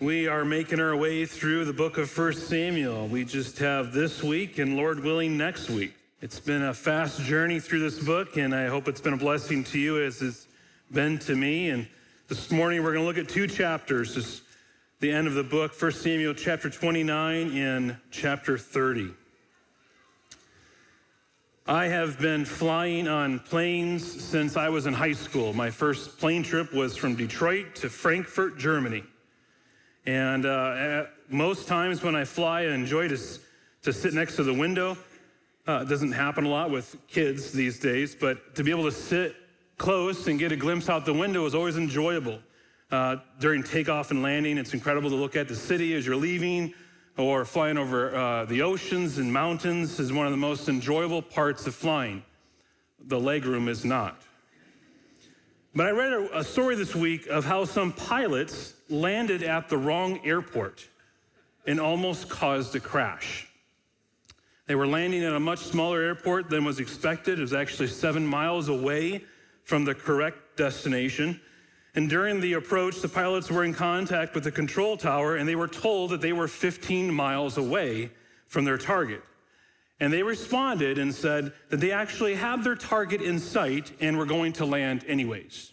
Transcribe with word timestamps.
We 0.00 0.28
are 0.28 0.44
making 0.44 0.78
our 0.78 0.94
way 0.94 1.26
through 1.26 1.64
the 1.64 1.72
book 1.72 1.98
of 1.98 2.16
1 2.16 2.32
Samuel. 2.34 3.08
We 3.08 3.24
just 3.24 3.58
have 3.58 3.92
this 3.92 4.22
week 4.22 4.58
and 4.58 4.76
Lord 4.76 5.00
willing 5.00 5.36
next 5.36 5.68
week. 5.68 5.92
It's 6.20 6.38
been 6.38 6.62
a 6.62 6.72
fast 6.72 7.20
journey 7.22 7.58
through 7.58 7.80
this 7.80 7.98
book, 7.98 8.36
and 8.36 8.54
I 8.54 8.68
hope 8.68 8.86
it's 8.86 9.00
been 9.00 9.14
a 9.14 9.16
blessing 9.18 9.64
to 9.64 9.78
you 9.80 10.00
as 10.00 10.22
it's 10.22 10.46
been 10.92 11.18
to 11.18 11.34
me. 11.34 11.70
And 11.70 11.88
this 12.28 12.52
morning 12.52 12.84
we're 12.84 12.92
going 12.92 13.02
to 13.02 13.08
look 13.08 13.18
at 13.18 13.28
two 13.28 13.48
chapters. 13.48 14.14
This 14.14 14.42
the 15.00 15.10
end 15.10 15.26
of 15.26 15.34
the 15.34 15.42
book, 15.42 15.74
1 15.76 15.90
Samuel 15.90 16.34
chapter 16.34 16.70
29 16.70 17.56
and 17.56 17.96
chapter 18.12 18.56
30. 18.56 19.10
I 21.66 21.86
have 21.86 22.20
been 22.20 22.44
flying 22.44 23.08
on 23.08 23.40
planes 23.40 24.04
since 24.22 24.56
I 24.56 24.68
was 24.68 24.86
in 24.86 24.94
high 24.94 25.12
school. 25.12 25.52
My 25.52 25.70
first 25.70 26.20
plane 26.20 26.44
trip 26.44 26.72
was 26.72 26.96
from 26.96 27.16
Detroit 27.16 27.74
to 27.76 27.90
Frankfurt, 27.90 28.58
Germany. 28.58 29.02
And 30.08 30.46
uh, 30.46 31.04
most 31.28 31.68
times 31.68 32.02
when 32.02 32.16
I 32.16 32.24
fly, 32.24 32.62
I 32.62 32.72
enjoy 32.72 33.08
to, 33.08 33.18
to 33.82 33.92
sit 33.92 34.14
next 34.14 34.36
to 34.36 34.42
the 34.42 34.54
window. 34.54 34.96
Uh, 35.66 35.80
it 35.82 35.88
doesn't 35.90 36.12
happen 36.12 36.46
a 36.46 36.48
lot 36.48 36.70
with 36.70 36.96
kids 37.08 37.52
these 37.52 37.78
days, 37.78 38.16
but 38.18 38.54
to 38.54 38.64
be 38.64 38.70
able 38.70 38.84
to 38.84 38.90
sit 38.90 39.36
close 39.76 40.26
and 40.26 40.38
get 40.38 40.50
a 40.50 40.56
glimpse 40.56 40.88
out 40.88 41.04
the 41.04 41.12
window 41.12 41.44
is 41.44 41.54
always 41.54 41.76
enjoyable. 41.76 42.38
Uh, 42.90 43.16
during 43.38 43.62
takeoff 43.62 44.10
and 44.10 44.22
landing, 44.22 44.56
it's 44.56 44.72
incredible 44.72 45.10
to 45.10 45.14
look 45.14 45.36
at 45.36 45.46
the 45.46 45.54
city 45.54 45.94
as 45.94 46.06
you're 46.06 46.16
leaving 46.16 46.72
or 47.18 47.44
flying 47.44 47.76
over 47.76 48.16
uh, 48.16 48.46
the 48.46 48.62
oceans 48.62 49.18
and 49.18 49.30
mountains 49.30 50.00
is 50.00 50.10
one 50.10 50.24
of 50.24 50.32
the 50.32 50.38
most 50.38 50.70
enjoyable 50.70 51.20
parts 51.20 51.66
of 51.66 51.74
flying. 51.74 52.24
The 53.08 53.20
legroom 53.20 53.68
is 53.68 53.84
not. 53.84 54.22
But 55.78 55.86
I 55.86 55.90
read 55.90 56.12
a, 56.32 56.42
story 56.42 56.74
this 56.74 56.96
week 56.96 57.28
of 57.28 57.44
how 57.44 57.64
some 57.64 57.92
pilots 57.92 58.74
landed 58.88 59.44
at 59.44 59.68
the 59.68 59.76
wrong 59.76 60.18
airport 60.26 60.84
and 61.68 61.78
almost 61.78 62.28
caused 62.28 62.74
a 62.74 62.80
crash. 62.80 63.46
They 64.66 64.74
were 64.74 64.88
landing 64.88 65.22
at 65.22 65.34
a 65.34 65.38
much 65.38 65.60
smaller 65.60 66.02
airport 66.02 66.50
than 66.50 66.64
was 66.64 66.80
expected. 66.80 67.38
It 67.38 67.42
was 67.42 67.52
actually 67.52 67.86
seven 67.86 68.26
miles 68.26 68.68
away 68.68 69.22
from 69.62 69.84
the 69.84 69.94
correct 69.94 70.56
destination. 70.56 71.40
And 71.94 72.10
during 72.10 72.40
the 72.40 72.54
approach, 72.54 73.00
the 73.00 73.08
pilots 73.08 73.48
were 73.48 73.62
in 73.62 73.72
contact 73.72 74.34
with 74.34 74.42
the 74.42 74.50
control 74.50 74.96
tower 74.96 75.36
and 75.36 75.48
they 75.48 75.54
were 75.54 75.68
told 75.68 76.10
that 76.10 76.20
they 76.20 76.32
were 76.32 76.48
15 76.48 77.14
miles 77.14 77.56
away 77.56 78.10
from 78.48 78.64
their 78.64 78.78
target. 78.78 79.22
And 80.00 80.12
they 80.12 80.22
responded 80.22 80.98
and 80.98 81.12
said 81.12 81.52
that 81.70 81.80
they 81.80 81.90
actually 81.90 82.34
had 82.34 82.62
their 82.62 82.76
target 82.76 83.20
in 83.20 83.38
sight 83.38 83.92
and 84.00 84.16
were 84.16 84.26
going 84.26 84.52
to 84.54 84.64
land 84.64 85.04
anyways. 85.08 85.72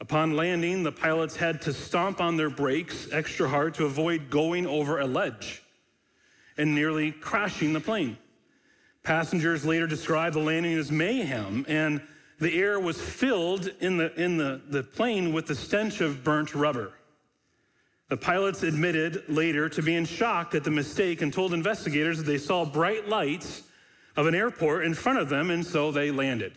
Upon 0.00 0.36
landing, 0.36 0.82
the 0.82 0.92
pilots 0.92 1.36
had 1.36 1.60
to 1.62 1.72
stomp 1.72 2.20
on 2.20 2.36
their 2.36 2.50
brakes 2.50 3.08
extra 3.12 3.48
hard 3.48 3.74
to 3.74 3.84
avoid 3.84 4.30
going 4.30 4.66
over 4.66 5.00
a 5.00 5.06
ledge 5.06 5.62
and 6.56 6.74
nearly 6.74 7.12
crashing 7.12 7.72
the 7.72 7.80
plane. 7.80 8.16
Passengers 9.02 9.64
later 9.64 9.86
described 9.86 10.36
the 10.36 10.40
landing 10.40 10.74
as 10.74 10.90
mayhem, 10.90 11.64
and 11.68 12.00
the 12.38 12.58
air 12.58 12.78
was 12.78 13.00
filled 13.00 13.70
in 13.80 13.96
the, 13.96 14.14
in 14.20 14.36
the, 14.36 14.60
the 14.68 14.82
plane 14.82 15.32
with 15.32 15.46
the 15.46 15.54
stench 15.54 16.00
of 16.00 16.22
burnt 16.22 16.54
rubber. 16.54 16.92
The 18.08 18.16
pilots 18.16 18.62
admitted 18.62 19.24
later 19.28 19.68
to 19.68 19.82
being 19.82 20.06
shocked 20.06 20.54
at 20.54 20.64
the 20.64 20.70
mistake 20.70 21.20
and 21.20 21.32
told 21.32 21.52
investigators 21.52 22.18
that 22.18 22.24
they 22.24 22.38
saw 22.38 22.64
bright 22.64 23.08
lights 23.08 23.64
of 24.16 24.26
an 24.26 24.34
airport 24.34 24.84
in 24.84 24.94
front 24.94 25.18
of 25.18 25.28
them, 25.28 25.50
and 25.50 25.64
so 25.64 25.92
they 25.92 26.10
landed. 26.10 26.54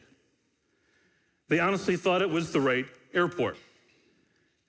They 1.50 1.60
honestly 1.60 1.98
thought 1.98 2.22
it 2.22 2.30
was 2.30 2.52
the 2.52 2.62
right 2.62 2.86
airport. 3.14 3.58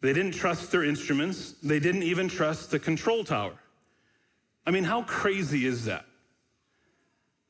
They 0.01 0.13
didn't 0.13 0.33
trust 0.33 0.73
their 0.73 0.83
instruments, 0.83 1.55
they 1.63 1.79
didn't 1.79 2.03
even 2.03 2.29
trust 2.29 2.73
the 2.73 2.81
control 2.81 3.23
tower. 3.23 3.55
I 4.67 4.73
mean, 4.73 4.85
how 4.85 5.03
crazy 5.03 5.65
is 5.67 5.85
that? 5.85 6.05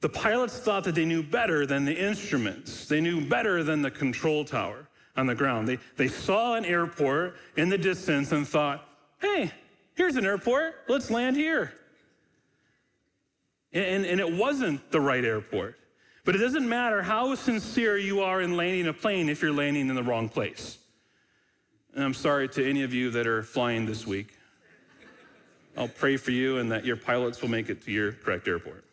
The 0.02 0.10
pilots 0.10 0.58
thought 0.58 0.84
that 0.84 0.94
they 0.94 1.04
knew 1.06 1.22
better 1.22 1.64
than 1.64 1.84
the 1.84 1.94
instruments. 1.94 2.86
They 2.86 3.00
knew 3.00 3.26
better 3.26 3.62
than 3.62 3.80
the 3.82 3.90
control 3.90 4.44
tower 4.44 4.88
on 5.16 5.26
the 5.26 5.34
ground. 5.34 5.68
They, 5.68 5.78
they 5.96 6.08
saw 6.08 6.54
an 6.54 6.64
airport 6.64 7.36
in 7.56 7.68
the 7.68 7.78
distance 7.78 8.32
and 8.32 8.46
thought, 8.46 8.86
hey, 9.22 9.50
here's 9.94 10.16
an 10.16 10.26
airport, 10.26 10.74
let's 10.88 11.10
land 11.10 11.36
here. 11.36 11.72
And, 13.72 14.04
and 14.04 14.20
it 14.20 14.30
wasn't 14.30 14.90
the 14.90 15.00
right 15.00 15.24
airport. 15.24 15.78
But 16.24 16.34
it 16.36 16.38
doesn't 16.38 16.68
matter 16.68 17.02
how 17.02 17.34
sincere 17.34 17.96
you 17.96 18.20
are 18.20 18.42
in 18.42 18.56
landing 18.56 18.86
a 18.86 18.92
plane 18.92 19.28
if 19.28 19.40
you're 19.40 19.52
landing 19.52 19.88
in 19.88 19.94
the 19.94 20.02
wrong 20.02 20.28
place. 20.28 20.78
And 21.94 22.04
I'm 22.04 22.14
sorry 22.14 22.48
to 22.50 22.68
any 22.68 22.82
of 22.82 22.92
you 22.92 23.10
that 23.10 23.26
are 23.26 23.42
flying 23.42 23.86
this 23.86 24.06
week. 24.06 24.36
I'll 25.76 25.88
pray 25.88 26.16
for 26.16 26.30
you 26.30 26.58
and 26.58 26.70
that 26.70 26.84
your 26.84 26.96
pilots 26.96 27.40
will 27.40 27.48
make 27.48 27.70
it 27.70 27.82
to 27.84 27.90
your 27.90 28.12
correct 28.12 28.46
airport. 28.46 28.84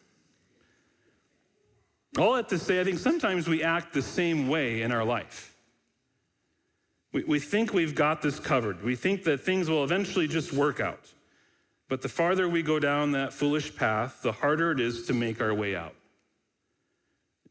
All 2.18 2.34
that 2.34 2.50
to 2.50 2.58
say, 2.58 2.82
I 2.82 2.84
think 2.84 3.00
sometimes 3.00 3.48
we 3.48 3.64
act 3.64 3.94
the 3.94 4.02
same 4.02 4.48
way 4.48 4.82
in 4.82 4.92
our 4.92 5.04
life. 5.04 5.49
We, 7.12 7.24
we 7.24 7.40
think 7.40 7.74
we've 7.74 7.96
got 7.96 8.22
this 8.22 8.40
covered. 8.40 8.84
We 8.84 8.96
think 8.96 9.24
that 9.24 9.42
things 9.42 9.70
will 9.70 9.84
eventually 9.84 10.28
just 10.28 10.54
work 10.54 10.80
out. 10.80 11.14
But 11.88 12.02
the 12.04 12.10
farther 12.10 12.48
we 12.48 12.62
go 12.62 12.80
down 12.80 13.14
that 13.14 13.34
foolish 13.34 13.76
path, 13.76 14.22
the 14.22 14.32
harder 14.32 14.72
it 14.72 14.80
is 14.80 15.08
to 15.08 15.14
make 15.14 15.42
our 15.42 15.54
way 15.54 15.76
out. 15.76 15.96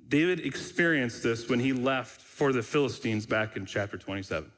David 0.07 0.41
experienced 0.41 1.23
this 1.23 1.49
when 1.49 1.59
he 1.59 1.73
left 1.73 2.21
for 2.21 2.53
the 2.53 2.63
Philistines 2.63 3.27
back 3.27 3.57
in 3.57 3.67
chapter 3.67 3.99
27. 3.99 4.51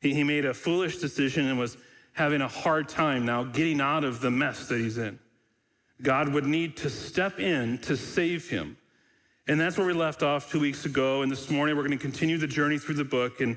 He, 0.00 0.12
he 0.12 0.24
made 0.24 0.44
a 0.44 0.52
foolish 0.52 0.98
decision 0.98 1.46
and 1.46 1.58
was 1.58 1.78
having 2.12 2.42
a 2.42 2.48
hard 2.48 2.88
time 2.88 3.24
now 3.24 3.44
getting 3.44 3.80
out 3.80 4.04
of 4.04 4.20
the 4.20 4.30
mess 4.30 4.68
that 4.68 4.80
he's 4.80 4.98
in. 4.98 5.18
God 6.02 6.28
would 6.30 6.44
need 6.44 6.76
to 6.78 6.90
step 6.90 7.38
in 7.38 7.78
to 7.78 7.96
save 7.96 8.50
him. 8.50 8.76
And 9.46 9.60
that's 9.60 9.78
where 9.78 9.86
we 9.86 9.92
left 9.92 10.22
off 10.22 10.50
two 10.50 10.60
weeks 10.60 10.84
ago. 10.84 11.22
And 11.22 11.30
this 11.30 11.48
morning, 11.48 11.76
we're 11.76 11.86
going 11.86 11.96
to 11.96 12.02
continue 12.02 12.36
the 12.36 12.46
journey 12.46 12.78
through 12.78 12.96
the 12.96 13.04
book. 13.04 13.40
And, 13.40 13.56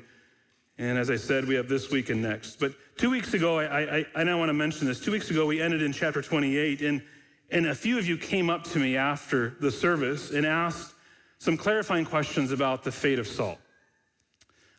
and 0.77 0.97
as 0.97 1.09
I 1.09 1.15
said, 1.15 1.45
we 1.45 1.55
have 1.55 1.67
this 1.67 1.89
week 1.89 2.09
and 2.09 2.21
next. 2.21 2.59
But 2.59 2.73
two 2.97 3.09
weeks 3.09 3.33
ago, 3.33 3.59
I, 3.59 3.97
I, 3.97 4.05
I 4.15 4.23
now 4.23 4.37
want 4.37 4.49
to 4.49 4.53
mention 4.53 4.85
this. 4.85 4.99
Two 4.99 5.11
weeks 5.11 5.31
ago, 5.31 5.45
we 5.45 5.61
ended 5.61 5.81
in 5.81 5.91
chapter 5.91 6.21
28. 6.21 6.81
And, 6.81 7.01
and 7.49 7.67
a 7.67 7.75
few 7.75 7.97
of 7.97 8.07
you 8.07 8.17
came 8.17 8.49
up 8.49 8.63
to 8.65 8.79
me 8.79 8.95
after 8.95 9.55
the 9.59 9.71
service 9.71 10.31
and 10.31 10.45
asked 10.45 10.93
some 11.39 11.57
clarifying 11.57 12.05
questions 12.05 12.51
about 12.51 12.83
the 12.83 12.91
fate 12.91 13.17
of 13.17 13.27
Saul. 13.27 13.57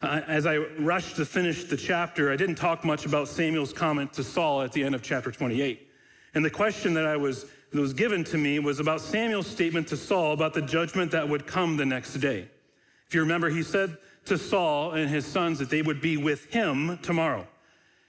Uh, 0.01 0.21
as 0.29 0.47
I 0.47 0.59
rushed 0.59 1.17
to 1.17 1.25
finish 1.25 1.65
the 1.65 1.77
chapter, 1.77 2.31
I 2.31 2.37
didn't 2.37 2.55
talk 2.55 2.85
much 2.85 3.05
about 3.05 3.27
Samuel's 3.27 3.73
comment 3.73 4.13
to 4.13 4.23
Saul 4.23 4.63
at 4.63 4.73
the 4.73 4.85
end 4.85 4.95
of 4.95 5.03
chapter 5.03 5.33
28. 5.33 5.89
And 6.35 6.45
the 6.45 6.51
question 6.51 6.95
that 6.95 7.07
I 7.07 7.17
was 7.17 7.47
that 7.73 7.81
was 7.81 7.93
given 7.93 8.25
to 8.25 8.39
me 8.39 8.59
was 8.61 8.81
about 8.81 9.01
Samuel's 9.01 9.47
statement 9.47 9.89
to 9.89 9.97
Saul 9.97 10.33
about 10.33 10.55
the 10.55 10.63
judgment 10.63 11.11
that 11.11 11.29
would 11.29 11.47
come 11.47 11.77
the 11.77 11.85
next 11.85 12.15
day. 12.15 12.49
If 13.07 13.15
you 13.15 13.21
remember, 13.21 13.51
he 13.51 13.63
said 13.63 13.97
to 14.29 14.39
Saul 14.39 14.93
and 14.93 15.11
his 15.11 15.27
sons 15.27 15.59
that 15.59 15.71
they 15.71 15.83
would 15.83 16.01
be 16.01 16.17
with 16.17 16.47
him 16.47 16.99
tomorrow. 16.99 17.47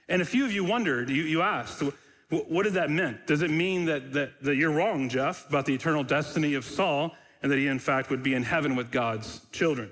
And 0.08 0.22
a 0.22 0.24
few 0.24 0.44
of 0.44 0.52
you 0.52 0.64
wondered, 0.64 1.08
you, 1.08 1.22
you 1.22 1.42
asked, 1.42 1.82
what 2.30 2.62
did 2.62 2.74
that 2.74 2.90
mean? 2.90 3.18
Does 3.26 3.42
it 3.42 3.50
mean 3.50 3.86
that, 3.86 4.12
that, 4.12 4.42
that 4.42 4.56
you're 4.56 4.70
wrong, 4.70 5.08
Jeff, 5.08 5.48
about 5.48 5.66
the 5.66 5.74
eternal 5.74 6.04
destiny 6.04 6.54
of 6.54 6.64
Saul 6.64 7.14
and 7.42 7.50
that 7.50 7.58
he, 7.58 7.66
in 7.66 7.78
fact, 7.78 8.10
would 8.10 8.22
be 8.22 8.34
in 8.34 8.42
heaven 8.42 8.76
with 8.76 8.90
God's 8.90 9.40
children? 9.52 9.90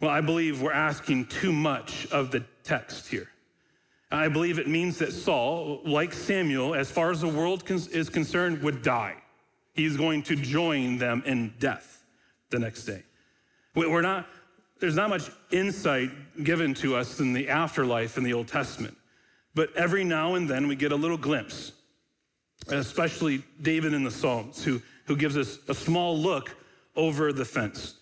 Well, 0.00 0.10
I 0.10 0.20
believe 0.20 0.62
we're 0.62 0.72
asking 0.72 1.26
too 1.26 1.52
much 1.52 2.06
of 2.12 2.30
the 2.30 2.44
text 2.62 3.08
here. 3.08 3.28
I 4.10 4.28
believe 4.28 4.58
it 4.58 4.68
means 4.68 4.98
that 4.98 5.12
Saul, 5.12 5.80
like 5.84 6.12
Samuel, 6.12 6.74
as 6.74 6.90
far 6.90 7.10
as 7.10 7.20
the 7.20 7.28
world 7.28 7.68
is 7.68 8.08
concerned, 8.08 8.62
would 8.62 8.82
die. 8.82 9.16
He's 9.74 9.96
going 9.96 10.22
to 10.24 10.36
join 10.36 10.98
them 10.98 11.22
in 11.26 11.54
death 11.58 12.04
the 12.50 12.58
next 12.58 12.84
day. 12.84 13.02
We're 13.74 14.00
not, 14.00 14.26
there's 14.80 14.94
not 14.94 15.10
much 15.10 15.30
insight 15.50 16.10
given 16.44 16.74
to 16.74 16.96
us 16.96 17.20
in 17.20 17.32
the 17.32 17.48
afterlife 17.48 18.16
in 18.16 18.24
the 18.24 18.32
Old 18.32 18.48
Testament, 18.48 18.96
but 19.54 19.74
every 19.74 20.04
now 20.04 20.34
and 20.34 20.48
then 20.48 20.68
we 20.68 20.76
get 20.76 20.92
a 20.92 20.96
little 20.96 21.16
glimpse, 21.16 21.72
especially 22.68 23.42
David 23.60 23.92
in 23.92 24.04
the 24.04 24.10
Psalms, 24.10 24.62
who, 24.62 24.80
who 25.06 25.16
gives 25.16 25.36
us 25.36 25.58
a 25.68 25.74
small 25.74 26.16
look 26.16 26.54
over 26.96 27.32
the 27.32 27.44
fence. 27.44 27.94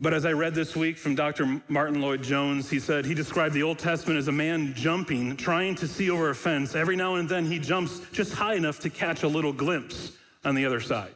But 0.00 0.12
as 0.12 0.26
I 0.26 0.32
read 0.32 0.54
this 0.54 0.74
week 0.74 0.98
from 0.98 1.14
Dr. 1.14 1.62
Martyn 1.68 2.00
Lloyd-Jones, 2.00 2.68
he 2.68 2.80
said 2.80 3.04
he 3.04 3.14
described 3.14 3.54
the 3.54 3.62
Old 3.62 3.78
Testament 3.78 4.18
as 4.18 4.26
a 4.26 4.32
man 4.32 4.74
jumping, 4.74 5.36
trying 5.36 5.76
to 5.76 5.86
see 5.86 6.10
over 6.10 6.30
a 6.30 6.34
fence. 6.34 6.74
Every 6.74 6.96
now 6.96 7.14
and 7.14 7.28
then 7.28 7.46
he 7.46 7.60
jumps 7.60 8.00
just 8.12 8.32
high 8.32 8.54
enough 8.54 8.80
to 8.80 8.90
catch 8.90 9.22
a 9.22 9.28
little 9.28 9.52
glimpse 9.52 10.12
on 10.44 10.56
the 10.56 10.66
other 10.66 10.80
side. 10.80 11.14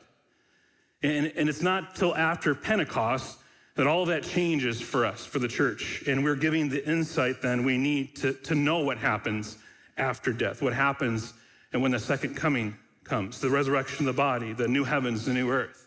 And, 1.03 1.33
and 1.35 1.49
it's 1.49 1.63
not 1.63 1.97
till 1.97 2.15
after 2.15 2.55
Pentecost 2.55 3.39
that 3.79 3.87
all 3.87 4.05
that 4.05 4.25
changes 4.25 4.81
for 4.81 5.07
us, 5.07 5.25
for 5.25 5.39
the 5.39 5.47
church. 5.47 6.03
And 6.09 6.25
we're 6.25 6.35
giving 6.35 6.69
the 6.69 6.85
insight 6.91 7.41
then 7.41 7.65
we 7.65 7.79
need 7.79 8.17
to, 8.17 8.33
to 8.33 8.57
know 8.57 8.81
what 8.81 8.99
happens 8.99 9.57
after 9.97 10.33
death, 10.33 10.61
what 10.61 10.73
happens 10.73 11.33
and 11.73 11.81
when 11.81 11.93
the 11.93 11.99
second 12.01 12.35
coming 12.35 12.77
comes, 13.05 13.41
the 13.41 13.49
resurrection 13.49 14.09
of 14.09 14.17
the 14.17 14.21
body, 14.21 14.53
the 14.53 14.67
new 14.67 14.83
heavens, 14.83 15.27
the 15.27 15.33
new 15.33 15.49
earth. 15.49 15.87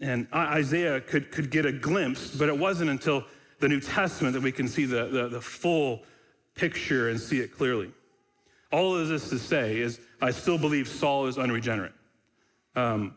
And 0.00 0.26
Isaiah 0.32 1.02
could, 1.02 1.30
could 1.30 1.50
get 1.50 1.66
a 1.66 1.72
glimpse, 1.72 2.34
but 2.34 2.48
it 2.48 2.56
wasn't 2.56 2.88
until 2.88 3.26
the 3.58 3.68
New 3.68 3.80
Testament 3.80 4.32
that 4.32 4.42
we 4.42 4.50
can 4.50 4.66
see 4.66 4.86
the, 4.86 5.04
the, 5.04 5.28
the 5.28 5.40
full 5.40 6.04
picture 6.54 7.10
and 7.10 7.20
see 7.20 7.40
it 7.40 7.54
clearly. 7.54 7.92
All 8.72 8.96
of 8.96 9.06
this 9.08 9.28
to 9.28 9.38
say 9.38 9.80
is, 9.80 10.00
I 10.22 10.30
still 10.30 10.56
believe 10.56 10.88
Saul 10.88 11.26
is 11.26 11.36
unregenerate. 11.36 11.92
Um, 12.74 13.16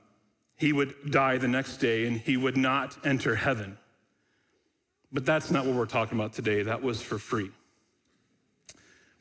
he 0.58 0.74
would 0.74 1.12
die 1.12 1.38
the 1.38 1.48
next 1.48 1.78
day 1.78 2.06
and 2.06 2.18
he 2.18 2.38
would 2.38 2.58
not 2.58 2.98
enter 3.06 3.36
heaven. 3.36 3.78
But 5.12 5.26
that's 5.26 5.52
not 5.52 5.66
what 5.66 5.76
we're 5.76 5.86
talking 5.86 6.18
about 6.18 6.34
today. 6.34 6.64
That 6.64 6.82
was 6.82 7.02
for 7.02 7.18
free. 7.18 7.52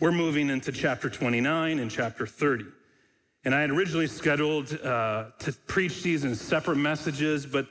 We're 0.00 0.12
moving 0.12 0.50
into 0.50 0.72
chapter 0.72 1.08
29 1.08 1.78
and 1.78 1.90
chapter 1.90 2.26
30. 2.26 2.64
And 3.44 3.54
I 3.54 3.60
had 3.60 3.70
originally 3.70 4.06
scheduled 4.06 4.72
uh, 4.80 5.26
to 5.40 5.52
preach 5.66 6.02
these 6.02 6.24
in 6.24 6.34
separate 6.34 6.76
messages, 6.76 7.44
but 7.44 7.66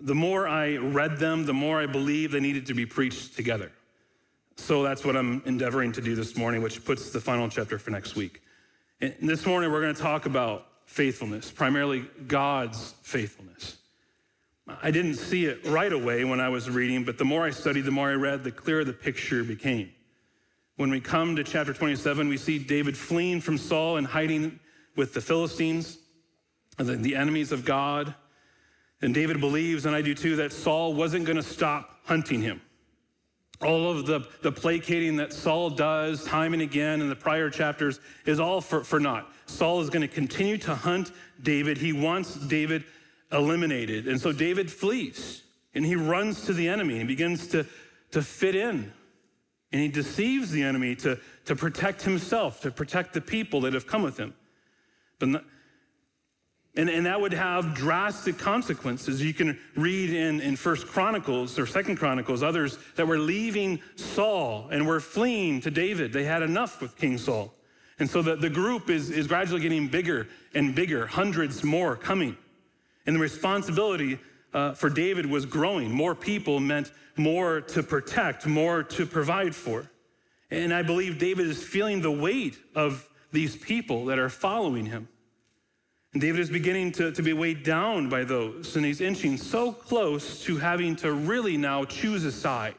the 0.00 0.14
more 0.14 0.48
I 0.48 0.76
read 0.76 1.18
them, 1.18 1.46
the 1.46 1.54
more 1.54 1.80
I 1.80 1.86
believe 1.86 2.32
they 2.32 2.40
needed 2.40 2.66
to 2.66 2.74
be 2.74 2.84
preached 2.84 3.36
together. 3.36 3.70
So 4.56 4.82
that's 4.82 5.04
what 5.04 5.16
I'm 5.16 5.42
endeavoring 5.46 5.92
to 5.92 6.00
do 6.00 6.14
this 6.14 6.36
morning, 6.36 6.62
which 6.62 6.84
puts 6.84 7.10
the 7.10 7.20
final 7.20 7.48
chapter 7.48 7.78
for 7.78 7.90
next 7.90 8.16
week. 8.16 8.42
And 9.00 9.14
this 9.20 9.46
morning, 9.46 9.72
we're 9.72 9.80
going 9.80 9.94
to 9.94 10.00
talk 10.00 10.26
about 10.26 10.66
faithfulness, 10.92 11.50
primarily 11.50 12.04
God's 12.26 12.94
faithfulness. 13.00 13.78
I 14.82 14.90
didn't 14.90 15.14
see 15.14 15.46
it 15.46 15.66
right 15.66 15.92
away 15.92 16.24
when 16.24 16.38
I 16.38 16.50
was 16.50 16.68
reading, 16.68 17.02
but 17.02 17.16
the 17.16 17.24
more 17.24 17.44
I 17.44 17.50
studied, 17.50 17.86
the 17.86 17.90
more 17.90 18.10
I 18.10 18.14
read, 18.14 18.44
the 18.44 18.52
clearer 18.52 18.84
the 18.84 18.92
picture 18.92 19.42
became. 19.42 19.90
When 20.76 20.90
we 20.90 21.00
come 21.00 21.34
to 21.36 21.44
chapter 21.44 21.72
27, 21.72 22.28
we 22.28 22.36
see 22.36 22.58
David 22.58 22.96
fleeing 22.96 23.40
from 23.40 23.56
Saul 23.56 23.96
and 23.96 24.06
hiding 24.06 24.60
with 24.94 25.14
the 25.14 25.22
Philistines, 25.22 25.96
the 26.76 27.16
enemies 27.16 27.52
of 27.52 27.64
God. 27.64 28.14
And 29.00 29.14
David 29.14 29.40
believes, 29.40 29.86
and 29.86 29.96
I 29.96 30.02
do 30.02 30.14
too, 30.14 30.36
that 30.36 30.52
Saul 30.52 30.92
wasn't 30.92 31.24
going 31.24 31.36
to 31.36 31.42
stop 31.42 32.00
hunting 32.04 32.42
him. 32.42 32.60
All 33.62 33.90
of 33.90 34.06
the, 34.06 34.26
the 34.42 34.52
placating 34.52 35.16
that 35.16 35.32
Saul 35.32 35.70
does 35.70 36.24
time 36.24 36.52
and 36.52 36.62
again 36.62 37.00
in 37.00 37.08
the 37.08 37.16
prior 37.16 37.48
chapters 37.48 38.00
is 38.26 38.40
all 38.40 38.60
for, 38.60 38.82
for 38.82 38.98
naught. 38.98 39.32
Saul 39.52 39.80
is 39.80 39.90
going 39.90 40.02
to 40.02 40.14
continue 40.14 40.58
to 40.58 40.74
hunt 40.74 41.12
David. 41.42 41.78
He 41.78 41.92
wants 41.92 42.34
David 42.34 42.84
eliminated. 43.30 44.08
And 44.08 44.20
so 44.20 44.32
David 44.32 44.70
flees 44.70 45.42
and 45.74 45.84
he 45.84 45.96
runs 45.96 46.44
to 46.46 46.52
the 46.52 46.68
enemy 46.68 46.98
and 46.98 47.08
begins 47.08 47.48
to, 47.48 47.66
to 48.10 48.22
fit 48.22 48.54
in. 48.54 48.92
And 49.72 49.80
he 49.80 49.88
deceives 49.88 50.50
the 50.50 50.62
enemy 50.62 50.94
to, 50.96 51.18
to 51.46 51.56
protect 51.56 52.02
himself, 52.02 52.60
to 52.60 52.70
protect 52.70 53.14
the 53.14 53.20
people 53.20 53.62
that 53.62 53.72
have 53.72 53.86
come 53.86 54.02
with 54.02 54.18
him. 54.18 54.34
But 55.18 55.28
not, 55.28 55.44
and, 56.74 56.88
and 56.88 57.04
that 57.04 57.20
would 57.20 57.34
have 57.34 57.74
drastic 57.74 58.38
consequences. 58.38 59.22
You 59.22 59.34
can 59.34 59.58
read 59.76 60.10
in, 60.10 60.40
in 60.40 60.56
First 60.56 60.86
Chronicles 60.86 61.58
or 61.58 61.66
Second 61.66 61.96
Chronicles, 61.96 62.42
others 62.42 62.78
that 62.96 63.06
were 63.06 63.18
leaving 63.18 63.80
Saul 63.96 64.68
and 64.70 64.86
were 64.86 65.00
fleeing 65.00 65.60
to 65.62 65.70
David. 65.70 66.12
They 66.12 66.24
had 66.24 66.42
enough 66.42 66.80
with 66.80 66.96
King 66.96 67.18
Saul. 67.18 67.52
And 68.02 68.10
so 68.10 68.20
the, 68.20 68.34
the 68.34 68.50
group 68.50 68.90
is, 68.90 69.10
is 69.10 69.28
gradually 69.28 69.60
getting 69.60 69.86
bigger 69.86 70.26
and 70.54 70.74
bigger, 70.74 71.06
hundreds 71.06 71.62
more 71.62 71.94
coming. 71.94 72.36
And 73.06 73.14
the 73.14 73.20
responsibility 73.20 74.18
uh, 74.52 74.72
for 74.72 74.90
David 74.90 75.24
was 75.24 75.46
growing. 75.46 75.92
More 75.92 76.16
people 76.16 76.58
meant 76.58 76.90
more 77.16 77.60
to 77.60 77.80
protect, 77.84 78.44
more 78.44 78.82
to 78.82 79.06
provide 79.06 79.54
for. 79.54 79.88
And 80.50 80.74
I 80.74 80.82
believe 80.82 81.20
David 81.20 81.46
is 81.46 81.62
feeling 81.62 82.00
the 82.00 82.10
weight 82.10 82.58
of 82.74 83.08
these 83.30 83.54
people 83.54 84.06
that 84.06 84.18
are 84.18 84.28
following 84.28 84.86
him. 84.86 85.06
And 86.12 86.20
David 86.20 86.40
is 86.40 86.50
beginning 86.50 86.90
to, 86.92 87.12
to 87.12 87.22
be 87.22 87.32
weighed 87.32 87.62
down 87.62 88.08
by 88.08 88.24
those, 88.24 88.74
and 88.74 88.84
he's 88.84 89.00
inching 89.00 89.36
so 89.36 89.70
close 89.70 90.42
to 90.42 90.56
having 90.56 90.96
to 90.96 91.12
really 91.12 91.56
now 91.56 91.84
choose 91.84 92.24
a 92.24 92.32
side. 92.32 92.74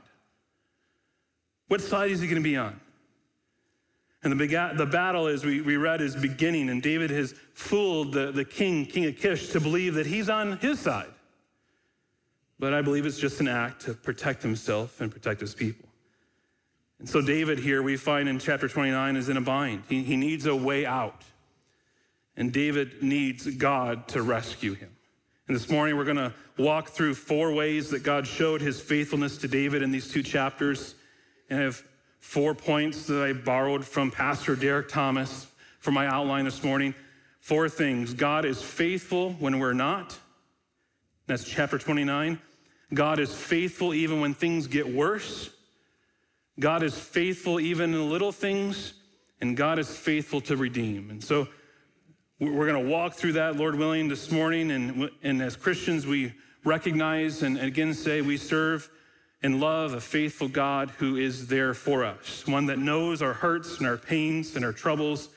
What 1.70 1.80
side 1.80 2.12
is 2.12 2.20
he 2.20 2.28
going 2.28 2.44
to 2.44 2.44
be 2.44 2.58
on? 2.58 2.78
And 4.24 4.32
the, 4.32 4.74
the 4.76 4.86
battle, 4.86 5.28
as 5.28 5.44
we, 5.44 5.62
we 5.62 5.76
read, 5.76 6.00
is 6.00 6.16
beginning, 6.16 6.70
and 6.70 6.82
David 6.82 7.10
has 7.10 7.34
fooled 7.54 8.14
the, 8.14 8.32
the 8.32 8.46
king, 8.46 8.86
King 8.86 9.06
Achish, 9.06 9.50
to 9.50 9.60
believe 9.60 9.96
that 9.96 10.06
he's 10.06 10.30
on 10.30 10.58
his 10.60 10.80
side. 10.80 11.12
But 12.58 12.74
I 12.74 12.82
believe 12.82 13.06
it's 13.06 13.20
just 13.20 13.42
an 13.42 13.50
act 13.50 13.82
to 13.82 13.94
protect 13.94 14.42
himself 14.42 15.02
and 15.02 15.12
protect 15.12 15.42
his 15.42 15.54
people. 15.54 15.90
And 17.00 17.10
so, 17.10 17.22
David 17.22 17.60
here, 17.60 17.84
we 17.84 17.98
find 17.98 18.30
in 18.30 18.40
chapter 18.40 18.70
29, 18.70 19.18
is 19.18 19.28
in 19.28 19.36
a 19.36 19.42
bind. 19.42 19.84
He, 19.90 20.04
he 20.04 20.16
needs 20.16 20.46
a 20.46 20.56
way 20.56 20.86
out. 20.86 21.24
And 22.38 22.54
David 22.54 23.04
needs 23.04 23.46
God 23.58 24.08
to 24.10 24.22
rescue 24.22 24.74
him. 24.74 24.90
And 25.48 25.56
this 25.56 25.70
morning 25.70 25.98
we're 25.98 26.06
going 26.06 26.16
to 26.16 26.34
walk 26.58 26.90
through 26.90 27.16
four 27.16 27.54
ways 27.54 27.90
that 27.90 28.04
God 28.04 28.26
showed 28.26 28.62
his 28.62 28.80
faithfulness 28.80 29.38
to 29.40 29.50
David 29.50 29.82
in 29.82 29.92
these 29.92 30.10
two 30.10 30.24
chapters. 30.24 30.96
And 31.50 31.60
have 31.60 31.84
four 32.24 32.56
points 32.56 33.06
that 33.06 33.22
I 33.22 33.34
borrowed 33.34 33.86
from 33.86 34.10
Pastor 34.10 34.56
Derek 34.56 34.88
Thomas 34.88 35.46
for 35.80 35.92
my 35.92 36.08
outline 36.08 36.46
this 36.46 36.64
morning. 36.64 36.96
Four 37.42 37.68
things 37.68 38.14
God 38.14 38.46
is 38.46 38.62
faithful 38.62 39.34
when 39.34 39.60
we're 39.60 39.74
not. 39.74 40.18
That's 41.28 41.44
chapter 41.44 41.78
29. 41.78 42.40
God 42.94 43.20
is 43.20 43.36
faithful 43.36 43.94
even 43.94 44.22
when 44.22 44.34
things 44.34 44.68
get 44.68 44.88
worse. 44.88 45.50
God 46.60 46.82
is 46.82 46.98
faithful 46.98 47.60
even 47.60 47.94
in 47.94 48.10
little 48.10 48.32
things. 48.32 48.94
And 49.42 49.58
God 49.58 49.78
is 49.78 49.96
faithful 49.96 50.40
to 50.42 50.56
redeem. 50.56 51.10
And 51.10 51.22
so, 51.22 51.50
we're 52.40 52.68
going 52.68 52.84
to 52.84 52.90
walk 52.90 53.14
through 53.14 53.34
that, 53.34 53.58
Lord 53.58 53.76
willing, 53.76 54.08
this 54.08 54.32
morning. 54.32 54.72
And, 54.72 55.10
and 55.22 55.42
as 55.42 55.56
Christians, 55.58 56.08
we 56.08 56.34
recognize 56.64 57.44
and 57.44 57.58
again 57.58 57.94
say 57.94 58.22
we 58.22 58.38
serve 58.38 58.90
and 59.44 59.60
love 59.60 59.94
a 59.94 60.02
faithful 60.02 60.48
God 60.48 60.90
who 60.92 61.18
is 61.18 61.48
there 61.48 61.74
for 61.74 62.06
us, 62.06 62.48
one 62.48 62.66
that 62.68 62.80
knows 62.80 63.22
our 63.22 63.34
hurts 63.34 63.78
and 63.78 63.86
our 63.86 63.98
pains 63.98 64.56
and 64.56 64.64
our 64.64 64.72
troubles, 64.72 65.30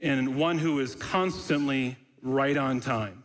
and 0.00 0.36
one 0.36 0.58
who 0.58 0.78
is 0.78 0.94
constantly 0.94 1.96
right 2.22 2.56
on 2.56 2.80
time. 2.80 3.24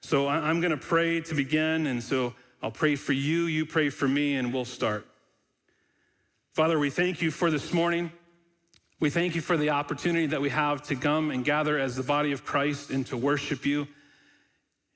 So 0.00 0.28
I'm 0.28 0.60
going 0.60 0.70
to 0.70 0.76
pray 0.76 1.20
to 1.22 1.34
begin. 1.34 1.88
And 1.88 2.00
so 2.00 2.34
I'll 2.62 2.70
pray 2.70 2.94
for 2.94 3.12
you, 3.12 3.46
you 3.46 3.66
pray 3.66 3.90
for 3.90 4.06
me, 4.06 4.36
and 4.36 4.52
we'll 4.52 4.64
start. 4.64 5.06
Father, 6.52 6.78
we 6.78 6.90
thank 6.90 7.20
you 7.20 7.32
for 7.32 7.50
this 7.50 7.72
morning. 7.72 8.12
We 9.00 9.10
thank 9.10 9.34
you 9.34 9.40
for 9.40 9.56
the 9.56 9.70
opportunity 9.70 10.26
that 10.26 10.40
we 10.40 10.48
have 10.50 10.82
to 10.84 10.96
come 10.96 11.30
and 11.32 11.44
gather 11.44 11.78
as 11.78 11.96
the 11.96 12.02
body 12.02 12.32
of 12.32 12.44
Christ 12.44 12.90
and 12.90 13.04
to 13.08 13.16
worship 13.16 13.66
you. 13.66 13.88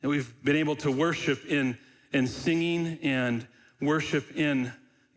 And 0.03 0.11
we've 0.11 0.33
been 0.43 0.57
able 0.57 0.77
to 0.77 0.91
worship 0.91 1.45
in, 1.45 1.77
in 2.13 2.27
singing 2.27 2.99
and 3.03 3.47
worship 3.81 4.37
in 4.37 4.73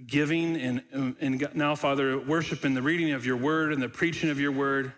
giving 0.05 0.55
and, 0.57 1.15
and 1.19 1.47
now, 1.53 1.75
Father, 1.75 2.19
worship 2.19 2.65
in 2.65 2.73
the 2.73 2.81
reading 2.81 3.11
of 3.11 3.25
your 3.25 3.37
word 3.37 3.71
and 3.71 3.81
the 3.81 3.89
preaching 3.89 4.29
of 4.29 4.39
your 4.39 4.51
word. 4.51 4.93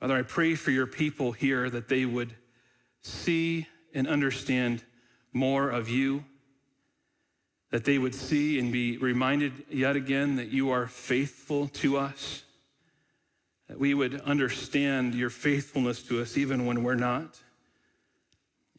Father, 0.00 0.16
I 0.16 0.22
pray 0.22 0.54
for 0.54 0.70
your 0.70 0.86
people 0.86 1.32
here 1.32 1.68
that 1.70 1.88
they 1.88 2.04
would 2.04 2.34
see 3.00 3.66
and 3.94 4.06
understand 4.06 4.84
more 5.32 5.70
of 5.70 5.88
you 5.88 6.24
that 7.70 7.84
they 7.84 7.98
would 7.98 8.14
see 8.14 8.58
and 8.58 8.72
be 8.72 8.96
reminded 8.96 9.52
yet 9.70 9.96
again 9.96 10.36
that 10.36 10.48
you 10.48 10.70
are 10.70 10.86
faithful 10.86 11.68
to 11.68 11.98
us, 11.98 12.44
that 13.68 13.78
we 13.78 13.92
would 13.92 14.20
understand 14.22 15.14
your 15.14 15.30
faithfulness 15.30 16.02
to 16.02 16.20
us 16.22 16.36
even 16.36 16.64
when 16.64 16.82
we're 16.82 16.94
not. 16.94 17.38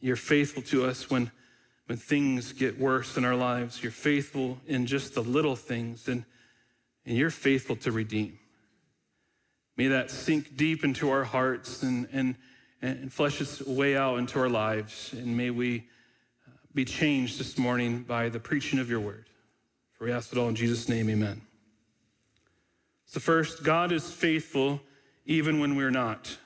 You're 0.00 0.16
faithful 0.16 0.62
to 0.64 0.86
us 0.86 1.08
when, 1.08 1.30
when 1.90 1.98
things 1.98 2.52
get 2.52 2.78
worse 2.78 3.16
in 3.16 3.24
our 3.24 3.34
lives. 3.34 3.82
You're 3.82 3.90
faithful 3.90 4.60
in 4.68 4.86
just 4.86 5.14
the 5.14 5.24
little 5.24 5.56
things, 5.56 6.06
and, 6.06 6.24
and 7.04 7.16
you're 7.16 7.30
faithful 7.30 7.74
to 7.78 7.90
redeem. 7.90 8.38
May 9.76 9.88
that 9.88 10.08
sink 10.08 10.56
deep 10.56 10.84
into 10.84 11.10
our 11.10 11.24
hearts 11.24 11.82
and, 11.82 12.06
and, 12.12 12.36
and 12.80 13.12
flesh 13.12 13.40
its 13.40 13.60
way 13.62 13.96
out 13.96 14.20
into 14.20 14.38
our 14.38 14.48
lives, 14.48 15.12
and 15.14 15.36
may 15.36 15.50
we 15.50 15.78
uh, 16.46 16.52
be 16.72 16.84
changed 16.84 17.40
this 17.40 17.58
morning 17.58 18.04
by 18.04 18.28
the 18.28 18.38
preaching 18.38 18.78
of 18.78 18.88
your 18.88 19.00
word. 19.00 19.24
For 19.94 20.04
we 20.04 20.12
ask 20.12 20.30
it 20.30 20.38
all 20.38 20.48
in 20.48 20.54
Jesus' 20.54 20.88
name, 20.88 21.10
amen. 21.10 21.40
So, 23.06 23.18
first, 23.18 23.64
God 23.64 23.90
is 23.90 24.08
faithful 24.08 24.80
even 25.26 25.58
when 25.58 25.74
we're 25.74 25.90
not. 25.90 26.38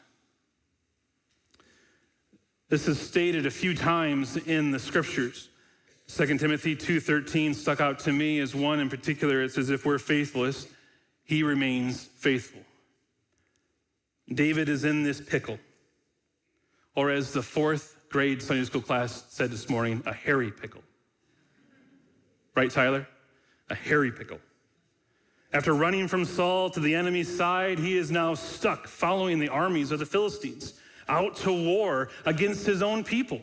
This 2.75 2.89
is 2.89 2.99
stated 2.99 3.47
a 3.47 3.53
few 3.53 3.73
times 3.73 4.37
in 4.37 4.73
the 4.73 4.81
scriptures. 4.81 5.49
2 6.09 6.39
Timothy 6.39 6.75
2:13 6.75 7.55
stuck 7.55 7.81
out 7.81 8.01
to 8.01 8.13
me 8.13 8.41
as 8.41 8.53
one 8.53 8.81
in 8.81 8.91
particular. 8.91 9.45
It 9.45 9.53
says, 9.53 9.71
if 9.71 9.87
we're 9.87 10.01
faithless, 10.01 10.67
he 11.23 11.45
remains 11.45 12.03
faithful. 12.03 12.63
David 14.29 14.69
is 14.69 14.83
in 14.83 15.05
this 15.05 15.21
pickle. 15.21 15.61
Or 16.97 17.13
as 17.13 17.33
the 17.33 17.45
fourth 17.45 17.95
grade 18.09 18.43
Sunday 18.43 18.65
school 18.65 18.83
class 18.83 19.25
said 19.29 19.53
this 19.53 19.69
morning, 19.69 20.03
a 20.05 20.13
hairy 20.13 20.51
pickle. 20.51 20.83
Right, 22.57 22.73
Tyler? 22.73 23.07
A 23.71 23.77
hairy 23.77 24.11
pickle. 24.11 24.41
After 25.53 25.75
running 25.75 26.09
from 26.09 26.25
Saul 26.25 26.71
to 26.71 26.81
the 26.81 26.97
enemy's 26.97 27.37
side, 27.37 27.79
he 27.79 27.97
is 27.97 28.11
now 28.11 28.35
stuck 28.35 28.89
following 28.89 29.39
the 29.39 29.49
armies 29.49 29.93
of 29.93 30.01
the 30.01 30.07
Philistines 30.07 30.75
out 31.09 31.37
to 31.37 31.53
war 31.53 32.09
against 32.25 32.67
his 32.67 32.83
own 32.83 33.05
people. 33.05 33.41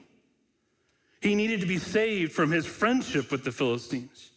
He 1.21 1.35
needed 1.35 1.61
to 1.61 1.67
be 1.67 1.77
saved 1.77 2.31
from 2.31 2.51
his 2.51 2.65
friendship 2.65 3.31
with 3.31 3.43
the 3.43 3.51
Philistines. 3.51 4.31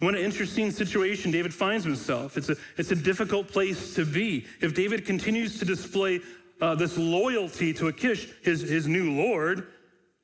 What 0.00 0.14
an 0.14 0.20
interesting 0.20 0.70
situation 0.70 1.30
David 1.30 1.52
finds 1.52 1.84
himself. 1.84 2.36
It's 2.36 2.48
a, 2.48 2.56
it's 2.78 2.90
a 2.90 2.96
difficult 2.96 3.48
place 3.48 3.94
to 3.94 4.04
be. 4.04 4.46
If 4.60 4.74
David 4.74 5.04
continues 5.04 5.58
to 5.58 5.64
display 5.64 6.20
uh, 6.60 6.74
this 6.74 6.96
loyalty 6.96 7.72
to 7.74 7.88
Achish, 7.88 8.28
his, 8.42 8.62
his 8.62 8.86
new 8.86 9.12
lord, 9.12 9.68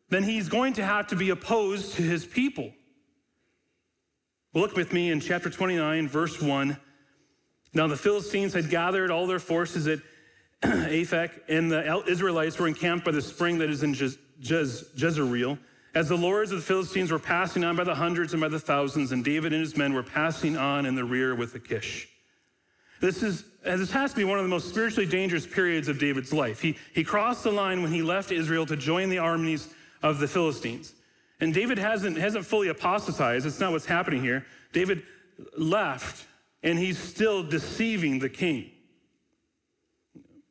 then 0.09 0.23
he's 0.23 0.49
going 0.49 0.73
to 0.75 0.85
have 0.85 1.07
to 1.09 1.17
be 1.17 1.31
opposed 1.31 1.95
to 1.95 2.03
his 2.03 2.25
people. 2.25 2.73
Look 4.55 4.77
with 4.77 4.93
me 4.93 5.11
in 5.11 5.21
chapter 5.21 5.51
29, 5.51 6.09
verse 6.09 6.41
1. 6.41 6.79
Now 7.75 7.87
the 7.87 7.97
Philistines 7.97 8.55
had 8.55 8.71
gathered 8.71 9.11
all 9.11 9.27
their 9.27 9.39
forces 9.39 9.87
at 9.87 9.99
Aphek, 10.63 11.41
and 11.49 11.71
the 11.71 12.03
Israelites 12.07 12.59
were 12.59 12.69
encamped 12.69 13.05
by 13.05 13.13
the 13.13 13.23
spring 13.23 13.59
that 13.59 13.71
is 13.71 13.83
in 13.83 13.95
Jez- 13.95 14.19
Jez- 14.41 14.89
Jezreel. 14.97 15.59
As 15.95 16.09
the 16.09 16.17
lords 16.17 16.53
of 16.53 16.59
the 16.59 16.65
Philistines 16.65 17.11
were 17.11 17.19
passing 17.19 17.65
on 17.65 17.77
by 17.77 17.85
the 17.85 17.95
hundreds 17.95 18.35
and 18.35 18.41
by 18.41 18.49
the 18.49 18.61
thousands, 18.61 19.13
and 19.13 19.25
David 19.25 19.53
and 19.53 19.61
his 19.61 19.77
men 19.77 19.95
were 19.95 20.03
passing 20.03 20.57
on 20.57 20.85
in 20.85 20.95
the 20.95 21.05
rear 21.05 21.35
with 21.35 21.55
Achish. 21.55 22.09
This, 23.01 23.23
is, 23.23 23.45
this 23.63 23.91
has 23.91 24.11
to 24.11 24.17
be 24.17 24.25
one 24.25 24.39
of 24.39 24.45
the 24.45 24.51
most 24.51 24.69
spiritually 24.69 25.09
dangerous 25.09 25.47
periods 25.47 25.89
of 25.89 25.99
David's 25.99 26.33
life. 26.33 26.61
He, 26.61 26.77
he 26.95 27.05
crossed 27.05 27.45
the 27.45 27.51
line 27.51 27.83
when 27.83 27.93
he 27.93 28.03
left 28.03 28.33
Israel 28.33 28.67
to 28.67 28.77
join 28.77 29.11
the 29.11 29.19
armies 29.19 29.69
of 30.03 30.19
the 30.19 30.29
Philistines. 30.29 30.93
And 31.41 31.53
David 31.53 31.79
hasn't, 31.79 32.17
hasn't 32.17 32.47
fully 32.47 32.69
apostatized. 32.69 33.47
It's 33.47 33.61
not 33.61 33.73
what's 33.73 33.87
happening 33.87 34.23
here. 34.23 34.47
David 34.73 35.03
left, 35.57 36.27
and 36.63 36.79
he's 36.79 36.99
still 36.99 37.43
deceiving 37.43 38.19
the 38.19 38.29
king. 38.29 38.71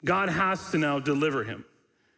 God 0.06 0.30
has 0.30 0.72
to 0.72 0.78
now 0.78 1.00
deliver 1.00 1.44
him. 1.44 1.66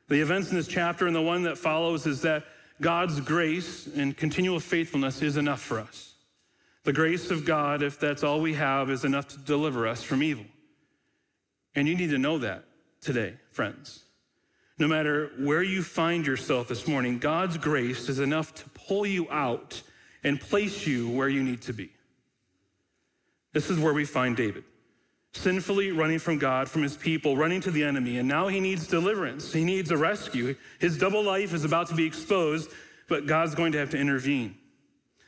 The 0.09 0.21
events 0.21 0.51
in 0.51 0.57
this 0.57 0.67
chapter 0.67 1.07
and 1.07 1.15
the 1.15 1.21
one 1.21 1.43
that 1.43 1.57
follows 1.57 2.05
is 2.05 2.21
that 2.21 2.43
God's 2.79 3.19
grace 3.21 3.87
and 3.87 4.15
continual 4.15 4.59
faithfulness 4.59 5.21
is 5.21 5.37
enough 5.37 5.61
for 5.61 5.79
us. 5.79 6.13
The 6.83 6.93
grace 6.93 7.31
of 7.31 7.45
God, 7.45 7.81
if 7.81 7.99
that's 7.99 8.23
all 8.23 8.39
we 8.39 8.53
have, 8.53 8.89
is 8.89 9.03
enough 9.03 9.27
to 9.29 9.39
deliver 9.39 9.87
us 9.87 10.03
from 10.03 10.21
evil. 10.21 10.45
And 11.75 11.87
you 11.87 11.95
need 11.95 12.11
to 12.11 12.17
know 12.17 12.37
that 12.39 12.65
today, 13.01 13.33
friends. 13.51 14.03
No 14.79 14.87
matter 14.87 15.31
where 15.39 15.63
you 15.63 15.81
find 15.81 16.25
yourself 16.25 16.67
this 16.67 16.87
morning, 16.87 17.17
God's 17.19 17.57
grace 17.57 18.09
is 18.09 18.19
enough 18.19 18.53
to 18.55 18.69
pull 18.69 19.05
you 19.05 19.29
out 19.31 19.81
and 20.23 20.39
place 20.39 20.85
you 20.85 21.09
where 21.09 21.29
you 21.29 21.41
need 21.41 21.61
to 21.63 21.73
be. 21.73 21.89
This 23.53 23.69
is 23.69 23.79
where 23.79 23.93
we 23.93 24.05
find 24.05 24.37
David 24.37 24.63
sinfully 25.37 25.91
running 25.91 26.19
from 26.19 26.37
God, 26.37 26.69
from 26.69 26.83
his 26.83 26.97
people, 26.97 27.37
running 27.37 27.61
to 27.61 27.71
the 27.71 27.83
enemy, 27.83 28.17
and 28.17 28.27
now 28.27 28.47
he 28.47 28.59
needs 28.59 28.87
deliverance. 28.87 29.53
He 29.53 29.63
needs 29.63 29.91
a 29.91 29.97
rescue. 29.97 30.55
His 30.79 30.97
double 30.97 31.23
life 31.23 31.53
is 31.53 31.63
about 31.63 31.87
to 31.87 31.95
be 31.95 32.05
exposed, 32.05 32.71
but 33.07 33.27
God's 33.27 33.55
going 33.55 33.71
to 33.73 33.77
have 33.77 33.89
to 33.91 33.97
intervene. 33.97 34.55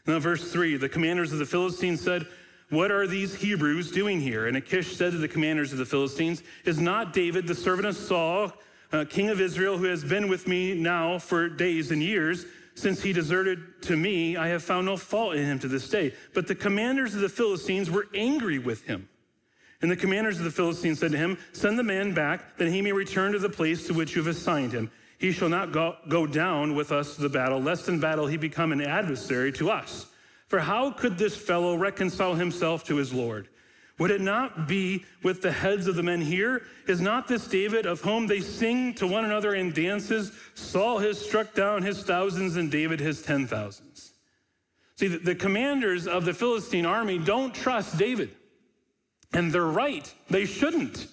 Now, 0.05 0.19
verse 0.19 0.51
3 0.51 0.77
the 0.77 0.89
commanders 0.89 1.31
of 1.31 1.39
the 1.39 1.45
Philistines 1.45 2.01
said, 2.01 2.25
What 2.69 2.91
are 2.91 3.07
these 3.07 3.35
Hebrews 3.35 3.91
doing 3.91 4.19
here? 4.19 4.47
And 4.47 4.57
Achish 4.57 4.95
said 4.95 5.11
to 5.11 5.17
the 5.17 5.27
commanders 5.27 5.71
of 5.71 5.77
the 5.77 5.85
Philistines, 5.85 6.43
Is 6.65 6.79
not 6.79 7.13
David, 7.13 7.47
the 7.47 7.55
servant 7.55 7.87
of 7.87 7.95
Saul, 7.95 8.51
uh, 8.91 9.05
king 9.07 9.29
of 9.29 9.39
Israel, 9.39 9.77
who 9.77 9.85
has 9.85 10.03
been 10.03 10.27
with 10.27 10.47
me 10.47 10.73
now 10.73 11.19
for 11.19 11.47
days 11.47 11.91
and 11.91 12.01
years? 12.01 12.45
Since 12.73 13.03
he 13.03 13.11
deserted 13.11 13.81
to 13.83 13.97
me, 13.97 14.37
I 14.37 14.47
have 14.47 14.63
found 14.63 14.85
no 14.85 14.95
fault 14.95 15.35
in 15.35 15.45
him 15.45 15.59
to 15.59 15.67
this 15.67 15.89
day. 15.89 16.13
But 16.33 16.47
the 16.47 16.55
commanders 16.55 17.13
of 17.13 17.21
the 17.21 17.27
Philistines 17.27 17.91
were 17.91 18.07
angry 18.15 18.57
with 18.57 18.85
him. 18.85 19.09
And 19.81 19.89
the 19.89 19.95
commanders 19.95 20.37
of 20.39 20.43
the 20.43 20.51
Philistines 20.51 20.99
said 20.99 21.11
to 21.11 21.17
him, 21.17 21.37
Send 21.53 21.79
the 21.79 21.83
man 21.83 22.13
back, 22.13 22.57
that 22.57 22.67
he 22.67 22.81
may 22.81 22.91
return 22.91 23.31
to 23.31 23.39
the 23.39 23.49
place 23.49 23.87
to 23.87 23.93
which 23.93 24.15
you 24.15 24.21
have 24.21 24.35
assigned 24.35 24.73
him. 24.73 24.91
He 25.17 25.31
shall 25.31 25.49
not 25.49 25.71
go, 25.71 25.95
go 26.07 26.25
down 26.27 26.75
with 26.75 26.91
us 26.91 27.15
to 27.15 27.21
the 27.21 27.29
battle, 27.29 27.61
lest 27.61 27.87
in 27.87 27.99
battle 27.99 28.27
he 28.27 28.37
become 28.37 28.71
an 28.71 28.81
adversary 28.81 29.51
to 29.53 29.69
us. 29.69 30.07
For 30.47 30.59
how 30.59 30.91
could 30.91 31.17
this 31.17 31.35
fellow 31.37 31.75
reconcile 31.75 32.35
himself 32.35 32.83
to 32.85 32.95
his 32.95 33.13
Lord? 33.13 33.47
Would 33.99 34.11
it 34.11 34.21
not 34.21 34.67
be 34.67 35.05
with 35.23 35.41
the 35.41 35.51
heads 35.51 35.87
of 35.87 35.95
the 35.95 36.03
men 36.03 36.21
here? 36.21 36.63
Is 36.87 37.01
not 37.01 37.27
this 37.27 37.47
David 37.47 37.85
of 37.85 37.99
whom 37.99 38.27
they 38.27 38.39
sing 38.39 38.93
to 38.95 39.05
one 39.05 39.25
another 39.25 39.55
in 39.55 39.73
dances? 39.73 40.31
Saul 40.55 40.99
has 40.99 41.23
struck 41.23 41.53
down 41.53 41.83
his 41.83 42.01
thousands 42.03 42.55
and 42.55 42.71
David 42.71 43.01
his 43.01 43.21
ten 43.21 43.45
thousands. 43.45 44.13
See, 44.95 45.07
the 45.07 45.35
commanders 45.35 46.07
of 46.07 46.25
the 46.25 46.33
Philistine 46.33 46.85
army 46.85 47.17
don't 47.19 47.53
trust 47.53 47.97
David. 47.97 48.31
And 49.33 49.51
they're 49.51 49.63
right. 49.63 50.11
They 50.29 50.45
shouldn't. 50.45 51.07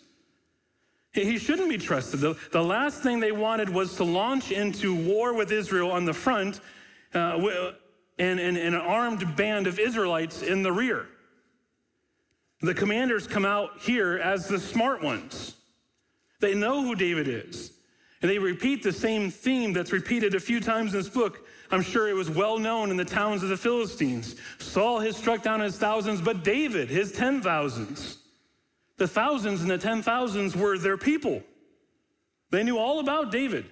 He 1.13 1.39
shouldn't 1.39 1.71
be 1.71 1.79
trusted. 1.79 2.21
The, 2.21 2.37
the 2.53 2.63
last 2.63 3.03
thing 3.03 3.21
they 3.21 3.33
wanted 3.33 3.69
was 3.71 3.97
to 3.97 4.05
launch 4.05 4.53
into 4.53 4.95
war 4.95 5.35
with 5.35 5.51
Israel 5.51 5.91
on 5.91 6.05
the 6.05 6.13
front 6.13 6.61
uh, 7.15 7.73
and, 8.19 8.41
and, 8.41 8.57
and 8.57 8.75
an 8.75 8.81
armed 8.81 9.37
band 9.37 9.67
of 9.67 9.79
Israelites 9.79 10.43
in 10.43 10.63
the 10.63 10.73
rear. 10.73 11.07
The 12.61 12.75
commanders 12.75 13.27
come 13.27 13.45
out 13.45 13.79
here 13.81 14.19
as 14.19 14.49
the 14.49 14.59
smart 14.59 15.03
ones. 15.03 15.55
They 16.41 16.55
know 16.55 16.83
who 16.83 16.95
David 16.95 17.29
is. 17.29 17.73
And 18.23 18.31
they 18.31 18.39
repeat 18.39 18.83
the 18.83 18.93
same 18.93 19.31
theme 19.31 19.73
that's 19.73 19.93
repeated 19.93 20.35
a 20.35 20.41
few 20.41 20.61
times 20.61 20.93
in 20.93 21.01
this 21.01 21.09
book. 21.09 21.46
I'm 21.71 21.83
sure 21.83 22.09
it 22.09 22.15
was 22.15 22.31
well 22.31 22.59
known 22.59 22.91
in 22.91 22.97
the 22.97 23.05
towns 23.05 23.43
of 23.43 23.49
the 23.49 23.57
Philistines. 23.57 24.37
Saul 24.59 25.01
has 25.01 25.17
struck 25.17 25.43
down 25.43 25.61
his 25.61 25.77
thousands, 25.79 26.21
but 26.21 26.45
David, 26.45 26.89
his 26.89 27.13
ten 27.13 27.41
thousands. 27.41 28.19
The 28.99 29.09
thousands 29.09 29.63
and 29.63 29.71
the 29.71 29.79
ten 29.79 30.03
thousands 30.03 30.57
were 30.57 30.79
their 30.79 30.97
people. 30.97 31.43
They 32.51 32.63
knew 32.63 32.79
all 32.79 33.01
about 33.01 33.33
David. 33.33 33.67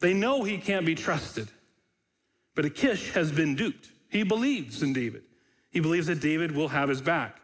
They 0.00 0.12
know 0.12 0.42
he 0.42 0.58
can't 0.58 0.84
be 0.84 0.94
trusted. 0.94 1.48
But 2.54 2.64
Achish 2.64 3.12
has 3.12 3.30
been 3.32 3.54
duped. 3.54 3.88
He 4.10 4.24
believes 4.24 4.82
in 4.82 4.92
David. 4.92 5.22
He 5.70 5.80
believes 5.80 6.08
that 6.08 6.20
David 6.20 6.52
will 6.52 6.68
have 6.68 6.88
his 6.88 7.00
back. 7.00 7.40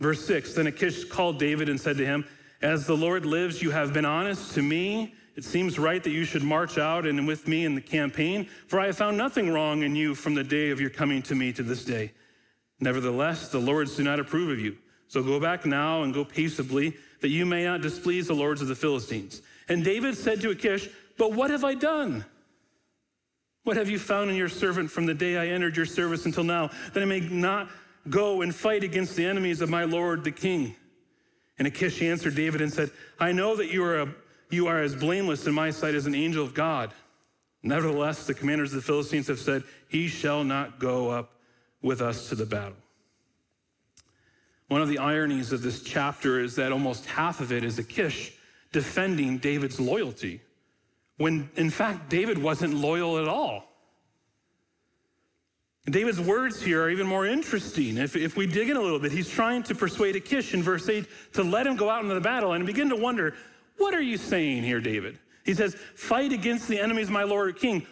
Verse 0.00 0.24
6 0.26 0.54
Then 0.54 0.66
Achish 0.66 1.04
called 1.04 1.38
David 1.38 1.68
and 1.68 1.80
said 1.80 1.96
to 1.98 2.06
him, 2.06 2.24
As 2.62 2.86
the 2.86 2.96
Lord 2.96 3.24
lives, 3.24 3.62
you 3.62 3.70
have 3.70 3.92
been 3.92 4.04
honest 4.04 4.54
to 4.54 4.62
me 4.62 5.14
it 5.38 5.44
seems 5.44 5.78
right 5.78 6.02
that 6.02 6.10
you 6.10 6.24
should 6.24 6.42
march 6.42 6.78
out 6.78 7.06
and 7.06 7.24
with 7.24 7.46
me 7.46 7.64
in 7.64 7.76
the 7.76 7.80
campaign, 7.80 8.48
for 8.66 8.80
I 8.80 8.86
have 8.86 8.96
found 8.96 9.16
nothing 9.16 9.52
wrong 9.52 9.84
in 9.84 9.94
you 9.94 10.16
from 10.16 10.34
the 10.34 10.42
day 10.42 10.70
of 10.70 10.80
your 10.80 10.90
coming 10.90 11.22
to 11.22 11.36
me 11.36 11.52
to 11.52 11.62
this 11.62 11.84
day. 11.84 12.10
Nevertheless, 12.80 13.48
the 13.48 13.60
lords 13.60 13.94
do 13.94 14.02
not 14.02 14.18
approve 14.18 14.50
of 14.50 14.58
you. 14.58 14.76
So 15.06 15.22
go 15.22 15.38
back 15.38 15.64
now 15.64 16.02
and 16.02 16.12
go 16.12 16.24
peaceably, 16.24 16.96
that 17.20 17.28
you 17.28 17.46
may 17.46 17.64
not 17.64 17.82
displease 17.82 18.26
the 18.26 18.34
lords 18.34 18.60
of 18.60 18.66
the 18.66 18.74
Philistines. 18.74 19.42
And 19.68 19.84
David 19.84 20.16
said 20.16 20.40
to 20.40 20.50
Achish, 20.50 20.88
But 21.16 21.34
what 21.34 21.50
have 21.50 21.62
I 21.62 21.74
done? 21.74 22.24
What 23.62 23.76
have 23.76 23.88
you 23.88 24.00
found 24.00 24.30
in 24.30 24.36
your 24.36 24.48
servant 24.48 24.90
from 24.90 25.06
the 25.06 25.14
day 25.14 25.36
I 25.36 25.54
entered 25.54 25.76
your 25.76 25.86
service 25.86 26.26
until 26.26 26.42
now, 26.42 26.72
that 26.94 27.00
I 27.00 27.06
may 27.06 27.20
not 27.20 27.70
go 28.10 28.42
and 28.42 28.52
fight 28.52 28.82
against 28.82 29.14
the 29.14 29.24
enemies 29.24 29.60
of 29.60 29.70
my 29.70 29.84
lord 29.84 30.24
the 30.24 30.32
king? 30.32 30.74
And 31.60 31.68
Achish 31.68 32.02
answered 32.02 32.34
David 32.34 32.60
and 32.60 32.72
said, 32.72 32.90
I 33.20 33.30
know 33.30 33.54
that 33.54 33.70
you 33.70 33.84
are 33.84 34.00
a 34.00 34.08
you 34.50 34.66
are 34.66 34.82
as 34.82 34.94
blameless 34.94 35.46
in 35.46 35.54
my 35.54 35.70
sight 35.70 35.94
as 35.94 36.06
an 36.06 36.14
angel 36.14 36.44
of 36.44 36.54
God. 36.54 36.92
Nevertheless, 37.62 38.26
the 38.26 38.34
commanders 38.34 38.72
of 38.72 38.76
the 38.76 38.86
Philistines 38.86 39.26
have 39.26 39.38
said, 39.38 39.64
He 39.88 40.08
shall 40.08 40.44
not 40.44 40.78
go 40.78 41.10
up 41.10 41.32
with 41.82 42.00
us 42.00 42.28
to 42.28 42.34
the 42.34 42.46
battle. 42.46 42.76
One 44.68 44.82
of 44.82 44.88
the 44.88 44.98
ironies 44.98 45.52
of 45.52 45.62
this 45.62 45.82
chapter 45.82 46.40
is 46.40 46.54
that 46.56 46.72
almost 46.72 47.06
half 47.06 47.40
of 47.40 47.52
it 47.52 47.64
is 47.64 47.78
Achish 47.78 48.32
defending 48.72 49.38
David's 49.38 49.80
loyalty, 49.80 50.42
when 51.16 51.50
in 51.56 51.70
fact, 51.70 52.10
David 52.10 52.38
wasn't 52.38 52.74
loyal 52.74 53.18
at 53.18 53.26
all. 53.26 53.64
David's 55.86 56.20
words 56.20 56.62
here 56.62 56.82
are 56.82 56.90
even 56.90 57.06
more 57.06 57.26
interesting. 57.26 57.96
If, 57.96 58.14
if 58.14 58.36
we 58.36 58.46
dig 58.46 58.68
in 58.68 58.76
a 58.76 58.80
little 58.80 58.98
bit, 58.98 59.10
he's 59.10 59.28
trying 59.28 59.62
to 59.64 59.74
persuade 59.74 60.16
Achish 60.16 60.52
in 60.52 60.62
verse 60.62 60.86
8 60.86 61.06
to 61.32 61.42
let 61.42 61.66
him 61.66 61.76
go 61.76 61.88
out 61.88 62.02
into 62.02 62.14
the 62.14 62.20
battle 62.20 62.52
and 62.52 62.66
begin 62.66 62.90
to 62.90 62.96
wonder 62.96 63.34
what 63.78 63.94
are 63.94 64.02
you 64.02 64.16
saying 64.16 64.62
here, 64.62 64.80
David? 64.80 65.18
He 65.44 65.54
says, 65.54 65.74
Fight 65.94 66.32
against 66.32 66.68
the 66.68 66.78
enemies, 66.78 67.08
my 67.08 67.22
Lord 67.22 67.56
King. 67.56 67.86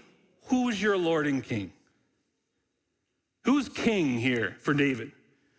Who's 0.47 0.81
your 0.81 0.97
Lord 0.97 1.27
and 1.27 1.43
King? 1.43 1.73
Who's 3.47 3.69
king 3.69 4.19
here 4.19 4.57
for 4.61 4.75
David? 4.75 5.13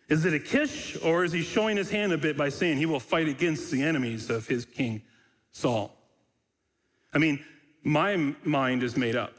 Is 0.08 0.24
it 0.26 0.34
Achish, 0.34 0.96
or 1.02 1.24
is 1.24 1.32
he 1.32 1.42
showing 1.42 1.76
his 1.76 1.90
hand 1.90 2.12
a 2.12 2.18
bit 2.18 2.36
by 2.36 2.50
saying 2.50 2.76
he 2.76 2.86
will 2.86 3.00
fight 3.00 3.28
against 3.28 3.70
the 3.70 3.82
enemies 3.82 4.28
of 4.28 4.46
his 4.46 4.66
king, 4.66 5.02
Saul? 5.52 5.94
I 7.12 7.18
mean, 7.18 7.42
my 7.82 8.34
mind 8.44 8.82
is 8.82 8.96
made 8.96 9.16
up. 9.16 9.32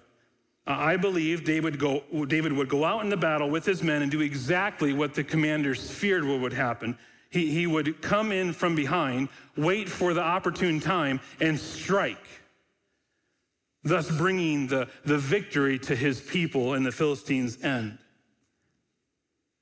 I 0.65 0.97
believe 0.97 1.43
David, 1.43 1.79
go, 1.79 2.03
David 2.27 2.53
would 2.53 2.69
go 2.69 2.85
out 2.85 3.03
in 3.03 3.09
the 3.09 3.17
battle 3.17 3.49
with 3.49 3.65
his 3.65 3.81
men 3.83 4.01
and 4.01 4.11
do 4.11 4.21
exactly 4.21 4.93
what 4.93 5.13
the 5.13 5.23
commanders 5.23 5.89
feared 5.89 6.23
would 6.23 6.53
happen. 6.53 6.97
He, 7.29 7.51
he 7.51 7.67
would 7.67 8.01
come 8.01 8.31
in 8.31 8.53
from 8.53 8.75
behind, 8.75 9.29
wait 9.55 9.87
for 9.87 10.13
the 10.13 10.21
opportune 10.21 10.79
time, 10.79 11.19
and 11.39 11.59
strike, 11.59 12.25
thus 13.83 14.09
bringing 14.09 14.67
the, 14.67 14.87
the 15.05 15.17
victory 15.17 15.77
to 15.79 15.95
his 15.95 16.19
people 16.19 16.73
and 16.73 16.85
the 16.85 16.91
Philistines' 16.91 17.63
end. 17.63 17.99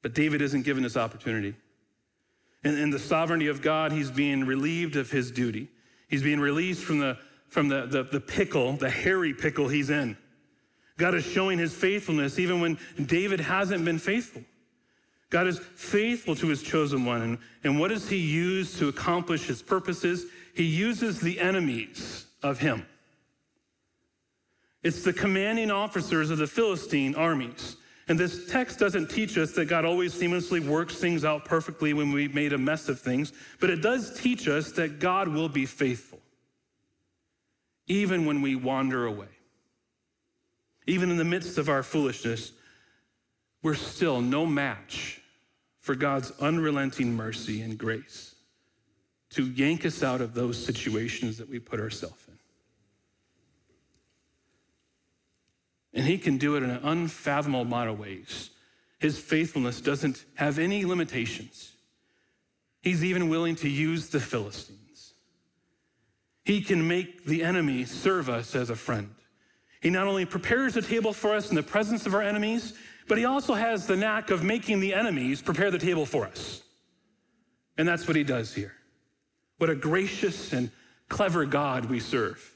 But 0.02 0.14
David 0.14 0.42
isn't 0.42 0.64
given 0.64 0.84
this 0.84 0.96
opportunity. 0.96 1.56
In, 2.64 2.78
in 2.78 2.90
the 2.90 3.00
sovereignty 3.00 3.48
of 3.48 3.62
God, 3.62 3.92
he's 3.92 4.12
being 4.12 4.46
relieved 4.46 4.96
of 4.96 5.12
his 5.12 5.32
duty. 5.32 5.68
He's 6.08 6.24
being 6.24 6.40
released 6.40 6.84
from 6.84 7.00
the, 7.00 7.18
from 7.50 7.68
the, 7.68 7.86
the, 7.86 8.04
the 8.04 8.22
pickle, 8.22 8.74
the 8.74 8.90
hairy 8.90 9.34
pickle 9.34 9.68
he's 9.68 9.90
in. 9.90 10.16
God 10.98 11.16
is 11.16 11.26
showing 11.26 11.60
his 11.60 11.74
faithfulness 11.74 12.40
even 12.40 12.62
when 12.62 12.80
David 13.06 13.40
hasn't 13.40 13.84
been 13.84 14.00
faithful. 14.00 14.44
God 15.30 15.48
is 15.48 15.60
faithful 15.60 16.36
to 16.36 16.48
his 16.48 16.64
chosen 16.64 17.06
one. 17.06 17.40
And, 17.64 17.80
what 17.80 17.90
does 17.90 18.10
he 18.10 18.18
use 18.18 18.78
to 18.80 18.88
accomplish 18.88 19.46
his 19.46 19.62
purposes? 19.62 20.26
He 20.54 20.64
uses 20.64 21.20
the 21.20 21.40
enemies 21.40 22.26
of 22.42 22.60
him. 22.60 22.86
It's 24.84 25.04
the 25.04 25.14
commanding 25.14 25.70
officers 25.70 26.30
of 26.30 26.38
the 26.38 26.48
Philistine 26.48 27.16
armies. 27.16 27.76
And 28.08 28.18
this 28.18 28.50
text 28.50 28.80
doesn't 28.80 29.10
teach 29.10 29.38
us 29.38 29.52
that 29.54 29.66
God 29.66 29.84
always 29.84 30.14
seamlessly 30.14 30.66
works 30.66 30.96
things 30.96 31.26
out 31.26 31.44
perfectly 31.44 31.94
when 31.94 32.14
we 32.14 32.30
made 32.30 32.54
a 32.54 32.58
mess 32.58 32.88
of 32.88 33.02
things, 33.02 33.34
but 33.60 33.70
it 33.70 33.82
does 33.82 34.18
teach 34.18 34.48
us 34.48 34.72
that 34.74 35.00
God 35.00 35.28
will 35.28 35.50
be 35.50 35.66
faithful, 35.66 36.20
even 37.88 38.26
when 38.26 38.42
we 38.42 38.56
wander 38.56 39.06
away. 39.06 39.28
Even 40.86 41.12
in 41.12 41.18
the 41.18 41.26
midst 41.26 41.58
of 41.58 41.68
our 41.68 41.84
foolishness, 41.84 42.54
we're 43.68 43.76
still 43.76 44.22
no 44.22 44.46
match 44.46 45.20
for 45.82 45.94
God's 45.94 46.32
unrelenting 46.40 47.14
mercy 47.14 47.62
and 47.62 47.78
grace 47.78 48.34
to 49.32 49.46
yank 49.46 49.86
us 49.86 50.02
out 50.02 50.22
of 50.22 50.34
those 50.34 50.58
situations 50.58 51.38
that 51.38 51.50
we 51.50 51.60
put 51.60 51.82
ourselves 51.82 52.24
in. 52.30 52.40
And 56.00 56.08
He 56.08 56.18
can 56.18 56.38
do 56.38 56.56
it 56.56 56.64
in 56.64 56.70
an 56.70 56.80
unfathomable 56.82 57.64
amount 57.64 57.90
of 57.90 58.00
ways. 58.00 58.52
His 59.00 59.20
faithfulness 59.20 59.82
doesn't 59.82 60.24
have 60.36 60.60
any 60.60 60.86
limitations. 60.86 61.74
He's 62.82 63.04
even 63.04 63.28
willing 63.28 63.58
to 63.58 63.68
use 63.68 64.08
the 64.08 64.22
Philistines. 64.22 65.12
He 66.46 66.62
can 66.62 66.88
make 66.88 67.26
the 67.26 67.44
enemy 67.44 67.84
serve 67.84 68.30
us 68.30 68.56
as 68.56 68.70
a 68.70 68.78
friend. 68.78 69.14
He 69.82 69.90
not 69.90 70.08
only 70.08 70.26
prepares 70.26 70.78
a 70.78 70.82
table 70.82 71.12
for 71.12 71.36
us 71.36 71.50
in 71.50 71.58
the 71.58 71.64
presence 71.64 72.06
of 72.06 72.16
our 72.16 72.22
enemies, 72.22 72.74
but 73.08 73.18
he 73.18 73.26
also 73.26 73.54
has 73.54 73.88
the 73.88 73.96
knack 73.96 74.30
of 74.30 74.44
making 74.44 74.80
the 74.80 74.94
enemies 74.94 75.42
prepare 75.42 75.72
the 75.72 75.80
table 75.80 76.06
for 76.06 76.26
us. 76.26 76.62
And 77.78 77.88
that's 77.88 78.08
what 78.08 78.16
he 78.16 78.24
does 78.24 78.54
here. 78.54 78.74
What 79.58 79.70
a 79.70 79.76
gracious 79.76 80.54
and 80.54 80.72
clever 81.10 81.46
God 81.46 81.86
we 81.86 82.00
serve. 82.00 82.54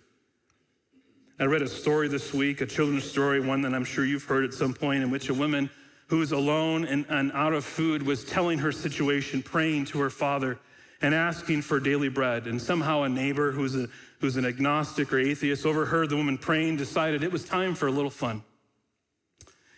I 1.40 1.46
read 1.46 1.62
a 1.62 1.68
story 1.68 2.08
this 2.08 2.34
week, 2.34 2.62
a 2.62 2.66
children's 2.66 3.04
story, 3.04 3.40
one 3.40 3.62
that 3.62 3.74
I'm 3.74 3.84
sure 3.84 4.06
you've 4.06 4.26
heard 4.26 4.46
at 4.46 4.54
some 4.54 4.74
point, 4.74 5.04
in 5.04 5.10
which 5.10 5.30
a 5.30 5.34
woman 5.34 5.70
who 6.08 6.20
was 6.20 6.34
alone 6.34 6.86
and, 6.86 7.06
and 7.10 7.32
out 7.32 7.54
of 7.54 7.66
food 7.66 8.04
was 8.04 8.24
telling 8.24 8.60
her 8.60 8.72
situation, 8.72 9.42
praying 9.42 9.86
to 9.86 10.00
her 10.00 10.10
father, 10.10 10.60
and 11.02 11.16
asking 11.16 11.64
for 11.64 11.80
daily 11.80 12.10
bread. 12.10 12.46
And 12.46 12.62
somehow 12.62 13.04
a 13.04 13.10
neighbor 13.10 13.52
who's, 13.52 13.76
a, 13.76 13.88
who's 14.20 14.36
an 14.36 14.46
agnostic 14.46 15.12
or 15.12 15.20
atheist 15.20 15.66
overheard 15.66 16.10
the 16.10 16.18
woman 16.18 16.38
praying, 16.38 16.78
decided 16.78 17.24
it 17.24 17.32
was 17.32 17.44
time 17.44 17.74
for 17.74 17.88
a 17.88 17.92
little 17.92 18.12
fun. 18.12 18.44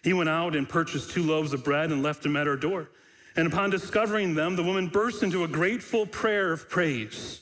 He 0.03 0.13
went 0.13 0.29
out 0.29 0.55
and 0.55 0.67
purchased 0.67 1.11
two 1.11 1.23
loaves 1.23 1.53
of 1.53 1.63
bread 1.63 1.91
and 1.91 2.03
left 2.03 2.23
them 2.23 2.35
at 2.35 2.47
her 2.47 2.57
door. 2.57 2.89
And 3.35 3.47
upon 3.47 3.69
discovering 3.69 4.35
them, 4.35 4.55
the 4.55 4.63
woman 4.63 4.87
burst 4.87 5.23
into 5.23 5.43
a 5.43 5.47
grateful 5.47 6.05
prayer 6.05 6.51
of 6.51 6.69
praise. 6.69 7.41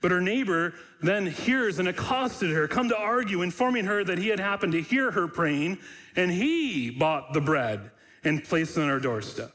But 0.00 0.10
her 0.10 0.20
neighbor 0.20 0.74
then 1.02 1.26
hears 1.26 1.78
and 1.78 1.88
accosted 1.88 2.50
her, 2.50 2.66
come 2.66 2.88
to 2.88 2.96
argue, 2.96 3.42
informing 3.42 3.84
her 3.84 4.02
that 4.04 4.18
he 4.18 4.28
had 4.28 4.40
happened 4.40 4.72
to 4.72 4.82
hear 4.82 5.10
her 5.10 5.28
praying, 5.28 5.78
and 6.16 6.30
he 6.30 6.90
bought 6.90 7.32
the 7.32 7.40
bread 7.40 7.90
and 8.24 8.42
placed 8.42 8.76
it 8.76 8.82
on 8.82 8.88
her 8.88 9.00
doorstep. 9.00 9.52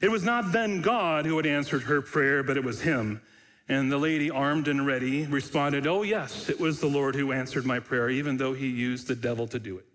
It 0.00 0.10
was 0.10 0.24
not 0.24 0.52
then 0.52 0.82
God 0.82 1.24
who 1.24 1.36
had 1.38 1.46
answered 1.46 1.82
her 1.82 2.02
prayer, 2.02 2.42
but 2.42 2.56
it 2.56 2.64
was 2.64 2.82
him. 2.82 3.22
And 3.68 3.90
the 3.90 3.98
lady, 3.98 4.30
armed 4.30 4.68
and 4.68 4.86
ready, 4.86 5.26
responded, 5.26 5.86
Oh, 5.86 6.02
yes, 6.02 6.48
it 6.48 6.60
was 6.60 6.80
the 6.80 6.86
Lord 6.86 7.14
who 7.14 7.32
answered 7.32 7.66
my 7.66 7.80
prayer, 7.80 8.08
even 8.08 8.36
though 8.36 8.52
he 8.52 8.68
used 8.68 9.08
the 9.08 9.16
devil 9.16 9.48
to 9.48 9.58
do 9.58 9.78
it. 9.78 9.86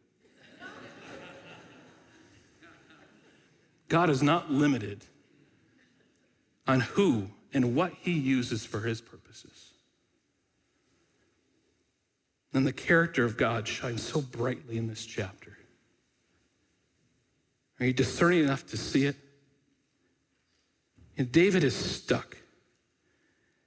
God 3.91 4.09
is 4.09 4.23
not 4.23 4.49
limited 4.49 5.03
on 6.65 6.79
who 6.79 7.27
and 7.53 7.75
what 7.75 7.91
he 7.99 8.13
uses 8.13 8.65
for 8.65 8.79
his 8.79 9.01
purposes. 9.01 9.73
And 12.53 12.65
the 12.65 12.71
character 12.71 13.25
of 13.25 13.35
God 13.35 13.67
shines 13.67 14.01
so 14.01 14.21
brightly 14.21 14.77
in 14.77 14.87
this 14.87 15.05
chapter. 15.05 15.57
Are 17.81 17.85
you 17.85 17.91
discerning 17.91 18.45
enough 18.45 18.65
to 18.67 18.77
see 18.77 19.07
it? 19.07 19.17
And 21.17 21.29
David 21.29 21.65
is 21.65 21.75
stuck. 21.75 22.37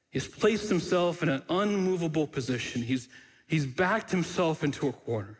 He's 0.09 0.27
placed 0.27 0.71
himself 0.71 1.23
in 1.23 1.29
an 1.29 1.43
unmovable 1.51 2.27
position. 2.27 2.81
He's, 2.81 3.11
he's 3.47 3.67
backed 3.67 4.11
himself 4.11 4.65
into 4.65 4.89
a 4.89 4.93
corner. 4.93 5.37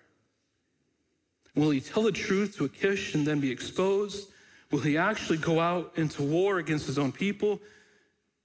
Will 1.55 1.71
he 1.71 1.81
tell 1.81 2.03
the 2.03 2.13
truth 2.13 2.59
to 2.59 2.67
Achish 2.67 3.15
and 3.15 3.27
then 3.27 3.41
be 3.41 3.51
exposed? 3.51 4.29
Will 4.75 4.81
he 4.81 4.99
actually 4.99 5.39
go 5.39 5.61
out 5.61 5.93
into 5.95 6.25
war 6.25 6.59
against 6.59 6.87
his 6.87 6.99
own 6.99 7.13
people, 7.13 7.61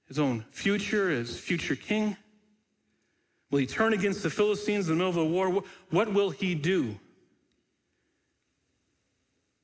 his 0.07 0.19
own 0.19 0.45
future 0.51 1.09
his 1.09 1.39
future 1.39 1.75
king? 1.75 2.15
Will 3.49 3.57
he 3.57 3.65
turn 3.65 3.93
against 3.93 4.21
the 4.21 4.29
Philistines 4.29 4.87
in 4.87 4.93
the 4.93 5.03
middle 5.03 5.09
of 5.09 5.27
the 5.27 5.33
war? 5.33 5.63
What 5.89 6.13
will 6.13 6.29
he 6.29 6.53
do? 6.53 6.83
And 6.83 6.99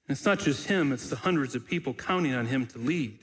it's 0.07 0.25
not 0.25 0.39
just 0.39 0.65
him, 0.65 0.91
it's 0.91 1.07
the 1.07 1.17
hundreds 1.17 1.53
of 1.53 1.67
people 1.67 1.93
counting 1.93 2.33
on 2.33 2.47
him 2.47 2.65
to 2.65 2.79
lead. 2.79 3.19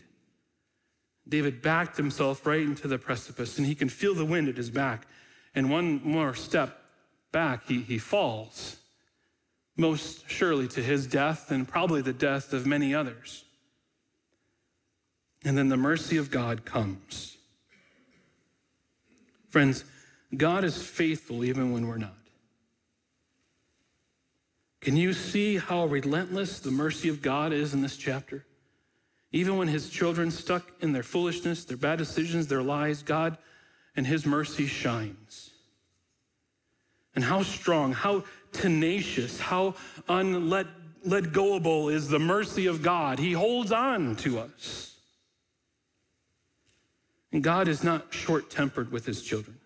David 1.29 1.63
backed 1.63 1.97
himself 1.97 2.47
right 2.47 2.63
into 2.63 2.87
the 2.87 2.97
precipice, 2.97 3.59
and 3.59 3.67
he 3.67 3.75
can 3.75 3.89
feel 3.89 4.15
the 4.15 4.25
wind 4.25 4.47
at 4.47 4.57
his 4.57 4.71
back. 4.71 5.09
And 5.53 5.69
one 5.69 6.01
more 6.05 6.33
step 6.37 6.81
back, 7.33 7.67
he, 7.67 7.81
he 7.81 7.99
falls 7.99 8.77
most 9.77 10.29
surely 10.29 10.69
to 10.69 10.83
his 10.83 11.07
death 11.07 11.51
and 11.51 11.67
probably 11.67 12.03
the 12.03 12.13
death 12.13 12.53
of 12.53 12.67
many 12.67 12.95
others. 12.95 13.45
And 15.45 15.57
then 15.57 15.69
the 15.69 15.77
mercy 15.77 16.17
of 16.17 16.31
God 16.31 16.65
comes. 16.65 17.37
Friends, 19.49 19.85
God 20.37 20.65
is 20.65 20.83
faithful 20.83 21.45
even 21.45 21.73
when 21.73 21.87
we're 21.87 21.99
not. 21.99 22.17
Can 24.81 24.97
you 24.97 25.13
see 25.13 25.59
how 25.59 25.87
relentless 25.87 26.59
the 26.59 26.71
mercy 26.71 27.09
of 27.09 27.23
God 27.23 27.53
is 27.53 27.73
in 27.75 27.83
this 27.83 27.97
chapter? 27.97 28.45
Even 29.31 29.57
when 29.57 29.69
his 29.69 29.89
children 29.89 30.31
stuck 30.31 30.71
in 30.81 30.93
their 30.93 31.03
foolishness, 31.03 31.65
their 31.65 31.77
bad 31.77 31.99
decisions, 31.99 32.47
their 32.47 32.63
lies, 32.63 33.03
God 33.03 33.39
and 33.97 34.07
his 34.07 34.27
mercy 34.27 34.67
shines. 34.67 35.51
And 37.15 37.25
how 37.25 37.43
strong, 37.43 37.93
how 37.93 38.25
tenacious, 38.53 39.41
how 39.41 39.75
unlet 40.09 40.67
let 41.05 41.25
goable 41.25 41.93
is 41.93 42.09
the 42.09 42.19
mercy 42.19 42.67
of 42.67 42.83
God. 42.83 43.19
He 43.19 43.33
holds 43.33 43.73
on 43.73 44.17
to 44.17 44.39
us. 44.39 44.97
And 47.33 47.43
God 47.43 47.67
is 47.67 47.83
not 47.83 48.13
short 48.13 48.51
tempered 48.51 48.93
with 48.93 49.07
his 49.07 49.23
children. 49.23 49.59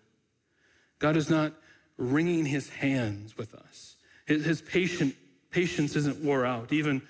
God 0.99 1.15
is 1.17 1.29
not 1.29 1.53
wringing 1.97 2.45
his 2.45 2.69
hands 2.69 3.37
with 3.37 3.53
us. 3.53 3.97
His, 4.25 4.45
his 4.45 4.61
patient, 4.61 5.15
patience 5.51 5.95
isn't 5.95 6.23
wore 6.23 6.45
out, 6.45 6.71
even, 6.71 7.01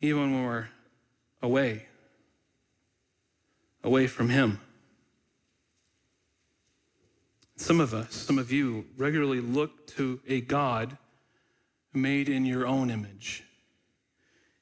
even 0.00 0.32
when 0.32 0.44
we're 0.44 0.68
away, 1.42 1.86
away 3.82 4.06
from 4.06 4.28
him. 4.28 4.60
Some 7.58 7.80
of 7.80 7.92
us, 7.92 8.14
some 8.14 8.38
of 8.38 8.52
you, 8.52 8.86
regularly 8.96 9.40
look 9.40 9.88
to 9.88 10.20
a 10.28 10.40
God 10.40 10.96
made 11.92 12.28
in 12.28 12.46
your 12.46 12.64
own 12.68 12.88
image, 12.88 13.42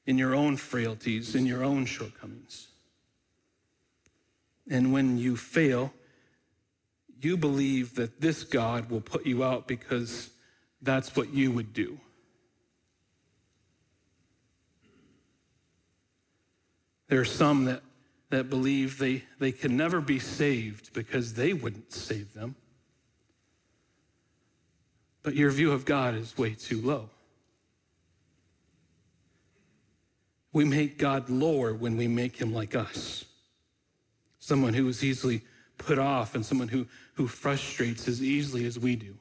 in 0.07 0.17
your 0.17 0.33
own 0.33 0.57
frailties, 0.57 1.35
in 1.35 1.45
your 1.45 1.63
own 1.63 1.85
shortcomings. 1.85 2.69
And 4.67 4.91
when 4.91 5.19
you 5.19 5.37
fail, 5.37 5.93
you 7.21 7.37
believe 7.37 7.95
that 7.95 8.19
this 8.19 8.43
God 8.43 8.89
will 8.89 9.01
put 9.01 9.27
you 9.27 9.43
out 9.43 9.67
because 9.67 10.31
that's 10.81 11.15
what 11.15 11.31
you 11.31 11.51
would 11.51 11.73
do. 11.73 11.99
There 17.09 17.21
are 17.21 17.25
some 17.25 17.65
that, 17.65 17.83
that 18.31 18.49
believe 18.49 18.97
they, 18.97 19.23
they 19.37 19.51
can 19.51 19.77
never 19.77 20.01
be 20.01 20.17
saved 20.17 20.93
because 20.93 21.35
they 21.35 21.53
wouldn't 21.53 21.93
save 21.93 22.33
them. 22.33 22.55
But 25.27 25.35
your 25.35 25.51
view 25.51 25.73
of 25.73 25.83
God 25.83 26.15
is 26.15 26.37
way 26.37 26.51
too 26.53 26.79
low. 26.79 27.09
We 30.53 30.63
make 30.63 30.97
God 30.97 31.29
lower 31.29 31.73
when 31.73 31.97
we 31.97 32.07
make 32.07 32.37
him 32.37 32.53
like 32.53 32.73
us. 32.75 33.25
Someone 34.39 34.73
who 34.73 34.87
is 34.87 35.03
easily 35.03 35.41
put 35.77 35.99
off 35.99 36.33
and 36.33 36.45
someone 36.45 36.69
who, 36.69 36.87
who 37.15 37.27
frustrates 37.27 38.07
as 38.07 38.23
easily 38.23 38.65
as 38.65 38.79
we 38.79 38.95
do. 38.95 39.15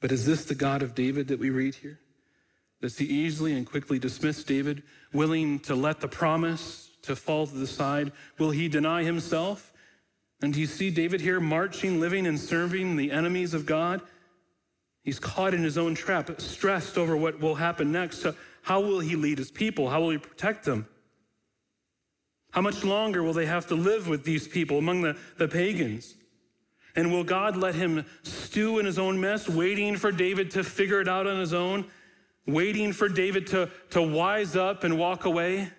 But 0.00 0.12
is 0.12 0.24
this 0.24 0.46
the 0.46 0.54
God 0.54 0.82
of 0.82 0.94
David 0.94 1.28
that 1.28 1.38
we 1.38 1.50
read 1.50 1.74
here? 1.74 2.00
Does 2.80 2.96
he 2.96 3.04
easily 3.04 3.52
and 3.52 3.66
quickly 3.66 3.98
dismiss 3.98 4.42
David, 4.42 4.82
willing 5.12 5.58
to 5.60 5.74
let 5.74 6.00
the 6.00 6.08
promise 6.08 6.88
to 7.02 7.14
fall 7.14 7.46
to 7.46 7.54
the 7.54 7.66
side? 7.66 8.12
Will 8.38 8.52
he 8.52 8.66
deny 8.66 9.04
himself? 9.04 9.69
And 10.42 10.54
do 10.54 10.60
you 10.60 10.66
see 10.66 10.90
David 10.90 11.20
here 11.20 11.40
marching, 11.40 12.00
living, 12.00 12.26
and 12.26 12.38
serving 12.38 12.96
the 12.96 13.10
enemies 13.10 13.52
of 13.52 13.66
God? 13.66 14.00
He's 15.02 15.18
caught 15.18 15.54
in 15.54 15.62
his 15.62 15.78
own 15.78 15.94
trap, 15.94 16.40
stressed 16.40 16.96
over 16.98 17.16
what 17.16 17.40
will 17.40 17.54
happen 17.54 17.92
next. 17.92 18.26
How 18.62 18.80
will 18.80 19.00
he 19.00 19.16
lead 19.16 19.38
his 19.38 19.50
people? 19.50 19.88
How 19.88 20.00
will 20.00 20.10
he 20.10 20.18
protect 20.18 20.64
them? 20.64 20.86
How 22.52 22.60
much 22.60 22.84
longer 22.84 23.22
will 23.22 23.32
they 23.32 23.46
have 23.46 23.66
to 23.68 23.74
live 23.74 24.08
with 24.08 24.24
these 24.24 24.48
people 24.48 24.78
among 24.78 25.02
the, 25.02 25.16
the 25.38 25.48
pagans? 25.48 26.14
And 26.96 27.12
will 27.12 27.24
God 27.24 27.56
let 27.56 27.74
him 27.74 28.04
stew 28.22 28.78
in 28.78 28.86
his 28.86 28.98
own 28.98 29.20
mess, 29.20 29.48
waiting 29.48 29.96
for 29.96 30.10
David 30.10 30.50
to 30.52 30.64
figure 30.64 31.00
it 31.00 31.08
out 31.08 31.26
on 31.26 31.38
his 31.38 31.54
own, 31.54 31.86
waiting 32.46 32.92
for 32.92 33.08
David 33.08 33.46
to, 33.48 33.70
to 33.90 34.02
wise 34.02 34.56
up 34.56 34.84
and 34.84 34.98
walk 34.98 35.24
away? 35.24 35.70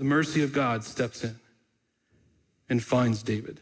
The 0.00 0.06
mercy 0.06 0.42
of 0.42 0.54
God 0.54 0.82
steps 0.82 1.24
in 1.24 1.38
and 2.70 2.82
finds 2.82 3.22
David. 3.22 3.60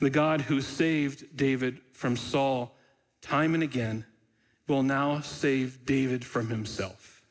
The 0.00 0.10
God 0.10 0.42
who 0.42 0.60
saved 0.60 1.34
David 1.34 1.80
from 1.94 2.14
Saul 2.14 2.76
time 3.22 3.54
and 3.54 3.62
again 3.62 4.04
will 4.66 4.82
now 4.82 5.20
save 5.20 5.86
David 5.86 6.26
from 6.26 6.50
himself. 6.50 7.22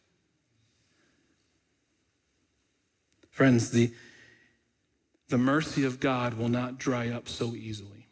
Friends, 3.30 3.70
the, 3.70 3.94
the 5.30 5.38
mercy 5.38 5.84
of 5.86 6.00
God 6.00 6.34
will 6.34 6.50
not 6.50 6.80
dry 6.80 7.10
up 7.10 7.30
so 7.30 7.54
easily. 7.54 8.08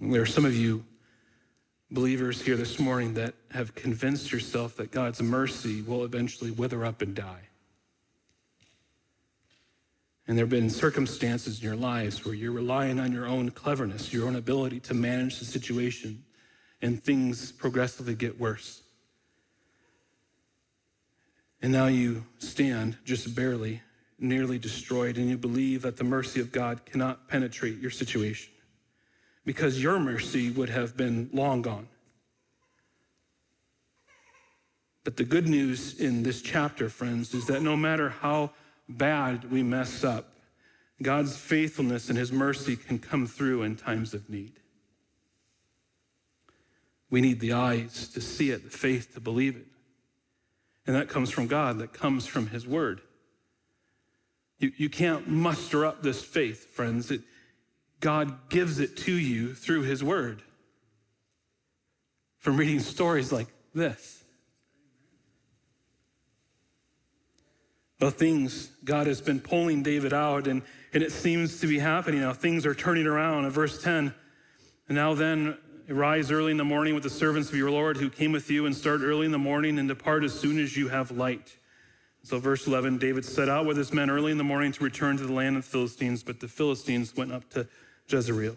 There 0.00 0.22
are 0.22 0.24
some 0.24 0.46
of 0.46 0.56
you 0.56 0.86
believers 1.92 2.40
here 2.40 2.56
this 2.56 2.78
morning 2.78 3.12
that 3.14 3.34
have 3.50 3.74
convinced 3.74 4.32
yourself 4.32 4.76
that 4.76 4.90
God's 4.90 5.20
mercy 5.20 5.82
will 5.82 6.04
eventually 6.04 6.50
wither 6.50 6.84
up 6.86 7.02
and 7.02 7.14
die. 7.14 7.42
And 10.26 10.38
there 10.38 10.44
have 10.44 10.50
been 10.50 10.70
circumstances 10.70 11.58
in 11.58 11.66
your 11.66 11.76
lives 11.76 12.24
where 12.24 12.34
you're 12.34 12.52
relying 12.52 12.98
on 12.98 13.12
your 13.12 13.26
own 13.26 13.50
cleverness, 13.50 14.12
your 14.12 14.26
own 14.26 14.36
ability 14.36 14.80
to 14.80 14.94
manage 14.94 15.38
the 15.38 15.44
situation, 15.44 16.24
and 16.80 17.02
things 17.02 17.52
progressively 17.52 18.14
get 18.14 18.40
worse. 18.40 18.82
And 21.60 21.72
now 21.72 21.86
you 21.86 22.24
stand 22.38 22.96
just 23.04 23.34
barely, 23.34 23.82
nearly 24.18 24.58
destroyed, 24.58 25.18
and 25.18 25.28
you 25.28 25.36
believe 25.36 25.82
that 25.82 25.98
the 25.98 26.04
mercy 26.04 26.40
of 26.40 26.52
God 26.52 26.86
cannot 26.86 27.28
penetrate 27.28 27.78
your 27.78 27.90
situation 27.90 28.52
because 29.44 29.82
your 29.82 29.98
mercy 29.98 30.50
would 30.50 30.68
have 30.68 30.96
been 30.96 31.28
long 31.32 31.62
gone. 31.62 31.88
But 35.04 35.16
the 35.16 35.24
good 35.24 35.48
news 35.48 35.98
in 35.98 36.22
this 36.22 36.42
chapter, 36.42 36.88
friends, 36.88 37.34
is 37.34 37.46
that 37.46 37.62
no 37.62 37.76
matter 37.76 38.08
how 38.08 38.50
bad 38.88 39.50
we 39.50 39.62
mess 39.62 40.04
up, 40.04 40.32
God's 41.02 41.36
faithfulness 41.36 42.08
and 42.08 42.16
his 42.16 42.30
mercy 42.30 42.76
can 42.76 42.98
come 43.00 43.26
through 43.26 43.62
in 43.62 43.74
times 43.74 44.14
of 44.14 44.30
need. 44.30 44.52
We 47.10 47.20
need 47.20 47.40
the 47.40 47.52
eyes 47.52 48.08
to 48.08 48.20
see 48.20 48.50
it, 48.50 48.64
the 48.64 48.70
faith 48.70 49.14
to 49.14 49.20
believe 49.20 49.56
it. 49.56 49.66
And 50.86 50.94
that 50.96 51.08
comes 51.08 51.30
from 51.30 51.46
God, 51.46 51.78
that 51.78 51.92
comes 51.92 52.26
from 52.26 52.48
his 52.48 52.66
word. 52.66 53.00
You, 54.58 54.72
you 54.76 54.88
can't 54.88 55.28
muster 55.28 55.84
up 55.84 56.02
this 56.02 56.22
faith, 56.22 56.74
friends. 56.74 57.10
It, 57.10 57.22
God 58.02 58.50
gives 58.50 58.80
it 58.80 58.96
to 58.98 59.12
you 59.12 59.54
through 59.54 59.82
His 59.82 60.04
Word. 60.04 60.42
From 62.40 62.56
reading 62.56 62.80
stories 62.80 63.32
like 63.32 63.46
this. 63.74 64.24
The 68.00 68.10
things 68.10 68.70
God 68.84 69.06
has 69.06 69.20
been 69.20 69.38
pulling 69.38 69.84
David 69.84 70.12
out, 70.12 70.48
and, 70.48 70.62
and 70.92 71.04
it 71.04 71.12
seems 71.12 71.60
to 71.60 71.68
be 71.68 71.78
happening 71.78 72.20
now. 72.20 72.32
Things 72.32 72.66
are 72.66 72.74
turning 72.74 73.06
around. 73.06 73.44
In 73.44 73.50
verse 73.52 73.80
10, 73.80 74.12
and 74.88 74.96
now 74.96 75.14
then, 75.14 75.56
rise 75.88 76.32
early 76.32 76.50
in 76.50 76.56
the 76.56 76.64
morning 76.64 76.94
with 76.94 77.04
the 77.04 77.10
servants 77.10 77.50
of 77.50 77.54
your 77.54 77.70
Lord 77.70 77.96
who 77.96 78.10
came 78.10 78.32
with 78.32 78.50
you, 78.50 78.66
and 78.66 78.74
start 78.74 79.02
early 79.02 79.26
in 79.26 79.32
the 79.32 79.38
morning 79.38 79.78
and 79.78 79.86
depart 79.86 80.24
as 80.24 80.34
soon 80.38 80.58
as 80.58 80.76
you 80.76 80.88
have 80.88 81.12
light. 81.12 81.56
So, 82.24 82.40
verse 82.40 82.66
11 82.66 82.98
David 82.98 83.24
set 83.24 83.48
out 83.48 83.64
with 83.64 83.76
his 83.76 83.92
men 83.92 84.10
early 84.10 84.32
in 84.32 84.38
the 84.38 84.44
morning 84.44 84.72
to 84.72 84.82
return 84.82 85.16
to 85.18 85.24
the 85.24 85.32
land 85.32 85.56
of 85.56 85.62
the 85.62 85.70
Philistines, 85.70 86.24
but 86.24 86.40
the 86.40 86.48
Philistines 86.48 87.16
went 87.16 87.30
up 87.30 87.48
to 87.50 87.68
Jezreel. 88.08 88.56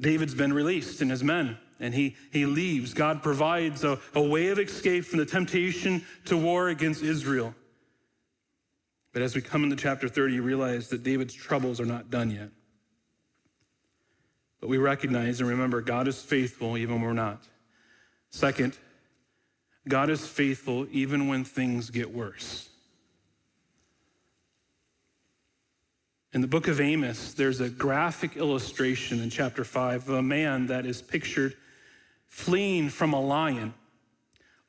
David's 0.00 0.34
been 0.34 0.52
released 0.52 1.00
and 1.00 1.10
his 1.10 1.24
men, 1.24 1.56
and 1.80 1.94
he, 1.94 2.16
he 2.30 2.44
leaves. 2.46 2.92
God 2.92 3.22
provides 3.22 3.82
a, 3.84 3.98
a 4.14 4.22
way 4.22 4.48
of 4.48 4.58
escape 4.58 5.04
from 5.04 5.18
the 5.18 5.26
temptation 5.26 6.04
to 6.26 6.36
war 6.36 6.68
against 6.68 7.02
Israel. 7.02 7.54
But 9.12 9.22
as 9.22 9.34
we 9.34 9.40
come 9.40 9.64
into 9.64 9.76
chapter 9.76 10.08
30, 10.08 10.34
you 10.34 10.42
realize 10.42 10.88
that 10.88 11.02
David's 11.02 11.32
troubles 11.32 11.80
are 11.80 11.86
not 11.86 12.10
done 12.10 12.30
yet. 12.30 12.50
But 14.60 14.68
we 14.68 14.76
recognize 14.78 15.40
and 15.40 15.48
remember 15.48 15.80
God 15.80 16.08
is 16.08 16.20
faithful 16.20 16.76
even 16.76 16.96
when 16.96 17.04
we're 17.04 17.12
not. 17.14 17.42
Second, 18.30 18.76
God 19.88 20.10
is 20.10 20.26
faithful 20.26 20.86
even 20.90 21.28
when 21.28 21.44
things 21.44 21.88
get 21.88 22.12
worse. 22.12 22.68
In 26.36 26.42
the 26.42 26.48
book 26.48 26.68
of 26.68 26.82
Amos, 26.82 27.32
there's 27.32 27.62
a 27.62 27.70
graphic 27.70 28.36
illustration 28.36 29.22
in 29.22 29.30
chapter 29.30 29.64
5 29.64 30.10
of 30.10 30.16
a 30.16 30.22
man 30.22 30.66
that 30.66 30.84
is 30.84 31.00
pictured 31.00 31.56
fleeing 32.26 32.90
from 32.90 33.14
a 33.14 33.20
lion, 33.22 33.72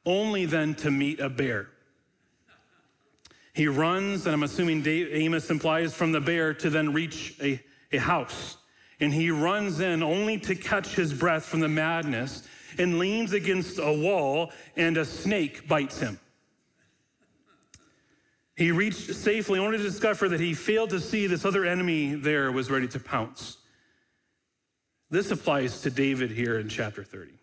only 0.05 0.45
then 0.45 0.75
to 0.75 0.89
meet 0.89 1.19
a 1.19 1.27
bear. 1.27 1.67
He 3.51 3.67
runs, 3.67 4.25
and 4.25 4.33
I'm 4.33 4.43
assuming 4.43 4.87
Amos 4.87 5.49
implies 5.49 5.93
from 5.93 6.13
the 6.13 6.21
bear 6.21 6.53
to 6.53 6.69
then 6.69 6.93
reach 6.93 7.35
a, 7.41 7.61
a 7.91 7.97
house. 7.97 8.55
And 9.01 9.13
he 9.13 9.29
runs 9.29 9.81
in 9.81 10.01
only 10.01 10.39
to 10.39 10.55
catch 10.55 10.95
his 10.95 11.13
breath 11.13 11.43
from 11.43 11.59
the 11.59 11.67
madness 11.67 12.47
and 12.79 12.97
leans 12.97 13.33
against 13.33 13.77
a 13.77 13.91
wall, 13.91 14.53
and 14.77 14.95
a 14.95 15.03
snake 15.03 15.67
bites 15.67 15.99
him. 15.99 16.17
He 18.57 18.71
reached 18.71 19.13
safely 19.13 19.59
only 19.59 19.77
to 19.77 19.83
discover 19.83 20.27
that 20.29 20.39
he 20.39 20.55
failed 20.55 20.89
to 20.89 20.99
see 20.99 21.27
this 21.27 21.45
other 21.45 21.63
enemy 21.63 22.15
there 22.15 22.51
was 22.51 22.71
ready 22.71 22.87
to 22.87 22.99
pounce. 22.99 23.57
This 25.11 25.29
applies 25.29 25.81
to 25.81 25.91
David 25.91 26.31
here 26.31 26.57
in 26.57 26.67
chapter 26.67 27.03
30. 27.03 27.33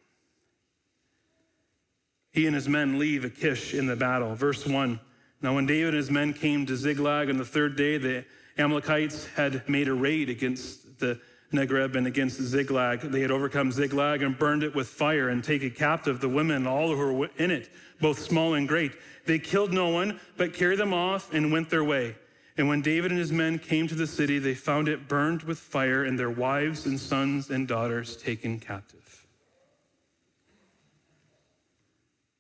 He 2.33 2.47
and 2.47 2.55
his 2.55 2.69
men 2.69 2.99
leave 2.99 3.25
Achish 3.25 3.75
in 3.75 3.87
the 3.87 3.95
battle. 3.95 4.35
Verse 4.35 4.67
1 4.67 4.99
Now, 5.41 5.55
when 5.55 5.67
David 5.67 5.91
and 5.91 5.97
his 5.99 6.11
men 6.11 6.33
came 6.33 6.67
to 6.67 6.77
Ziklag 6.77 7.31
on 7.31 7.39
the 7.39 7.45
third 7.45 7.77
day, 7.77 7.97
the 7.97 8.25
Amalekites 8.59 9.27
had 9.37 9.69
made 9.69 9.87
a 9.87 9.95
raid 9.95 10.29
against 10.29 10.99
the 10.99 11.21
Negeb 11.53 11.95
and 11.95 12.07
against 12.07 12.41
Ziklag. 12.41 13.01
They 13.01 13.21
had 13.21 13.31
overcome 13.31 13.71
Ziklag 13.71 14.23
and 14.23 14.39
burned 14.39 14.63
it 14.63 14.75
with 14.75 14.89
fire 14.89 15.29
and 15.29 15.43
taken 15.43 15.71
captive 15.71 16.21
the 16.21 16.29
women 16.29 16.57
and 16.57 16.69
all 16.69 16.95
who 16.95 17.13
were 17.13 17.31
in 17.37 17.51
it, 17.51 17.71
both 18.01 18.19
small 18.19 18.55
and 18.55 18.67
great. 18.67 18.93
They 19.27 19.39
killed 19.39 19.73
no 19.73 19.89
one, 19.89 20.21
but 20.37 20.53
carried 20.53 20.79
them 20.79 20.93
off 20.93 21.33
and 21.33 21.53
went 21.53 21.71
their 21.71 21.85
way. 21.85 22.17
And 22.57 22.69
when 22.69 22.83
David 22.83 23.11
and 23.11 23.19
his 23.19 23.33
men 23.33 23.59
came 23.59 23.89
to 23.89 23.95
the 23.95 24.07
city, 24.07 24.39
they 24.39 24.55
found 24.55 24.89
it 24.89 25.09
burned 25.09 25.43
with 25.43 25.59
fire 25.59 26.05
and 26.05 26.19
their 26.19 26.31
wives 26.31 26.87
and 26.87 26.99
sons 26.99 27.51
and 27.51 27.67
daughters 27.67 28.17
taken 28.17 28.61
captive. 28.61 29.27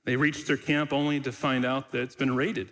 They 0.05 0.17
reached 0.17 0.47
their 0.47 0.57
camp 0.57 0.93
only 0.93 1.19
to 1.21 1.33
find 1.33 1.64
out 1.64 1.90
that 1.93 2.03
it's 2.03 2.14
been 2.14 2.37
raided 2.37 2.71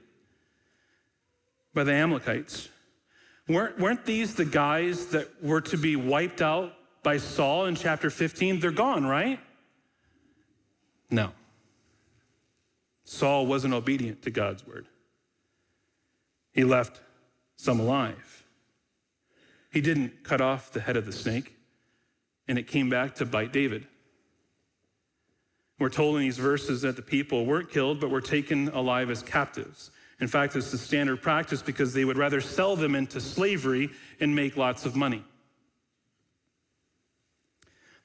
by 1.75 1.85
the 1.85 1.93
Amalekites. 1.93 2.69
Weren't, 3.49 3.79
weren't 3.79 4.05
these 4.05 4.35
the 4.35 4.45
guys 4.45 5.07
that 5.07 5.43
were 5.43 5.61
to 5.63 5.77
be 5.77 5.97
wiped 5.97 6.41
out 6.41 6.75
by 7.03 7.17
Saul 7.17 7.67
in 7.67 7.75
chapter 7.75 8.11
15? 8.11 8.61
They're 8.61 8.71
gone, 8.71 9.05
right? 9.05 9.41
No. 11.11 11.33
Saul 13.05 13.47
wasn't 13.47 13.75
obedient 13.75 14.23
to 14.23 14.31
God's 14.31 14.67
word. 14.67 14.87
He 16.53 16.65
left 16.65 17.01
some 17.57 17.81
alive. 17.81 18.45
He 19.73 19.81
didn't 19.81 20.23
cut 20.23 20.41
off 20.41 20.71
the 20.73 20.81
head 20.81 20.97
of 20.97 21.07
the 21.07 21.13
snake, 21.13 21.57
and 22.47 22.59
it 22.59 22.67
came 22.67 22.91
back 22.91 23.15
to 23.17 23.27
bite 23.27 23.53
David. 23.53 23.87
We're 25.79 25.89
told 25.89 26.17
in 26.17 26.23
these 26.23 26.39
verses 26.39 26.83
that 26.83 26.97
the 26.97 27.03
people 27.03 27.45
weren't 27.45 27.71
killed, 27.71 27.99
but 27.99 28.11
were 28.11 28.21
taken 28.21 28.69
alive 28.69 29.11
as 29.11 29.23
captives. 29.23 29.91
In 30.23 30.29
fact, 30.29 30.55
it's 30.55 30.71
the 30.71 30.79
standard 30.79 31.21
practice 31.21 31.63
because 31.63 31.93
they 31.93 32.05
would 32.05 32.17
rather 32.17 32.41
sell 32.41 32.77
them 32.77 32.95
into 32.95 33.21
slavery 33.21 33.91
and 34.21 34.37
make 34.37 34.57
lots 34.57 34.87
of 34.87 34.95
money. 34.95 35.25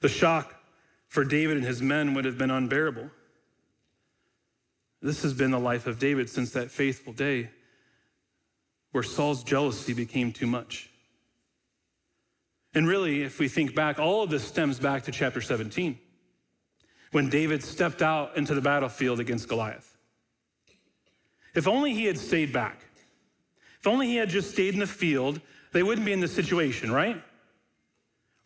The 0.00 0.08
shock 0.08 0.52
for 1.06 1.24
David 1.24 1.58
and 1.58 1.64
his 1.64 1.80
men 1.80 2.14
would 2.14 2.24
have 2.24 2.36
been 2.36 2.50
unbearable. 2.50 3.08
This 5.00 5.22
has 5.22 5.32
been 5.32 5.52
the 5.52 5.60
life 5.60 5.86
of 5.86 6.00
David 6.00 6.28
since 6.28 6.50
that 6.54 6.72
faithful 6.72 7.12
day 7.12 7.50
where 8.90 9.04
Saul's 9.04 9.44
jealousy 9.44 9.92
became 9.94 10.32
too 10.32 10.48
much. 10.48 10.90
And 12.74 12.88
really, 12.88 13.22
if 13.22 13.38
we 13.38 13.46
think 13.46 13.76
back, 13.76 14.00
all 14.00 14.24
of 14.24 14.30
this 14.30 14.42
stems 14.42 14.80
back 14.80 15.04
to 15.04 15.12
chapter 15.12 15.40
17 15.40 15.96
when 17.12 17.28
David 17.28 17.62
stepped 17.62 18.02
out 18.02 18.36
into 18.36 18.56
the 18.56 18.60
battlefield 18.60 19.20
against 19.20 19.48
Goliath. 19.48 19.87
If 21.54 21.66
only 21.66 21.94
he 21.94 22.04
had 22.04 22.18
stayed 22.18 22.52
back. 22.52 22.80
If 23.80 23.86
only 23.86 24.06
he 24.06 24.16
had 24.16 24.28
just 24.28 24.50
stayed 24.50 24.74
in 24.74 24.80
the 24.80 24.86
field, 24.86 25.40
they 25.72 25.82
wouldn't 25.82 26.04
be 26.04 26.12
in 26.12 26.20
this 26.20 26.34
situation, 26.34 26.90
right? 26.90 27.22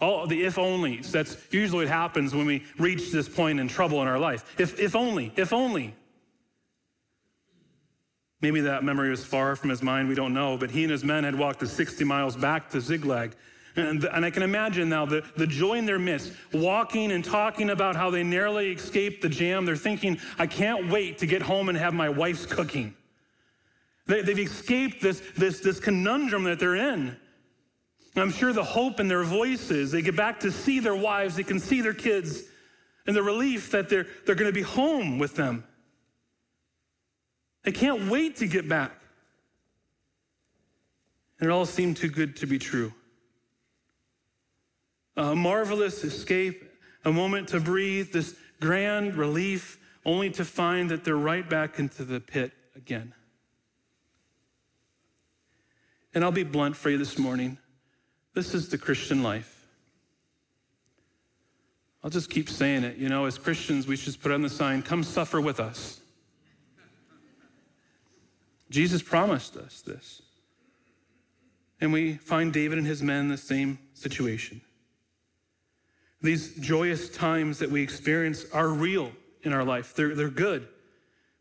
All 0.00 0.26
the 0.26 0.42
if 0.44 0.56
onlys. 0.56 1.10
That's 1.10 1.36
usually 1.50 1.84
what 1.84 1.92
happens 1.92 2.34
when 2.34 2.46
we 2.46 2.64
reach 2.78 3.12
this 3.12 3.28
point 3.28 3.60
in 3.60 3.68
trouble 3.68 4.02
in 4.02 4.08
our 4.08 4.18
life. 4.18 4.54
If, 4.58 4.80
if 4.80 4.96
only, 4.96 5.32
if 5.36 5.52
only. 5.52 5.94
Maybe 8.40 8.60
that 8.62 8.82
memory 8.82 9.10
was 9.10 9.24
far 9.24 9.54
from 9.54 9.70
his 9.70 9.82
mind, 9.82 10.08
we 10.08 10.16
don't 10.16 10.34
know, 10.34 10.58
but 10.58 10.72
he 10.72 10.82
and 10.82 10.90
his 10.90 11.04
men 11.04 11.22
had 11.22 11.36
walked 11.36 11.60
the 11.60 11.68
60 11.68 12.02
miles 12.02 12.34
back 12.34 12.68
to 12.70 12.80
Ziklag. 12.80 13.36
And, 13.74 14.04
and 14.04 14.24
I 14.24 14.30
can 14.30 14.42
imagine 14.42 14.88
now 14.88 15.06
the, 15.06 15.24
the 15.36 15.46
joy 15.46 15.74
in 15.74 15.86
their 15.86 15.98
midst, 15.98 16.32
walking 16.52 17.12
and 17.12 17.24
talking 17.24 17.70
about 17.70 17.96
how 17.96 18.10
they 18.10 18.22
narrowly 18.22 18.72
escaped 18.72 19.22
the 19.22 19.28
jam. 19.28 19.64
They're 19.64 19.76
thinking, 19.76 20.18
I 20.38 20.46
can't 20.46 20.90
wait 20.90 21.18
to 21.18 21.26
get 21.26 21.40
home 21.40 21.68
and 21.68 21.78
have 21.78 21.94
my 21.94 22.10
wife's 22.10 22.44
cooking. 22.44 22.94
They, 24.06 24.18
have 24.18 24.38
escaped 24.38 25.00
this, 25.00 25.22
this, 25.36 25.60
this 25.60 25.80
conundrum 25.80 26.44
that 26.44 26.58
they're 26.58 26.76
in. 26.76 27.16
I'm 28.14 28.30
sure 28.30 28.52
the 28.52 28.64
hope 28.64 29.00
in 29.00 29.08
their 29.08 29.22
voices, 29.22 29.90
they 29.90 30.02
get 30.02 30.16
back 30.16 30.40
to 30.40 30.52
see 30.52 30.80
their 30.80 30.96
wives, 30.96 31.36
they 31.36 31.42
can 31.42 31.58
see 31.58 31.80
their 31.80 31.94
kids, 31.94 32.42
and 33.06 33.16
the 33.16 33.22
relief 33.22 33.70
that 33.70 33.88
they're, 33.88 34.06
they're 34.26 34.34
going 34.34 34.50
to 34.50 34.54
be 34.54 34.62
home 34.62 35.18
with 35.18 35.34
them. 35.34 35.64
They 37.62 37.72
can't 37.72 38.10
wait 38.10 38.36
to 38.36 38.46
get 38.46 38.68
back. 38.68 38.92
And 41.40 41.48
it 41.48 41.52
all 41.52 41.64
seemed 41.64 41.96
too 41.96 42.10
good 42.10 42.36
to 42.36 42.46
be 42.46 42.58
true. 42.58 42.92
A 45.16 45.34
marvelous 45.34 46.04
escape, 46.04 46.64
a 47.04 47.12
moment 47.12 47.48
to 47.48 47.60
breathe, 47.60 48.12
this 48.12 48.34
grand 48.60 49.16
relief, 49.16 49.78
only 50.04 50.30
to 50.30 50.44
find 50.44 50.90
that 50.90 51.04
they're 51.04 51.16
right 51.16 51.48
back 51.48 51.78
into 51.78 52.04
the 52.04 52.20
pit 52.20 52.52
again. 52.74 53.12
And 56.14 56.24
I'll 56.24 56.32
be 56.32 56.44
blunt 56.44 56.76
for 56.76 56.90
you 56.90 56.98
this 56.98 57.18
morning. 57.18 57.58
This 58.34 58.54
is 58.54 58.68
the 58.68 58.78
Christian 58.78 59.22
life. 59.22 59.68
I'll 62.04 62.10
just 62.10 62.30
keep 62.30 62.48
saying 62.48 62.84
it. 62.84 62.96
You 62.96 63.08
know, 63.08 63.26
as 63.26 63.38
Christians, 63.38 63.86
we 63.86 63.96
should 63.96 64.20
put 64.20 64.32
on 64.32 64.42
the 64.42 64.50
sign, 64.50 64.82
come 64.82 65.04
suffer 65.04 65.40
with 65.40 65.60
us. 65.60 66.00
Jesus 68.70 69.02
promised 69.02 69.56
us 69.56 69.82
this. 69.82 70.22
And 71.80 71.92
we 71.92 72.14
find 72.14 72.52
David 72.52 72.78
and 72.78 72.86
his 72.86 73.02
men 73.02 73.20
in 73.22 73.28
the 73.28 73.36
same 73.36 73.78
situation. 73.92 74.60
These 76.22 76.54
joyous 76.56 77.08
times 77.08 77.58
that 77.58 77.70
we 77.70 77.82
experience 77.82 78.46
are 78.52 78.68
real 78.68 79.12
in 79.42 79.52
our 79.52 79.64
life. 79.64 79.94
They're, 79.94 80.14
they're 80.14 80.28
good, 80.28 80.68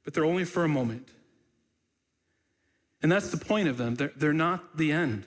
but 0.03 0.13
they're 0.13 0.25
only 0.25 0.43
for 0.43 0.63
a 0.63 0.67
moment. 0.67 1.09
And 3.03 3.11
that's 3.11 3.29
the 3.29 3.37
point 3.37 3.67
of 3.67 3.77
them. 3.77 3.95
They're, 3.95 4.11
they're 4.15 4.33
not 4.33 4.77
the 4.77 4.91
end, 4.91 5.25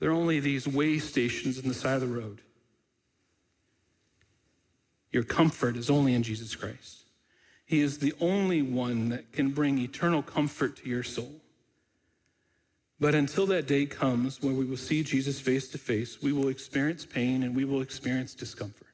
they're 0.00 0.12
only 0.12 0.40
these 0.40 0.66
way 0.66 0.98
stations 0.98 1.58
in 1.58 1.68
the 1.68 1.74
side 1.74 1.94
of 1.94 2.00
the 2.02 2.06
road. 2.06 2.40
Your 5.10 5.22
comfort 5.22 5.76
is 5.76 5.88
only 5.88 6.12
in 6.12 6.22
Jesus 6.22 6.54
Christ. 6.54 7.04
He 7.64 7.80
is 7.80 7.98
the 7.98 8.12
only 8.20 8.60
one 8.60 9.08
that 9.08 9.32
can 9.32 9.50
bring 9.50 9.78
eternal 9.78 10.22
comfort 10.22 10.76
to 10.78 10.88
your 10.88 11.02
soul. 11.02 11.40
But 12.98 13.14
until 13.14 13.46
that 13.46 13.66
day 13.66 13.84
comes 13.84 14.40
when 14.40 14.56
we 14.56 14.64
will 14.64 14.76
see 14.76 15.02
Jesus 15.02 15.38
face 15.38 15.68
to 15.68 15.78
face, 15.78 16.22
we 16.22 16.32
will 16.32 16.48
experience 16.48 17.04
pain 17.04 17.42
and 17.42 17.54
we 17.54 17.64
will 17.64 17.82
experience 17.82 18.34
discomfort. 18.34 18.86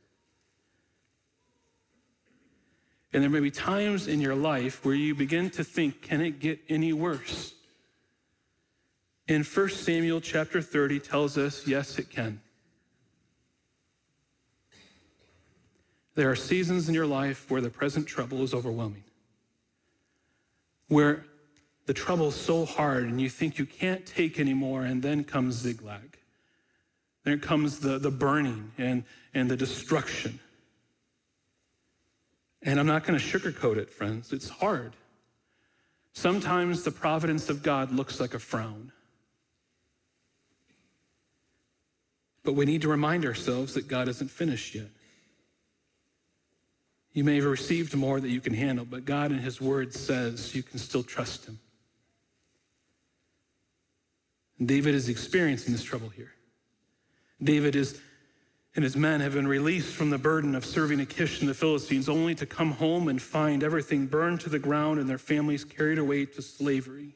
And 3.12 3.22
there 3.22 3.30
may 3.30 3.40
be 3.40 3.50
times 3.50 4.08
in 4.08 4.20
your 4.20 4.34
life 4.34 4.84
where 4.84 4.94
you 4.94 5.14
begin 5.14 5.50
to 5.50 5.62
think, 5.62 6.02
can 6.02 6.20
it 6.20 6.40
get 6.40 6.60
any 6.68 6.92
worse? 6.92 7.54
In 9.28 9.44
1 9.44 9.68
Samuel 9.68 10.20
chapter 10.20 10.60
30 10.60 10.98
tells 10.98 11.38
us, 11.38 11.66
yes, 11.66 11.98
it 11.98 12.10
can. 12.10 12.40
There 16.14 16.30
are 16.30 16.36
seasons 16.36 16.88
in 16.88 16.94
your 16.94 17.06
life 17.06 17.50
where 17.50 17.60
the 17.60 17.70
present 17.70 18.06
trouble 18.06 18.42
is 18.42 18.52
overwhelming, 18.52 19.04
where 20.88 21.24
the 21.92 22.00
trouble 22.00 22.28
is 22.28 22.34
so 22.34 22.64
hard 22.64 23.04
and 23.04 23.20
you 23.20 23.28
think 23.28 23.58
you 23.58 23.66
can't 23.66 24.06
take 24.06 24.40
anymore, 24.40 24.84
and 24.84 25.02
then 25.02 25.22
comes 25.24 25.56
Ziklag. 25.56 26.16
Then 27.24 27.38
comes 27.38 27.80
the, 27.80 27.98
the 27.98 28.10
burning 28.10 28.72
and, 28.78 29.04
and 29.34 29.50
the 29.50 29.58
destruction. 29.58 30.40
And 32.62 32.80
I'm 32.80 32.86
not 32.86 33.04
going 33.04 33.18
to 33.18 33.22
sugarcoat 33.22 33.76
it, 33.76 33.90
friends. 33.90 34.32
It's 34.32 34.48
hard. 34.48 34.96
Sometimes 36.14 36.82
the 36.82 36.90
providence 36.90 37.50
of 37.50 37.62
God 37.62 37.92
looks 37.92 38.20
like 38.20 38.32
a 38.32 38.38
frown. 38.38 38.90
But 42.42 42.54
we 42.54 42.64
need 42.64 42.80
to 42.80 42.88
remind 42.88 43.26
ourselves 43.26 43.74
that 43.74 43.86
God 43.86 44.08
isn't 44.08 44.30
finished 44.30 44.74
yet. 44.74 44.88
You 47.12 47.22
may 47.22 47.36
have 47.36 47.44
received 47.44 47.94
more 47.94 48.18
that 48.18 48.30
you 48.30 48.40
can 48.40 48.54
handle, 48.54 48.86
but 48.86 49.04
God 49.04 49.30
in 49.30 49.40
His 49.40 49.60
Word 49.60 49.92
says 49.92 50.54
you 50.54 50.62
can 50.62 50.78
still 50.78 51.02
trust 51.02 51.44
Him. 51.44 51.58
David 54.66 54.94
is 54.94 55.08
experiencing 55.08 55.72
this 55.72 55.82
trouble 55.82 56.08
here. 56.08 56.32
David 57.42 57.74
is 57.74 58.00
and 58.74 58.82
his 58.82 58.96
men 58.96 59.20
have 59.20 59.34
been 59.34 59.46
released 59.46 59.94
from 59.94 60.08
the 60.10 60.18
burden 60.18 60.54
of 60.54 60.64
serving 60.64 61.00
Achish 61.00 61.40
and 61.40 61.48
the 61.48 61.54
Philistines, 61.54 62.08
only 62.08 62.34
to 62.34 62.46
come 62.46 62.72
home 62.72 63.08
and 63.08 63.20
find 63.20 63.62
everything 63.62 64.06
burned 64.06 64.40
to 64.40 64.48
the 64.48 64.58
ground 64.58 64.98
and 64.98 65.08
their 65.08 65.18
families 65.18 65.62
carried 65.62 65.98
away 65.98 66.24
to 66.24 66.40
slavery. 66.40 67.14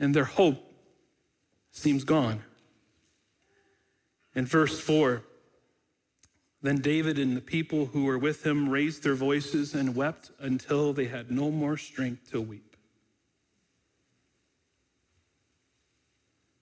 And 0.00 0.12
their 0.12 0.24
hope 0.24 0.58
seems 1.70 2.02
gone. 2.02 2.42
In 4.34 4.44
verse 4.44 4.80
4, 4.80 5.22
then 6.62 6.78
David 6.78 7.18
and 7.18 7.36
the 7.36 7.40
people 7.40 7.86
who 7.86 8.04
were 8.04 8.18
with 8.18 8.44
him 8.44 8.68
raised 8.68 9.04
their 9.04 9.14
voices 9.14 9.74
and 9.74 9.94
wept 9.94 10.32
until 10.40 10.92
they 10.92 11.06
had 11.06 11.30
no 11.30 11.50
more 11.50 11.76
strength 11.76 12.30
to 12.32 12.40
weep. 12.40 12.71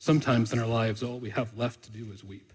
Sometimes 0.00 0.50
in 0.50 0.58
our 0.58 0.66
lives, 0.66 1.02
all 1.02 1.18
we 1.18 1.28
have 1.28 1.58
left 1.58 1.82
to 1.82 1.90
do 1.90 2.10
is 2.10 2.24
weep. 2.24 2.54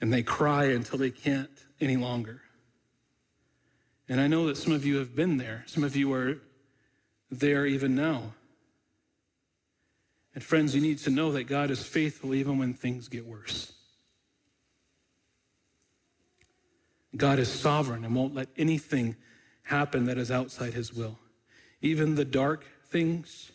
And 0.00 0.10
they 0.10 0.22
cry 0.22 0.64
until 0.64 0.98
they 0.98 1.10
can't 1.10 1.50
any 1.82 1.98
longer. 1.98 2.40
And 4.08 4.22
I 4.22 4.26
know 4.26 4.46
that 4.46 4.56
some 4.56 4.72
of 4.72 4.86
you 4.86 4.96
have 4.96 5.14
been 5.14 5.36
there. 5.36 5.64
Some 5.66 5.84
of 5.84 5.94
you 5.94 6.10
are 6.14 6.38
there 7.30 7.66
even 7.66 7.94
now. 7.94 8.32
And 10.34 10.42
friends, 10.42 10.74
you 10.74 10.80
need 10.80 10.96
to 11.00 11.10
know 11.10 11.30
that 11.32 11.44
God 11.44 11.70
is 11.70 11.84
faithful 11.84 12.34
even 12.34 12.56
when 12.56 12.72
things 12.72 13.08
get 13.08 13.26
worse. 13.26 13.74
God 17.14 17.38
is 17.38 17.52
sovereign 17.52 18.02
and 18.02 18.14
won't 18.14 18.34
let 18.34 18.48
anything 18.56 19.16
happen 19.64 20.06
that 20.06 20.16
is 20.16 20.30
outside 20.30 20.72
his 20.72 20.94
will. 20.94 21.18
Even 21.82 22.14
the 22.14 22.24
dark 22.24 22.64
things, 22.86 23.52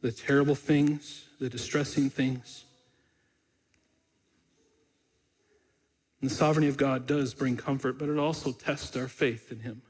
the 0.00 0.12
terrible 0.12 0.54
things, 0.54 1.26
the 1.38 1.48
distressing 1.48 2.10
things. 2.10 2.64
And 6.20 6.30
the 6.30 6.34
sovereignty 6.34 6.68
of 6.68 6.76
God 6.76 7.06
does 7.06 7.34
bring 7.34 7.56
comfort, 7.56 7.98
but 7.98 8.08
it 8.08 8.18
also 8.18 8.52
tests 8.52 8.96
our 8.96 9.08
faith 9.08 9.52
in 9.52 9.60
him. 9.60 9.82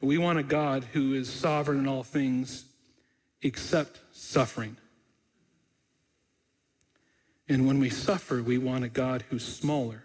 We 0.00 0.16
want 0.16 0.38
a 0.38 0.42
God 0.42 0.84
who 0.92 1.12
is 1.12 1.30
sovereign 1.30 1.78
in 1.78 1.88
all 1.88 2.02
things 2.02 2.64
except 3.42 4.00
suffering. 4.12 4.76
And 7.48 7.66
when 7.66 7.80
we 7.80 7.90
suffer, 7.90 8.42
we 8.42 8.56
want 8.56 8.84
a 8.84 8.88
God 8.88 9.24
who's 9.28 9.44
smaller 9.44 10.04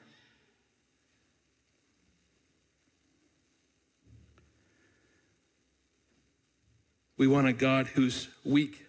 We 7.18 7.28
want 7.28 7.48
a 7.48 7.54
God 7.54 7.88
who's 7.88 8.28
weak, 8.44 8.85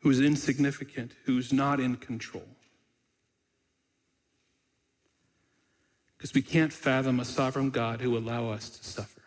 who's 0.00 0.20
insignificant, 0.20 1.12
who's 1.24 1.52
not 1.52 1.78
in 1.80 1.96
control. 1.96 2.48
Because 6.16 6.34
we 6.34 6.42
can't 6.42 6.72
fathom 6.72 7.20
a 7.20 7.24
sovereign 7.24 7.70
God 7.70 8.00
who 8.00 8.10
will 8.10 8.18
allow 8.18 8.50
us 8.50 8.68
to 8.70 8.84
suffer. 8.84 9.22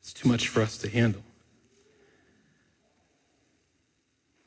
It's 0.00 0.12
too 0.12 0.28
much 0.28 0.48
for 0.48 0.62
us 0.62 0.78
to 0.78 0.88
handle. 0.88 1.22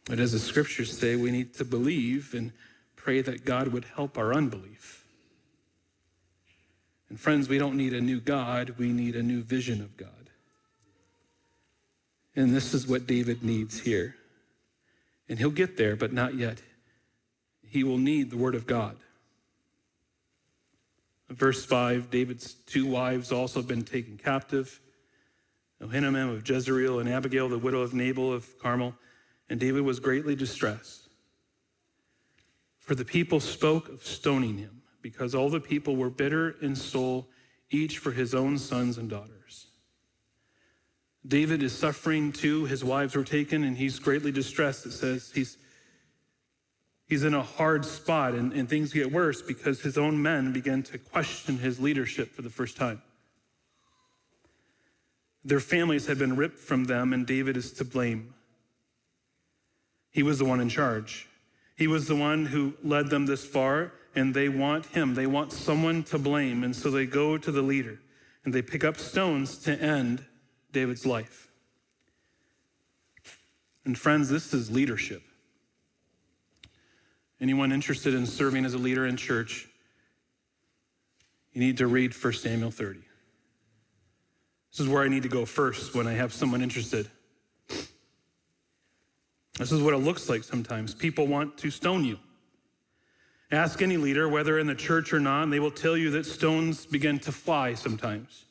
But 0.05 0.19
as 0.19 0.33
the 0.33 0.39
scriptures 0.39 0.97
say, 0.97 1.15
we 1.15 1.31
need 1.31 1.53
to 1.55 1.65
believe 1.65 2.33
and 2.33 2.51
pray 2.95 3.21
that 3.21 3.45
God 3.45 3.69
would 3.69 3.85
help 3.95 4.17
our 4.17 4.33
unbelief. 4.33 5.05
And 7.09 7.19
friends, 7.19 7.47
we 7.47 7.57
don't 7.57 7.77
need 7.77 7.93
a 7.93 8.01
new 8.01 8.19
God, 8.19 8.75
we 8.77 8.91
need 8.91 9.15
a 9.15 9.23
new 9.23 9.41
vision 9.41 9.81
of 9.81 9.95
God. 9.97 10.22
And 12.35 12.53
this 12.53 12.73
is 12.73 12.87
what 12.87 13.05
David 13.05 13.43
needs 13.43 13.79
here. 13.79 14.15
And 15.29 15.37
he'll 15.39 15.51
get 15.51 15.77
there, 15.77 15.95
but 15.95 16.11
not 16.11 16.35
yet. 16.35 16.61
He 17.67 17.83
will 17.83 17.97
need 17.97 18.29
the 18.29 18.37
Word 18.37 18.55
of 18.55 18.67
God. 18.67 18.97
Verse 21.29 21.65
5 21.65 22.11
David's 22.11 22.53
two 22.53 22.85
wives 22.85 23.31
also 23.31 23.59
have 23.59 23.67
been 23.67 23.83
taken 23.83 24.17
captive 24.17 24.79
Ahinoam 25.83 26.33
of 26.33 26.47
Jezreel 26.47 26.99
and 26.99 27.09
Abigail, 27.09 27.49
the 27.49 27.57
widow 27.57 27.81
of 27.81 27.93
Nabal 27.93 28.31
of 28.31 28.57
Carmel. 28.59 28.95
And 29.49 29.59
David 29.59 29.81
was 29.81 29.99
greatly 29.99 30.35
distressed. 30.35 31.09
For 32.79 32.95
the 32.95 33.05
people 33.05 33.39
spoke 33.39 33.89
of 33.89 34.05
stoning 34.05 34.57
him, 34.57 34.81
because 35.01 35.35
all 35.35 35.49
the 35.49 35.59
people 35.59 35.95
were 35.95 36.09
bitter 36.09 36.55
in 36.61 36.75
soul, 36.75 37.27
each 37.69 37.97
for 37.97 38.11
his 38.11 38.33
own 38.33 38.57
sons 38.57 38.97
and 38.97 39.09
daughters. 39.09 39.42
David 41.25 41.63
is 41.63 41.77
suffering 41.77 42.31
too. 42.31 42.65
His 42.65 42.83
wives 42.83 43.15
were 43.15 43.23
taken, 43.23 43.63
and 43.63 43.77
he's 43.77 43.97
greatly 43.99 44.31
distressed. 44.31 44.85
It 44.85 44.91
says 44.91 45.31
he's 45.33 45.57
he's 47.07 47.23
in 47.23 47.33
a 47.33 47.43
hard 47.43 47.85
spot 47.85 48.33
and, 48.33 48.53
and 48.53 48.67
things 48.67 48.91
get 48.91 49.11
worse 49.11 49.41
because 49.41 49.81
his 49.81 49.97
own 49.97 50.21
men 50.21 50.51
begin 50.51 50.81
to 50.83 50.97
question 50.97 51.57
his 51.57 51.79
leadership 51.79 52.33
for 52.33 52.41
the 52.41 52.49
first 52.49 52.75
time. 52.75 53.01
Their 55.45 55.59
families 55.59 56.07
had 56.07 56.17
been 56.17 56.35
ripped 56.35 56.59
from 56.59 56.85
them, 56.85 57.13
and 57.13 57.27
David 57.27 57.57
is 57.57 57.73
to 57.73 57.85
blame. 57.85 58.33
He 60.09 60.23
was 60.23 60.39
the 60.39 60.45
one 60.45 60.61
in 60.61 60.69
charge. 60.69 61.27
He 61.75 61.87
was 61.87 62.07
the 62.07 62.15
one 62.15 62.45
who 62.45 62.73
led 62.83 63.09
them 63.09 63.25
this 63.25 63.45
far, 63.45 63.91
and 64.15 64.33
they 64.33 64.47
want 64.47 64.85
him. 64.87 65.15
They 65.15 65.27
want 65.27 65.51
someone 65.51 66.03
to 66.03 66.17
blame. 66.17 66.63
And 66.63 66.75
so 66.75 66.91
they 66.91 67.05
go 67.05 67.37
to 67.37 67.51
the 67.51 67.61
leader 67.61 67.99
and 68.45 68.53
they 68.53 68.61
pick 68.61 68.83
up 68.83 68.97
stones 68.97 69.57
to 69.59 69.81
end 69.81 70.23
David's 70.73 71.05
life. 71.05 71.49
And 73.85 73.97
friends, 73.97 74.29
this 74.29 74.53
is 74.53 74.69
leadership. 74.69 75.23
Anyone 77.39 77.71
interested 77.71 78.13
in 78.13 78.25
serving 78.25 78.65
as 78.65 78.73
a 78.73 78.77
leader 78.77 79.05
in 79.05 79.17
church, 79.17 79.67
you 81.53 81.61
need 81.61 81.77
to 81.77 81.87
read 81.87 82.13
1 82.13 82.33
Samuel 82.33 82.71
30. 82.71 82.99
This 84.71 84.79
is 84.79 84.87
where 84.87 85.03
I 85.03 85.07
need 85.07 85.23
to 85.23 85.29
go 85.29 85.45
first 85.45 85.93
when 85.93 86.07
I 86.07 86.13
have 86.13 86.33
someone 86.33 86.61
interested. 86.61 87.09
This 89.59 89.71
is 89.71 89.81
what 89.81 89.93
it 89.93 89.97
looks 89.97 90.29
like 90.29 90.43
sometimes. 90.43 90.95
People 90.95 91.27
want 91.27 91.57
to 91.59 91.69
stone 91.69 92.03
you. 92.03 92.17
Ask 93.51 93.83
any 93.83 93.97
leader, 93.97 94.27
whether 94.27 94.57
in 94.57 94.65
the 94.65 94.73
church 94.73 95.13
or 95.13 95.19
not, 95.19 95.43
and 95.43 95.53
they 95.53 95.59
will 95.59 95.69
tell 95.69 95.95
you 95.95 96.09
that 96.11 96.25
stones 96.25 96.87
begin 96.87 97.19
to 97.19 97.31
fly 97.31 97.75
sometimes. 97.75 98.45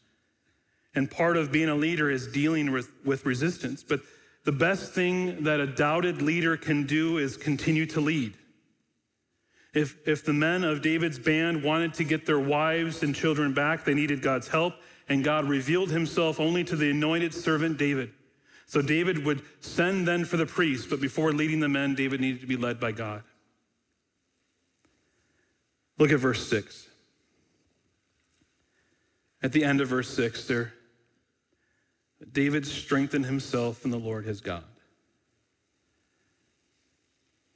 And 0.95 1.11
part 1.11 1.37
of 1.37 1.51
being 1.51 1.69
a 1.69 1.75
leader 1.75 2.11
is 2.11 2.27
dealing 2.27 2.71
with, 2.71 2.91
with 3.05 3.25
resistance. 3.25 3.83
But 3.83 4.01
the 4.45 4.53
best 4.53 4.93
thing 4.93 5.45
that 5.45 5.61
a 5.61 5.67
doubted 5.67 6.21
leader 6.21 6.57
can 6.57 6.87
do 6.87 7.19
is 7.19 7.37
continue 7.37 7.87
to 7.87 8.01
lead. 8.01 8.35
If, 9.73 10.07
if 10.07 10.25
the 10.25 10.35
men 10.35 10.65
of 10.65 10.83
David's 10.83 11.19
band 11.19 11.63
wanted 11.63 11.95
to 11.95 12.05
get 12.05 12.27
their 12.27 12.39
wives 12.39 13.03
and 13.03 13.15
children 13.15 13.55
back, 13.55 13.85
they 13.85 13.95
needed 13.95 14.21
God's 14.21 14.49
help, 14.49 14.75
and 15.09 15.25
God 15.25 15.49
revealed 15.49 15.91
himself 15.91 16.39
only 16.39 16.63
to 16.65 16.77
the 16.77 16.91
anointed 16.91 17.33
servant 17.33 17.79
David. 17.79 18.13
So 18.67 18.83
David 18.83 19.25
would 19.25 19.43
send 19.61 20.07
then 20.07 20.25
for 20.25 20.37
the 20.37 20.47
priest, 20.47 20.91
but 20.91 21.01
before 21.01 21.33
leading 21.33 21.61
the 21.61 21.69
men, 21.69 21.95
David 21.95 22.21
needed 22.21 22.43
to 22.43 22.47
be 22.47 22.57
led 22.57 22.81
by 22.81 22.93
God. 22.93 23.23
Look 25.99 26.11
at 26.11 26.19
verse 26.19 26.47
6. 26.49 26.89
At 29.43 29.53
the 29.53 29.65
end 29.65 29.81
of 29.81 29.89
verse 29.89 30.09
6, 30.15 30.47
there, 30.47 30.73
David 32.31 32.67
strengthened 32.67 33.27
himself 33.27 33.85
in 33.85 33.91
the 33.91 33.99
Lord 33.99 34.25
his 34.25 34.41
God. 34.41 34.65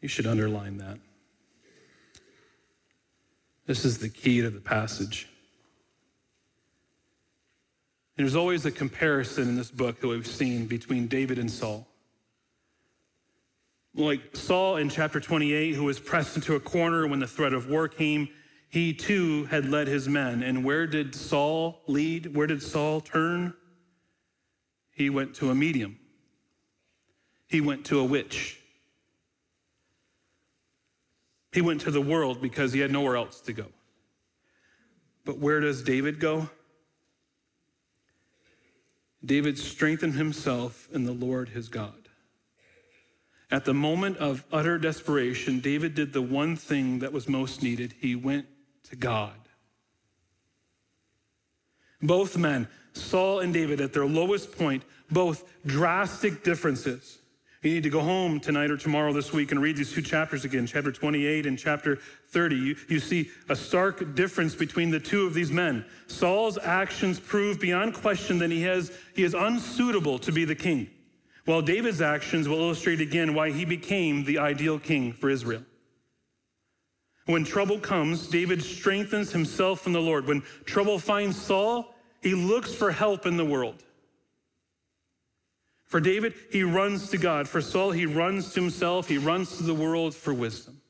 You 0.01 0.09
should 0.09 0.27
underline 0.27 0.79
that. 0.79 0.99
This 3.67 3.85
is 3.85 3.99
the 3.99 4.09
key 4.09 4.41
to 4.43 4.51
the 4.51 4.61
passage. 4.61 5.29
There's 8.17 8.37
always 8.37 8.65
a 8.65 8.71
comparison 8.71 9.49
in 9.49 9.57
this 9.57 9.71
book 9.71 10.01
that 10.01 10.09
we've 10.09 10.27
seen 10.27 10.67
between 10.67 11.07
David 11.07 11.39
and 11.39 11.51
Saul. 11.51 11.87
Like 13.95 14.37
Saul 14.37 14.77
in 14.77 14.89
chapter 14.89 15.21
28, 15.21 15.75
who 15.75 15.85
was 15.85 15.99
pressed 15.99 16.37
into 16.37 16.55
a 16.55 16.61
corner 16.61 17.07
when 17.07 17.19
the 17.19 17.27
threat 17.27 17.53
of 17.53 17.69
war 17.69 17.89
came, 17.89 18.29
he 18.69 18.95
too 18.95 19.45
had 19.47 19.69
led 19.69 19.87
his 19.87 20.09
men. 20.09 20.43
And 20.43 20.65
where 20.65 20.87
did 20.87 21.15
Saul 21.15 21.81
lead? 21.87 22.35
Where 22.35 22.47
did 22.47 22.63
Saul 22.63 23.01
turn? 23.01 23.55
He 24.97 25.11
went 25.11 25.35
to 25.37 25.51
a 25.51 25.55
medium, 25.55 25.99
he 27.47 27.61
went 27.61 27.85
to 27.87 28.01
a 28.01 28.05
witch. 28.05 28.61
He 31.53 31.63
went 31.63 31.83
to 31.83 31.91
the 31.91 32.03
world 32.03 32.43
because 32.43 32.75
he 32.75 32.81
had 32.81 32.91
nowhere 32.91 33.17
else 33.17 33.41
to 33.43 33.53
go. 33.55 33.67
But 35.25 35.39
where 35.39 35.61
does 35.61 35.83
David 35.83 36.21
go? 36.21 36.51
David 39.25 39.59
strengthened 39.59 40.15
himself 40.15 40.89
in 40.93 41.05
the 41.05 41.13
Lord 41.13 41.51
his 41.51 41.69
God. 41.69 42.09
At 43.51 43.65
the 43.65 43.75
moment 43.75 44.19
of 44.19 44.45
utter 44.53 44.77
desperation, 44.77 45.61
David 45.61 45.95
did 45.95 46.13
the 46.13 46.21
one 46.21 46.57
thing 46.57 46.99
that 46.99 47.13
was 47.13 47.29
most 47.29 47.63
needed 47.63 47.95
he 48.01 48.15
went 48.15 48.47
to 48.91 48.97
God. 48.97 49.49
Both 52.03 52.37
men, 52.37 52.69
Saul 52.97 53.41
and 53.41 53.53
David, 53.53 53.81
at 53.81 53.93
their 53.93 54.07
lowest 54.07 54.57
point, 54.57 54.83
both 55.11 55.45
drastic 55.67 56.43
differences. 56.43 57.19
You 57.63 57.75
need 57.75 57.83
to 57.83 57.91
go 57.91 58.01
home 58.01 58.39
tonight 58.39 58.71
or 58.71 58.77
tomorrow 58.77 59.13
this 59.13 59.33
week 59.33 59.51
and 59.51 59.61
read 59.61 59.77
these 59.77 59.93
two 59.93 60.03
chapters 60.03 60.45
again, 60.45 60.67
chapter 60.67 60.93
28 60.93 61.47
and 61.47 61.59
chapter 61.59 61.99
30. 62.29 62.55
You, 62.55 62.77
you 62.89 63.01
see 63.01 63.31
a 63.49 63.57
stark 63.57 64.15
difference 64.15 64.55
between 64.55 64.91
the 64.91 65.01
two 65.01 65.27
of 65.27 65.35
these 65.35 65.51
men. 65.51 65.85
Saul's 66.07 66.59
actions 66.59 67.19
prove 67.19 67.59
beyond 67.59 67.95
question 67.95 68.39
that 68.39 68.53
he, 68.53 68.63
has, 68.63 68.93
he 69.15 69.25
is 69.25 69.35
unsuitable 69.35 70.19
to 70.21 70.31
be 70.31 70.45
the 70.45 70.55
king, 70.55 70.89
while 71.45 71.61
David's 71.61 72.01
actions 72.01 72.49
will 72.49 72.59
illustrate 72.59 73.01
again 73.01 73.35
why 73.35 73.51
he 73.51 73.65
became 73.65 74.23
the 74.23 74.39
ideal 74.39 74.79
king 74.79 75.13
for 75.13 75.29
Israel. 75.29 75.65
When 77.25 77.43
trouble 77.43 77.81
comes, 77.81 78.29
David 78.29 78.63
strengthens 78.63 79.33
himself 79.33 79.89
in 79.89 79.93
the 79.93 80.01
Lord. 80.01 80.27
When 80.27 80.43
trouble 80.67 81.01
finds 81.01 81.37
Saul, 81.37 81.96
he 82.23 82.35
looks 82.35 82.75
for 82.75 82.91
help 82.91 83.27
in 83.27 83.37
the 83.37 83.45
world. 83.45 83.83
For 85.85 86.01
David, 86.01 86.35
he 86.51 86.65
runs 86.65 87.11
to 87.11 87.19
God. 87.19 87.49
For 87.49 87.61
Saul, 87.61 87.93
he 87.93 88.07
runs 88.07 88.53
to 88.55 88.61
himself. 88.61 89.09
He 89.09 89.19
runs 89.19 89.57
to 89.59 89.63
the 89.63 89.75
world 89.75 90.15
for 90.15 90.35
wisdom. 90.35 90.81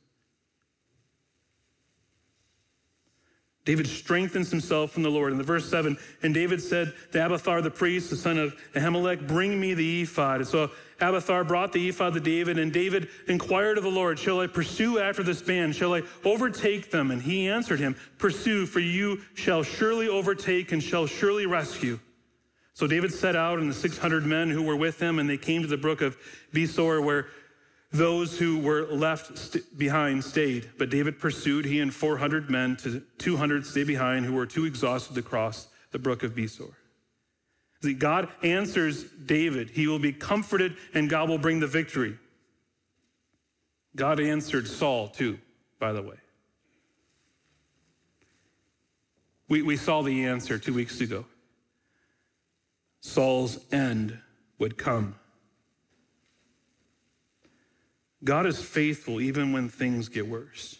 David 3.66 3.88
strengthens 3.88 4.50
himself 4.50 4.92
from 4.92 5.02
the 5.02 5.10
Lord. 5.10 5.32
In 5.32 5.38
the 5.38 5.44
verse 5.44 5.68
7, 5.68 5.98
and 6.22 6.32
David 6.32 6.62
said 6.62 6.94
to 7.12 7.24
Abiathar 7.24 7.60
the 7.60 7.70
priest, 7.70 8.10
the 8.10 8.16
son 8.16 8.38
of 8.38 8.54
Ahimelech, 8.74 9.26
bring 9.26 9.60
me 9.60 9.74
the 9.74 10.02
ephod. 10.02 10.46
So 10.46 10.70
Abiathar 11.00 11.44
brought 11.44 11.72
the 11.72 11.88
ephod 11.88 12.14
to 12.14 12.20
David, 12.20 12.58
and 12.58 12.72
David 12.72 13.08
inquired 13.28 13.76
of 13.76 13.84
the 13.84 13.90
Lord, 13.90 14.18
Shall 14.18 14.40
I 14.40 14.46
pursue 14.46 14.98
after 14.98 15.22
this 15.22 15.42
band? 15.42 15.74
Shall 15.74 15.94
I 15.94 16.02
overtake 16.24 16.90
them? 16.90 17.10
And 17.10 17.20
he 17.20 17.48
answered 17.48 17.80
him, 17.80 17.96
Pursue, 18.18 18.66
for 18.66 18.80
you 18.80 19.20
shall 19.34 19.62
surely 19.62 20.08
overtake 20.08 20.72
and 20.72 20.82
shall 20.82 21.06
surely 21.06 21.46
rescue. 21.46 21.98
So 22.72 22.86
David 22.86 23.12
set 23.12 23.36
out 23.36 23.58
and 23.58 23.70
the 23.70 23.74
600 23.74 24.26
men 24.26 24.50
who 24.50 24.62
were 24.62 24.76
with 24.76 25.00
him, 25.00 25.18
and 25.18 25.28
they 25.28 25.38
came 25.38 25.62
to 25.62 25.68
the 25.68 25.76
brook 25.76 26.00
of 26.00 26.16
Besor, 26.52 27.02
where 27.02 27.28
those 27.92 28.38
who 28.38 28.58
were 28.58 28.86
left 28.86 29.38
st- 29.38 29.78
behind 29.78 30.24
stayed. 30.24 30.70
But 30.78 30.90
David 30.90 31.18
pursued, 31.18 31.64
he 31.64 31.80
and 31.80 31.94
400 31.94 32.50
men, 32.50 32.76
to 32.76 33.02
200 33.18 33.66
stay 33.66 33.84
behind, 33.84 34.26
who 34.26 34.34
were 34.34 34.46
too 34.46 34.64
exhausted 34.64 35.14
to 35.14 35.22
cross 35.22 35.68
the 35.92 35.98
brook 35.98 36.22
of 36.22 36.34
Besor. 36.34 36.74
See, 37.82 37.94
God 37.94 38.28
answers 38.42 39.04
David. 39.04 39.70
He 39.70 39.86
will 39.86 39.98
be 39.98 40.12
comforted, 40.12 40.76
and 40.94 41.08
God 41.10 41.28
will 41.28 41.38
bring 41.38 41.60
the 41.60 41.66
victory. 41.66 42.18
God 43.94 44.20
answered 44.20 44.66
Saul, 44.66 45.08
too, 45.08 45.38
by 45.78 45.92
the 45.92 46.02
way. 46.02 46.16
We, 49.48 49.62
we 49.62 49.76
saw 49.76 50.02
the 50.02 50.24
answer 50.24 50.58
two 50.58 50.74
weeks 50.74 51.00
ago. 51.00 51.24
Saul's 53.00 53.58
end 53.70 54.18
would 54.58 54.76
come. 54.76 55.14
God 58.24 58.46
is 58.46 58.60
faithful 58.60 59.20
even 59.20 59.52
when 59.52 59.68
things 59.68 60.08
get 60.08 60.26
worse. 60.26 60.78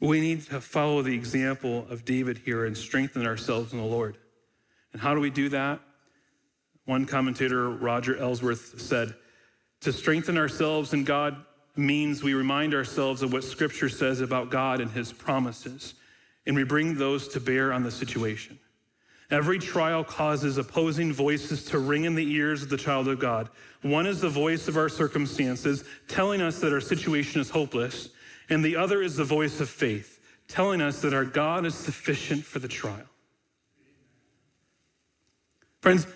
We 0.00 0.20
need 0.20 0.42
to 0.46 0.60
follow 0.60 1.02
the 1.02 1.14
example 1.14 1.86
of 1.90 2.04
David 2.04 2.38
here 2.38 2.64
and 2.64 2.76
strengthen 2.76 3.26
ourselves 3.26 3.72
in 3.72 3.78
the 3.78 3.84
Lord. 3.84 4.16
And 4.92 5.02
how 5.02 5.14
do 5.14 5.20
we 5.20 5.30
do 5.30 5.48
that? 5.50 5.80
One 6.84 7.04
commentator, 7.04 7.68
Roger 7.68 8.16
Ellsworth, 8.16 8.80
said, 8.80 9.14
To 9.82 9.92
strengthen 9.92 10.38
ourselves 10.38 10.92
in 10.94 11.04
God 11.04 11.36
means 11.76 12.22
we 12.22 12.34
remind 12.34 12.74
ourselves 12.74 13.22
of 13.22 13.32
what 13.32 13.44
Scripture 13.44 13.88
says 13.88 14.20
about 14.20 14.50
God 14.50 14.80
and 14.80 14.90
His 14.90 15.12
promises, 15.12 15.94
and 16.46 16.56
we 16.56 16.64
bring 16.64 16.94
those 16.94 17.28
to 17.28 17.40
bear 17.40 17.72
on 17.72 17.82
the 17.82 17.90
situation. 17.90 18.58
Every 19.30 19.58
trial 19.58 20.02
causes 20.02 20.56
opposing 20.56 21.12
voices 21.12 21.64
to 21.66 21.78
ring 21.78 22.04
in 22.04 22.14
the 22.14 22.32
ears 22.32 22.62
of 22.62 22.70
the 22.70 22.78
child 22.78 23.08
of 23.08 23.20
God. 23.20 23.50
One 23.82 24.06
is 24.06 24.22
the 24.22 24.30
voice 24.30 24.68
of 24.68 24.78
our 24.78 24.88
circumstances, 24.88 25.84
telling 26.08 26.40
us 26.40 26.60
that 26.60 26.72
our 26.72 26.80
situation 26.80 27.40
is 27.40 27.50
hopeless, 27.50 28.08
and 28.48 28.64
the 28.64 28.76
other 28.76 29.02
is 29.02 29.16
the 29.16 29.24
voice 29.24 29.60
of 29.60 29.68
faith, 29.68 30.20
telling 30.48 30.80
us 30.80 31.02
that 31.02 31.12
our 31.12 31.26
God 31.26 31.66
is 31.66 31.74
sufficient 31.74 32.44
for 32.44 32.58
the 32.58 32.68
trial. 32.68 33.04
Friends, 35.80 36.06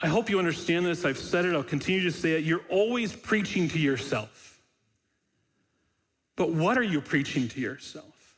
I 0.00 0.08
hope 0.08 0.30
you 0.30 0.38
understand 0.38 0.86
this. 0.86 1.04
I've 1.04 1.18
said 1.18 1.44
it, 1.44 1.54
I'll 1.54 1.62
continue 1.62 2.02
to 2.02 2.12
say 2.12 2.32
it. 2.32 2.44
You're 2.44 2.64
always 2.68 3.14
preaching 3.14 3.68
to 3.70 3.78
yourself. 3.78 4.60
But 6.36 6.50
what 6.50 6.78
are 6.78 6.84
you 6.84 7.00
preaching 7.00 7.48
to 7.48 7.60
yourself? 7.60 8.36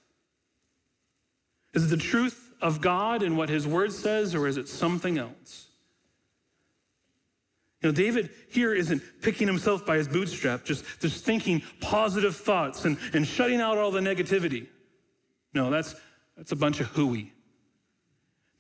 Is 1.74 1.85
it 1.85 1.89
the 1.89 2.03
truth 2.03 2.55
of 2.62 2.81
God 2.81 3.22
and 3.22 3.37
what 3.37 3.49
his 3.49 3.66
word 3.66 3.93
says, 3.93 4.35
or 4.35 4.47
is 4.49 4.57
it 4.57 4.68
something 4.68 5.18
else? 5.18 5.66
You 7.83 7.89
know, 7.89 7.95
David 7.95 8.31
here 8.51 8.74
isn't 8.74 9.03
picking 9.22 9.47
himself 9.47 9.87
by 9.87 9.97
his 9.97 10.09
bootstrap, 10.09 10.64
just, 10.64 10.85
just 11.01 11.24
thinking 11.24 11.62
positive 11.81 12.37
thoughts 12.37 12.85
and, 12.85 12.99
and 13.14 13.26
shutting 13.26 13.61
out 13.61 13.78
all 13.78 13.91
the 13.91 14.01
negativity. 14.01 14.66
No, 15.55 15.70
that's, 15.70 15.95
that's 16.37 16.53
a 16.53 16.57
bunch 16.57 16.81
of 16.81 16.89
hooey. 16.89 17.33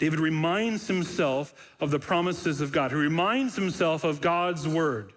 David 0.00 0.18
reminds 0.18 0.88
himself 0.88 1.54
of 1.78 1.90
the 1.90 1.98
promises 1.98 2.62
of 2.62 2.72
God. 2.72 2.90
He 2.90 2.96
reminds 2.96 3.54
himself 3.54 4.02
of 4.02 4.22
God's 4.22 4.66
word, 4.66 5.12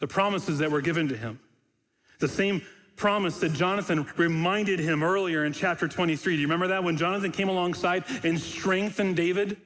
the 0.00 0.06
promises 0.08 0.58
that 0.58 0.70
were 0.70 0.80
given 0.80 1.06
to 1.08 1.16
him. 1.16 1.38
The 2.18 2.28
same 2.28 2.62
promise 2.96 3.38
that 3.40 3.52
Jonathan 3.52 4.06
reminded 4.16 4.80
him 4.80 5.02
earlier 5.02 5.44
in 5.44 5.52
chapter 5.52 5.86
23. 5.86 6.34
Do 6.34 6.40
you 6.40 6.46
remember 6.46 6.68
that 6.68 6.82
when 6.82 6.96
Jonathan 6.96 7.30
came 7.30 7.50
alongside 7.50 8.04
and 8.24 8.40
strengthened 8.40 9.16
David? 9.16 9.58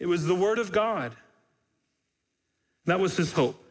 It 0.00 0.06
was 0.06 0.26
the 0.26 0.34
word 0.34 0.58
of 0.58 0.72
God. 0.72 1.14
That 2.86 2.98
was 2.98 3.16
his 3.16 3.32
hope. 3.32 3.64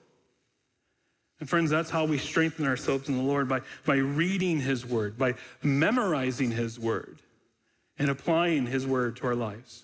And 1.41 1.49
friends, 1.49 1.69
that's 1.69 1.89
how 1.89 2.05
we 2.05 2.17
strengthen 2.17 2.65
ourselves 2.65 3.09
in 3.09 3.17
the 3.17 3.23
Lord 3.23 3.49
by, 3.49 3.59
by 3.85 3.97
reading 3.97 4.61
his 4.61 4.85
word, 4.85 5.17
by 5.17 5.35
memorizing 5.61 6.51
his 6.51 6.79
word, 6.79 7.19
and 7.99 8.09
applying 8.09 8.65
his 8.65 8.87
word 8.87 9.17
to 9.17 9.27
our 9.27 9.35
lives. 9.35 9.83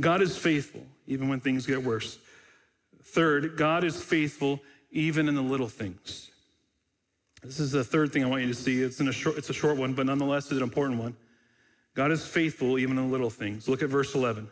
God 0.00 0.22
is 0.22 0.38
faithful 0.38 0.86
even 1.06 1.28
when 1.28 1.40
things 1.40 1.66
get 1.66 1.82
worse. 1.82 2.18
Third, 3.02 3.56
God 3.58 3.84
is 3.84 4.00
faithful 4.00 4.60
even 4.90 5.28
in 5.28 5.34
the 5.34 5.42
little 5.42 5.68
things. 5.68 6.30
This 7.42 7.58
is 7.58 7.72
the 7.72 7.82
third 7.82 8.12
thing 8.12 8.24
I 8.24 8.28
want 8.28 8.42
you 8.42 8.48
to 8.48 8.54
see. 8.54 8.82
It's, 8.82 9.00
a 9.00 9.12
short, 9.12 9.36
it's 9.36 9.50
a 9.50 9.54
short 9.54 9.76
one, 9.76 9.94
but 9.94 10.06
nonetheless, 10.06 10.44
it's 10.44 10.52
an 10.52 10.62
important 10.62 11.00
one. 11.00 11.16
God 11.94 12.12
is 12.12 12.24
faithful 12.24 12.78
even 12.78 12.96
in 12.96 13.06
the 13.06 13.10
little 13.10 13.30
things. 13.30 13.68
Look 13.68 13.82
at 13.82 13.88
verse 13.88 14.14
11. 14.14 14.48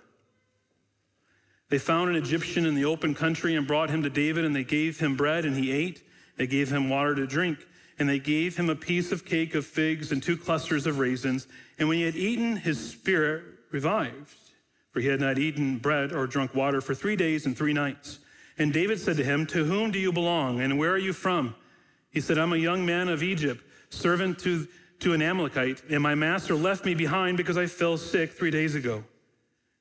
They 1.69 1.79
found 1.79 2.11
an 2.11 2.17
Egyptian 2.17 2.67
in 2.67 2.75
the 2.75 2.85
open 2.85 3.15
country 3.15 3.55
and 3.55 3.67
brought 3.67 3.91
him 3.91 4.03
to 4.03 4.11
David, 4.11 4.45
and 4.45 4.55
they 4.55 4.65
gave 4.65 4.99
him 4.99 5.17
bread, 5.17 5.45
and 5.45 5.57
he 5.57 5.71
ate. 5.71 6.03
They 6.37 6.49
gave 6.49 6.71
him 6.71 6.91
water 6.91 7.15
to 7.15 7.27
drink, 7.27 7.59
and 8.01 8.09
they 8.09 8.19
gave 8.19 8.57
him 8.57 8.71
a 8.71 8.75
piece 8.75 9.13
of 9.13 9.27
cake 9.27 9.55
of 9.55 9.67
figs 9.67 10.11
and 10.11 10.23
two 10.23 10.37
clusters 10.37 10.87
of 10.87 10.99
raisins. 10.99 11.47
And 11.79 11.87
when 11.87 11.99
he 11.99 12.05
had 12.05 12.17
eaten, 12.17 12.57
his 12.57 12.91
spirit 12.93 13.45
revived, 13.71 14.35
for 14.91 15.01
he 15.01 15.07
had 15.07 15.21
not 15.21 15.39
eaten 15.39 15.77
bread 15.77 16.11
or 16.11 16.27
drunk 16.27 16.55
water 16.55 16.81
for 16.81 16.95
three 16.95 17.15
days 17.15 17.45
and 17.45 17.57
three 17.57 17.75
nights. 17.75 18.19
And 18.57 18.73
David 18.73 18.99
said 18.99 19.19
to 19.19 19.25
him, 19.25 19.45
To 19.47 19.65
whom 19.65 19.91
do 19.91 19.99
you 19.99 20.13
belong, 20.13 20.63
and 20.63 20.79
where 20.79 20.91
are 20.91 20.99
you 20.99 21.13
from? 21.13 21.55
He 22.11 22.23
said, 22.23 22.39
I'm 22.39 22.55
a 22.55 22.57
young 22.57 22.87
man 22.87 23.09
of 23.09 23.23
Egypt, 23.23 23.63
servant 23.91 24.39
to, 24.41 24.67
to 25.01 25.13
an 25.13 25.21
Amalekite, 25.21 25.83
and 25.91 26.03
my 26.03 26.15
master 26.15 26.55
left 26.55 26.87
me 26.87 26.95
behind 26.95 27.37
because 27.37 27.59
I 27.59 27.67
fell 27.67 27.99
sick 27.99 28.33
three 28.33 28.51
days 28.51 28.75
ago 28.75 29.05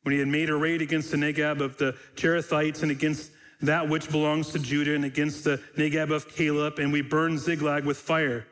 when 0.04 0.12
he 0.14 0.20
had 0.20 0.28
made 0.28 0.50
a 0.50 0.56
raid 0.56 0.82
against 0.82 1.12
the 1.12 1.18
Negeb 1.18 1.62
of 1.62 1.78
the 1.78 1.96
Cherethites 2.16 2.84
and 2.84 2.92
against 2.92 3.32
that 3.62 3.90
which 3.90 4.10
belongs 4.10 4.50
to 4.50 4.60
Judah 4.60 4.96
and 4.96 5.06
against 5.06 5.44
the 5.44 5.62
Negeb 5.78 6.12
of 6.12 6.30
Caleb, 6.30 6.80
and 6.80 6.94
we 6.94 7.02
burned 7.02 7.40
Ziklag 7.40 7.86
with 7.86 7.98
fire. 7.98 8.46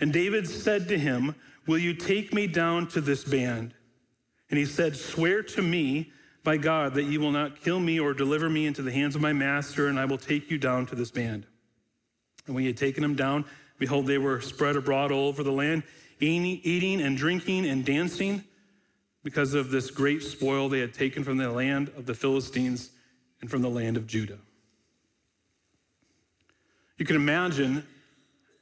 And 0.00 0.12
David 0.12 0.48
said 0.48 0.88
to 0.88 0.98
him, 0.98 1.34
Will 1.66 1.78
you 1.78 1.94
take 1.94 2.34
me 2.34 2.46
down 2.46 2.88
to 2.88 3.00
this 3.00 3.24
band? 3.24 3.72
And 4.50 4.58
he 4.58 4.66
said, 4.66 4.96
Swear 4.96 5.42
to 5.44 5.62
me 5.62 6.12
by 6.44 6.56
God 6.56 6.94
that 6.94 7.04
you 7.04 7.20
will 7.20 7.30
not 7.30 7.62
kill 7.62 7.80
me 7.80 8.00
or 8.00 8.12
deliver 8.12 8.50
me 8.50 8.66
into 8.66 8.82
the 8.82 8.92
hands 8.92 9.14
of 9.14 9.22
my 9.22 9.32
master, 9.32 9.88
and 9.88 9.98
I 9.98 10.04
will 10.04 10.18
take 10.18 10.50
you 10.50 10.58
down 10.58 10.86
to 10.86 10.94
this 10.94 11.10
band. 11.10 11.46
And 12.46 12.54
when 12.54 12.62
he 12.62 12.66
had 12.66 12.76
taken 12.76 13.02
them 13.02 13.14
down, 13.14 13.44
behold, 13.78 14.06
they 14.06 14.18
were 14.18 14.40
spread 14.40 14.76
abroad 14.76 15.12
all 15.12 15.28
over 15.28 15.42
the 15.42 15.52
land, 15.52 15.84
eating 16.20 17.00
and 17.00 17.16
drinking 17.16 17.66
and 17.66 17.84
dancing 17.84 18.44
because 19.22 19.54
of 19.54 19.70
this 19.70 19.90
great 19.90 20.22
spoil 20.22 20.68
they 20.68 20.80
had 20.80 20.92
taken 20.92 21.22
from 21.22 21.36
the 21.36 21.48
land 21.48 21.90
of 21.96 22.06
the 22.06 22.14
Philistines 22.14 22.90
and 23.42 23.50
from 23.50 23.60
the 23.60 23.68
land 23.68 23.98
of 23.98 24.06
Judah. 24.06 24.38
You 26.96 27.04
can 27.04 27.16
imagine 27.16 27.84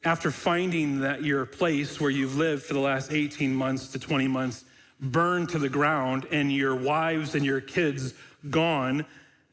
after 0.04 0.30
finding 0.30 1.00
that 1.00 1.22
your 1.22 1.44
place 1.44 2.00
where 2.00 2.10
you've 2.10 2.36
lived 2.36 2.62
for 2.62 2.72
the 2.72 2.80
last 2.80 3.12
18 3.12 3.54
months 3.54 3.88
to 3.88 3.98
20 3.98 4.26
months 4.26 4.64
burned 4.98 5.50
to 5.50 5.58
the 5.58 5.68
ground 5.68 6.26
and 6.32 6.50
your 6.50 6.74
wives 6.74 7.34
and 7.34 7.44
your 7.44 7.60
kids 7.60 8.14
gone, 8.48 9.04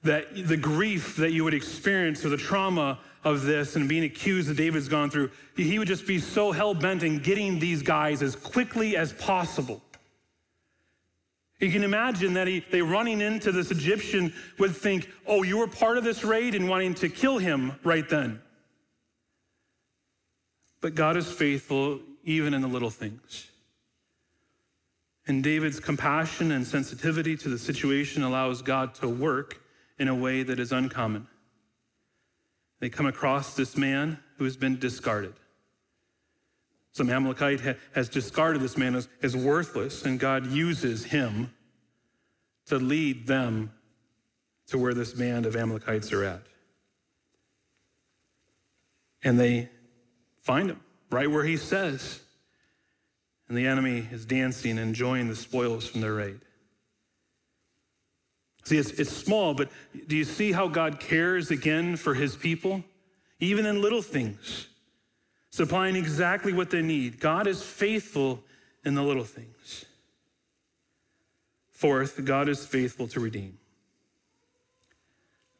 that 0.03 0.47
the 0.47 0.55
grief 0.55 1.17
that 1.17 1.33
you 1.33 1.43
would 1.43 1.53
experience 1.53 2.23
or 2.23 2.29
the 2.29 2.37
trauma 2.37 2.99
of 3.25 3.43
this 3.43 3.75
and 3.75 3.89
being 3.89 4.05
accused 4.05 4.47
that 4.47 4.55
David's 4.55 4.87
gone 4.87 5.09
through, 5.09 5.29
he 5.57 5.77
would 5.79 5.87
just 5.87 6.07
be 6.07 6.17
so 6.17 6.53
hell 6.53 6.73
bent 6.73 7.03
in 7.03 7.19
getting 7.19 7.59
these 7.59 7.81
guys 7.81 8.21
as 8.21 8.35
quickly 8.37 8.95
as 8.95 9.11
possible. 9.13 9.81
You 11.59 11.71
can 11.71 11.83
imagine 11.83 12.33
that 12.33 12.47
he, 12.47 12.59
they 12.59 12.81
running 12.81 13.19
into 13.19 13.51
this 13.51 13.71
Egyptian 13.71 14.31
would 14.59 14.75
think, 14.75 15.09
oh, 15.25 15.41
you 15.41 15.57
were 15.57 15.67
part 15.67 15.97
of 15.97 16.03
this 16.03 16.23
raid 16.23 16.53
and 16.53 16.69
wanting 16.69 16.93
to 16.95 17.09
kill 17.09 17.39
him 17.39 17.73
right 17.83 18.07
then. 18.07 18.41
But 20.81 20.93
God 20.93 21.17
is 21.17 21.31
faithful 21.31 21.99
even 22.23 22.53
in 22.53 22.61
the 22.61 22.67
little 22.67 22.91
things. 22.91 23.47
And 25.25 25.43
David's 25.43 25.79
compassion 25.79 26.51
and 26.51 26.65
sensitivity 26.65 27.35
to 27.37 27.49
the 27.49 27.57
situation 27.57 28.23
allows 28.23 28.61
God 28.61 28.93
to 28.95 29.09
work 29.09 29.61
in 29.97 30.07
a 30.07 30.15
way 30.15 30.43
that 30.43 30.59
is 30.59 30.71
uncommon. 30.71 31.27
They 32.79 32.89
come 32.89 33.07
across 33.07 33.55
this 33.55 33.75
man 33.75 34.19
who 34.37 34.43
has 34.43 34.55
been 34.55 34.77
discarded. 34.77 35.33
Some 36.97 37.11
Amalekite 37.11 37.61
ha- 37.61 37.75
has 37.93 38.09
discarded 38.09 38.59
this 38.59 38.75
man 38.75 38.95
as, 38.95 39.07
as 39.21 39.37
worthless, 39.37 40.03
and 40.03 40.19
God 40.19 40.47
uses 40.47 41.03
him 41.03 41.53
to 42.65 42.77
lead 42.77 43.27
them 43.27 43.71
to 44.69 44.79
where 44.79 44.95
this 44.95 45.13
band 45.13 45.45
of 45.45 45.55
Amalekites 45.55 46.11
are 46.11 46.23
at. 46.23 46.41
And 49.23 49.39
they 49.39 49.69
find 50.41 50.71
him 50.71 50.79
right 51.11 51.29
where 51.29 51.43
he 51.43 51.55
says. 51.55 52.19
And 53.47 53.55
the 53.55 53.67
enemy 53.67 54.07
is 54.11 54.25
dancing, 54.25 54.79
enjoying 54.79 55.27
the 55.27 55.35
spoils 55.35 55.85
from 55.85 56.01
their 56.01 56.15
raid. 56.15 56.39
See, 58.63 58.77
it's, 58.79 58.89
it's 58.89 59.15
small, 59.15 59.53
but 59.53 59.69
do 60.07 60.17
you 60.17 60.25
see 60.25 60.51
how 60.51 60.67
God 60.67 60.99
cares 60.99 61.51
again 61.51 61.95
for 61.95 62.15
his 62.15 62.35
people? 62.35 62.83
Even 63.39 63.67
in 63.67 63.83
little 63.83 64.01
things 64.01 64.67
supplying 65.57 65.95
exactly 65.95 66.53
what 66.53 66.69
they 66.69 66.83
need. 66.83 67.19
God 67.19 67.47
is 67.47 67.63
faithful 67.63 68.43
in 68.85 68.93
the 68.93 69.01
little 69.01 69.23
things. 69.23 69.85
Fourth, 71.71 72.23
God 72.23 72.47
is 72.47 72.63
faithful 72.63 73.07
to 73.07 73.19
redeem. 73.19 73.57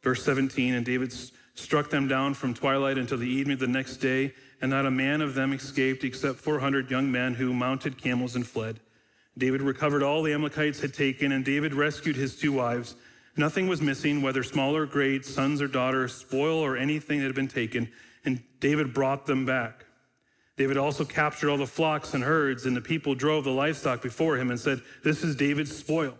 Verse 0.00 0.22
17, 0.22 0.74
and 0.74 0.86
David 0.86 1.12
struck 1.56 1.90
them 1.90 2.06
down 2.06 2.34
from 2.34 2.54
twilight 2.54 2.96
until 2.96 3.18
the 3.18 3.28
evening 3.28 3.54
of 3.54 3.58
the 3.58 3.66
next 3.66 3.96
day, 3.96 4.32
and 4.60 4.70
not 4.70 4.86
a 4.86 4.90
man 4.90 5.20
of 5.20 5.34
them 5.34 5.52
escaped 5.52 6.04
except 6.04 6.38
400 6.38 6.88
young 6.88 7.10
men 7.10 7.34
who 7.34 7.52
mounted 7.52 8.00
camels 8.00 8.36
and 8.36 8.46
fled. 8.46 8.78
David 9.36 9.62
recovered 9.62 10.04
all 10.04 10.22
the 10.22 10.32
Amalekites 10.32 10.80
had 10.80 10.94
taken, 10.94 11.32
and 11.32 11.44
David 11.44 11.74
rescued 11.74 12.14
his 12.14 12.36
two 12.36 12.52
wives. 12.52 12.94
Nothing 13.36 13.66
was 13.66 13.82
missing, 13.82 14.22
whether 14.22 14.44
small 14.44 14.76
or 14.76 14.86
great, 14.86 15.26
sons 15.26 15.60
or 15.60 15.66
daughters, 15.66 16.14
spoil 16.14 16.60
or 16.60 16.76
anything 16.76 17.18
that 17.18 17.26
had 17.26 17.34
been 17.34 17.48
taken, 17.48 17.90
and 18.24 18.40
David 18.60 18.94
brought 18.94 19.26
them 19.26 19.44
back. 19.44 19.86
David 20.58 20.76
also 20.76 21.04
captured 21.04 21.50
all 21.50 21.56
the 21.56 21.66
flocks 21.66 22.14
and 22.14 22.22
herds, 22.22 22.66
and 22.66 22.76
the 22.76 22.80
people 22.80 23.14
drove 23.14 23.44
the 23.44 23.50
livestock 23.50 24.02
before 24.02 24.36
him 24.36 24.50
and 24.50 24.58
said, 24.58 24.82
This 25.04 25.22
is 25.22 25.36
David's 25.36 25.74
spoil. 25.74 26.18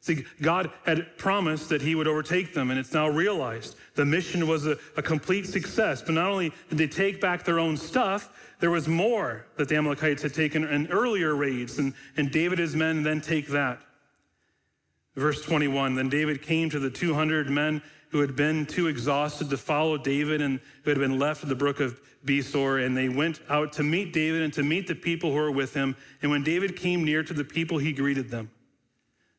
See, 0.00 0.24
God 0.40 0.70
had 0.84 1.16
promised 1.18 1.68
that 1.70 1.82
he 1.82 1.94
would 1.94 2.06
overtake 2.06 2.54
them, 2.54 2.70
and 2.70 2.78
it's 2.78 2.92
now 2.92 3.08
realized. 3.08 3.74
The 3.96 4.04
mission 4.04 4.46
was 4.46 4.66
a, 4.66 4.76
a, 4.96 5.02
complete 5.02 5.46
success. 5.46 6.02
But 6.02 6.12
not 6.12 6.30
only 6.30 6.52
did 6.68 6.78
they 6.78 6.86
take 6.86 7.20
back 7.20 7.42
their 7.42 7.58
own 7.58 7.76
stuff, 7.76 8.54
there 8.60 8.70
was 8.70 8.86
more 8.86 9.46
that 9.56 9.68
the 9.68 9.76
Amalekites 9.76 10.22
had 10.22 10.34
taken 10.34 10.62
in 10.62 10.86
earlier 10.88 11.34
raids, 11.34 11.78
and, 11.78 11.94
and 12.16 12.30
David 12.30 12.60
and 12.60 12.68
his 12.68 12.76
men 12.76 13.02
then 13.02 13.20
take 13.20 13.48
that. 13.48 13.80
Verse 15.16 15.42
21 15.42 15.94
Then 15.94 16.08
David 16.08 16.42
came 16.42 16.70
to 16.70 16.78
the 16.78 16.90
200 16.90 17.50
men 17.50 17.82
who 18.10 18.20
had 18.20 18.36
been 18.36 18.66
too 18.66 18.86
exhausted 18.86 19.50
to 19.50 19.56
follow 19.56 19.96
David 19.96 20.40
and 20.40 20.60
who 20.84 20.90
had 20.90 20.98
been 21.00 21.18
left 21.18 21.42
at 21.42 21.48
the 21.48 21.54
brook 21.56 21.80
of 21.80 21.98
Besor, 22.24 22.84
and 22.84 22.96
they 22.96 23.08
went 23.08 23.40
out 23.48 23.72
to 23.74 23.82
meet 23.82 24.12
David 24.12 24.42
and 24.42 24.52
to 24.54 24.62
meet 24.62 24.86
the 24.86 24.94
people 24.94 25.30
who 25.30 25.36
were 25.36 25.50
with 25.50 25.74
him. 25.74 25.96
And 26.22 26.30
when 26.30 26.42
David 26.42 26.76
came 26.76 27.04
near 27.04 27.22
to 27.22 27.34
the 27.34 27.44
people, 27.44 27.78
he 27.78 27.92
greeted 27.92 28.30
them. 28.30 28.50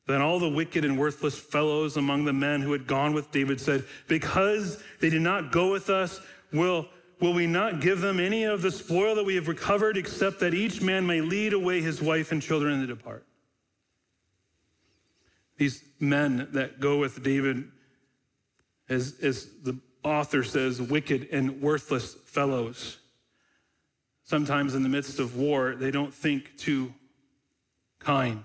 Then 0.07 0.21
all 0.21 0.39
the 0.39 0.49
wicked 0.49 0.85
and 0.85 0.99
worthless 0.99 1.37
fellows 1.37 1.97
among 1.97 2.25
the 2.25 2.33
men 2.33 2.61
who 2.61 2.71
had 2.71 2.85
gone 2.85 3.13
with 3.13 3.31
David 3.31 3.59
said, 3.59 3.85
Because 4.07 4.81
they 4.99 5.09
did 5.09 5.21
not 5.21 5.51
go 5.51 5.71
with 5.71 5.89
us, 5.89 6.19
will 6.53 6.87
will 7.19 7.33
we 7.33 7.47
not 7.47 7.79
give 7.79 8.01
them 8.01 8.19
any 8.19 8.43
of 8.43 8.61
the 8.61 8.71
spoil 8.71 9.15
that 9.15 9.23
we 9.23 9.35
have 9.35 9.47
recovered, 9.47 9.97
except 9.97 10.39
that 10.41 10.53
each 10.53 10.81
man 10.81 11.07
may 11.07 11.21
lead 11.21 11.53
away 11.53 11.81
his 11.81 12.01
wife 12.01 12.31
and 12.31 12.41
children 12.41 12.79
and 12.79 12.87
depart? 12.87 13.25
These 15.57 15.83
men 15.99 16.49
that 16.51 16.79
go 16.79 16.97
with 16.97 17.23
David, 17.23 17.71
as, 18.89 19.15
as 19.21 19.47
the 19.63 19.79
author 20.05 20.43
says, 20.43 20.81
wicked 20.81 21.27
and 21.31 21.61
worthless 21.61 22.13
fellows. 22.25 22.99
Sometimes 24.23 24.75
in 24.75 24.83
the 24.83 24.89
midst 24.89 25.19
of 25.19 25.35
war, 25.35 25.75
they 25.75 25.91
don't 25.91 26.13
think 26.13 26.57
too 26.57 26.93
kind. 27.99 28.43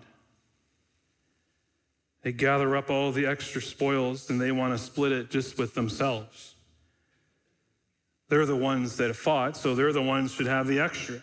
They 2.22 2.32
gather 2.32 2.76
up 2.76 2.90
all 2.90 3.12
the 3.12 3.26
extra 3.26 3.62
spoils 3.62 4.28
and 4.30 4.40
they 4.40 4.52
want 4.52 4.74
to 4.74 4.78
split 4.78 5.12
it 5.12 5.30
just 5.30 5.58
with 5.58 5.74
themselves. 5.74 6.54
They're 8.28 8.46
the 8.46 8.56
ones 8.56 8.96
that 8.98 9.08
have 9.08 9.16
fought, 9.16 9.56
so 9.56 9.74
they're 9.74 9.92
the 9.92 10.02
ones 10.02 10.32
should 10.32 10.46
have 10.46 10.66
the 10.66 10.80
extra. 10.80 11.22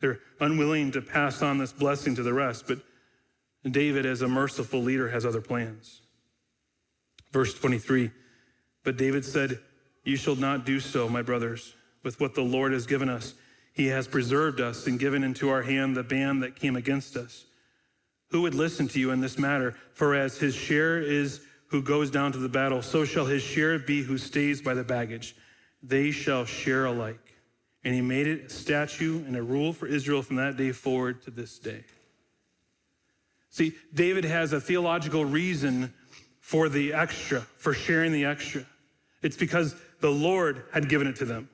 They're 0.00 0.20
unwilling 0.40 0.92
to 0.92 1.02
pass 1.02 1.42
on 1.42 1.58
this 1.58 1.72
blessing 1.72 2.14
to 2.16 2.22
the 2.22 2.34
rest, 2.34 2.66
but 2.66 2.80
David, 3.68 4.06
as 4.06 4.22
a 4.22 4.28
merciful 4.28 4.82
leader, 4.82 5.08
has 5.10 5.24
other 5.24 5.40
plans. 5.40 6.00
Verse 7.32 7.54
23 7.54 8.10
But 8.82 8.96
David 8.96 9.24
said, 9.24 9.58
You 10.04 10.16
shall 10.16 10.36
not 10.36 10.64
do 10.64 10.80
so, 10.80 11.08
my 11.08 11.22
brothers, 11.22 11.74
with 12.02 12.20
what 12.20 12.34
the 12.34 12.42
Lord 12.42 12.72
has 12.72 12.86
given 12.86 13.08
us. 13.08 13.34
He 13.72 13.86
has 13.88 14.08
preserved 14.08 14.60
us 14.60 14.86
and 14.86 14.98
given 14.98 15.22
into 15.22 15.48
our 15.48 15.62
hand 15.62 15.96
the 15.96 16.02
band 16.02 16.42
that 16.42 16.56
came 16.56 16.76
against 16.76 17.16
us. 17.16 17.44
Who 18.30 18.42
would 18.42 18.54
listen 18.54 18.88
to 18.88 19.00
you 19.00 19.10
in 19.10 19.20
this 19.20 19.38
matter? 19.38 19.76
For 19.92 20.14
as 20.14 20.38
his 20.38 20.54
share 20.54 21.00
is 21.00 21.40
who 21.68 21.82
goes 21.82 22.10
down 22.10 22.32
to 22.32 22.38
the 22.38 22.48
battle, 22.48 22.82
so 22.82 23.04
shall 23.04 23.26
his 23.26 23.42
share 23.42 23.78
be 23.78 24.02
who 24.02 24.18
stays 24.18 24.60
by 24.60 24.74
the 24.74 24.84
baggage. 24.84 25.36
They 25.82 26.10
shall 26.10 26.44
share 26.44 26.86
alike. 26.86 27.34
And 27.84 27.94
he 27.94 28.00
made 28.00 28.26
it 28.26 28.46
a 28.46 28.50
statute 28.50 29.26
and 29.26 29.36
a 29.36 29.42
rule 29.42 29.72
for 29.72 29.86
Israel 29.86 30.22
from 30.22 30.36
that 30.36 30.56
day 30.56 30.72
forward 30.72 31.22
to 31.22 31.30
this 31.30 31.58
day. 31.58 31.84
See, 33.48 33.72
David 33.92 34.24
has 34.24 34.52
a 34.52 34.60
theological 34.60 35.24
reason 35.24 35.92
for 36.50 36.68
the 36.68 36.92
extra, 36.92 37.42
for 37.58 37.72
sharing 37.72 38.10
the 38.10 38.24
extra. 38.24 38.66
It's 39.22 39.36
because 39.36 39.76
the 40.00 40.10
Lord 40.10 40.64
had 40.72 40.88
given 40.88 41.06
it 41.06 41.14
to 41.16 41.24
them. 41.24 41.48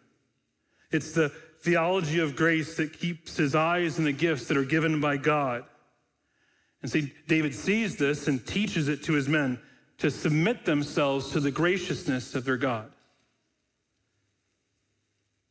It's 0.90 1.12
the 1.12 1.28
theology 1.60 2.18
of 2.18 2.34
grace 2.34 2.78
that 2.78 2.98
keeps 2.98 3.36
his 3.36 3.54
eyes 3.54 3.98
on 3.98 4.06
the 4.06 4.12
gifts 4.12 4.48
that 4.48 4.56
are 4.56 4.64
given 4.64 4.98
by 4.98 5.18
God. 5.18 5.64
And 6.80 6.90
see, 6.90 7.12
David 7.28 7.54
sees 7.54 7.96
this 7.96 8.26
and 8.26 8.46
teaches 8.46 8.88
it 8.88 9.02
to 9.02 9.12
his 9.12 9.28
men 9.28 9.60
to 9.98 10.10
submit 10.10 10.64
themselves 10.64 11.30
to 11.32 11.40
the 11.40 11.50
graciousness 11.50 12.34
of 12.34 12.46
their 12.46 12.56
God. 12.56 12.90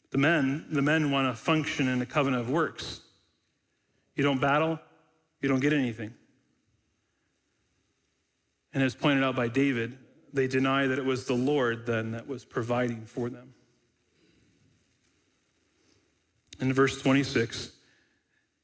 The 0.10 0.18
men, 0.18 0.66
the 0.72 0.82
men 0.82 1.12
want 1.12 1.32
to 1.32 1.39
function 1.39 1.88
in 1.88 2.02
a 2.02 2.06
covenant 2.08 2.41
of 2.41 2.50
works. 2.50 3.02
You 4.16 4.24
don't 4.24 4.41
battle, 4.41 4.80
you 5.39 5.50
don't 5.50 5.60
get 5.60 5.72
anything. 5.72 6.16
And 8.76 8.84
as 8.84 8.93
pointed 8.93 9.23
out 9.23 9.38
by 9.38 9.47
David, 9.47 9.97
they 10.34 10.47
deny 10.47 10.86
that 10.86 10.99
it 10.99 11.05
was 11.05 11.26
the 11.26 11.34
Lord 11.34 11.86
then 11.86 12.11
that 12.11 12.28
was 12.28 12.43
providing 12.43 13.05
for 13.05 13.30
them. 13.30 13.53
In 16.59 16.73
verse 16.73 17.01
26, 17.01 17.71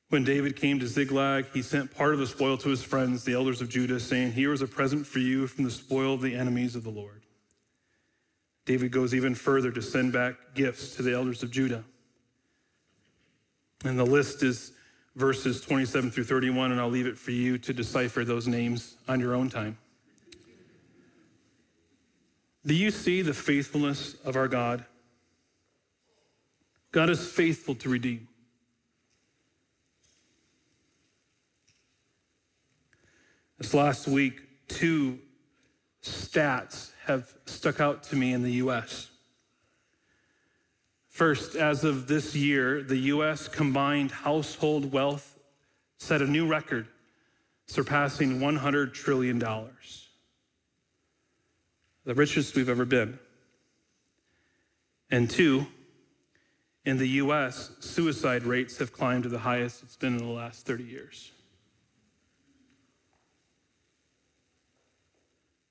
when 0.10 0.26
David 0.26 0.58
came 0.58 0.80
to 0.80 0.88
Ziklag, 0.88 1.46
he 1.54 1.62
sent 1.62 1.96
part 1.96 2.14
of 2.14 2.20
the 2.20 2.28
spoil 2.28 2.58
to 2.58 2.70
his 2.70 2.84
friends, 2.84 3.24
the 3.24 3.34
elders 3.34 3.62
of 3.62 3.70
Judah, 3.70 4.02
saying, 4.02 4.34
Here 4.34 4.52
is 4.52 4.62
a 4.62 4.68
present 4.68 5.08
for 5.08 5.20
you 5.20 5.48
from 5.48 5.64
the 5.64 5.72
spoil 5.72 6.14
of 6.14 6.22
the 6.22 6.36
enemies 6.36 6.76
of 6.76 6.84
the 6.84 6.90
Lord. 6.90 7.22
David 8.66 8.92
goes 8.92 9.16
even 9.16 9.34
further 9.34 9.72
to 9.72 9.82
send 9.82 10.12
back 10.12 10.36
gifts 10.54 10.96
to 10.96 11.04
the 11.04 11.14
elders 11.14 11.42
of 11.42 11.52
Judah. 11.52 11.86
And 13.86 13.98
the 13.98 14.06
list 14.06 14.44
is 14.44 14.74
verses 15.16 15.62
27 15.62 16.12
through 16.12 16.26
31, 16.26 16.74
and 16.74 16.82
I'll 16.82 16.90
leave 16.90 17.08
it 17.08 17.18
for 17.18 17.32
you 17.32 17.58
to 17.60 17.74
decipher 17.74 18.26
those 18.26 18.46
names 18.46 18.98
on 19.08 19.22
your 19.22 19.34
own 19.34 19.50
time. 19.50 19.78
Do 22.66 22.76
you 22.76 22.92
see 22.92 23.22
the 23.22 23.34
faithfulness 23.34 24.16
of 24.24 24.36
our 24.36 24.48
God? 24.48 24.86
God 26.92 27.10
is 27.10 27.28
faithful 27.28 27.74
to 27.76 27.90
redeem. 27.90 28.28
This 33.58 33.74
last 33.74 34.08
week, 34.08 34.42
two 34.68 35.20
stats 36.04 36.92
have 37.06 37.34
stuck 37.46 37.80
out 37.80 38.04
to 38.04 38.16
me 38.16 38.34
in 38.34 38.44
the 38.44 38.54
US. 38.54 39.10
First, 41.08 41.56
as 41.56 41.84
of 41.84 42.08
this 42.08 42.36
year, 42.36 42.82
the 42.82 42.98
US 42.98 43.48
combined 43.48 44.12
household 44.12 44.92
wealth 44.92 45.38
set 45.98 46.22
a 46.22 46.28
new 46.28 46.48
record, 46.48 46.88
surpassing 47.68 48.40
$100 48.40 48.94
trillion. 48.94 49.40
The 52.04 52.16
richest 52.16 52.56
we've 52.56 52.70
ever 52.70 52.86
been. 52.86 53.20
And 55.12 55.30
two, 55.30 55.68
in 56.84 56.98
the 56.98 57.08
US, 57.08 57.72
suicide 57.80 58.44
rates 58.44 58.78
have 58.78 58.92
climbed 58.92 59.24
to 59.24 59.30
the 59.30 59.40
highest 59.40 59.84
it's 59.84 59.98
been 59.98 60.18
in 60.18 60.26
the 60.26 60.32
last 60.32 60.66
30 60.66 60.84
years. 60.84 61.32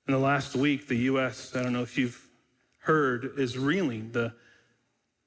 In 0.07 0.13
the 0.13 0.19
last 0.19 0.55
week, 0.55 0.87
the 0.87 0.97
US, 0.97 1.55
I 1.55 1.63
don't 1.63 1.73
know 1.73 1.83
if 1.83 1.97
you've 1.97 2.27
heard, 2.79 3.33
is 3.37 3.57
reeling. 3.57 4.11
The, 4.11 4.33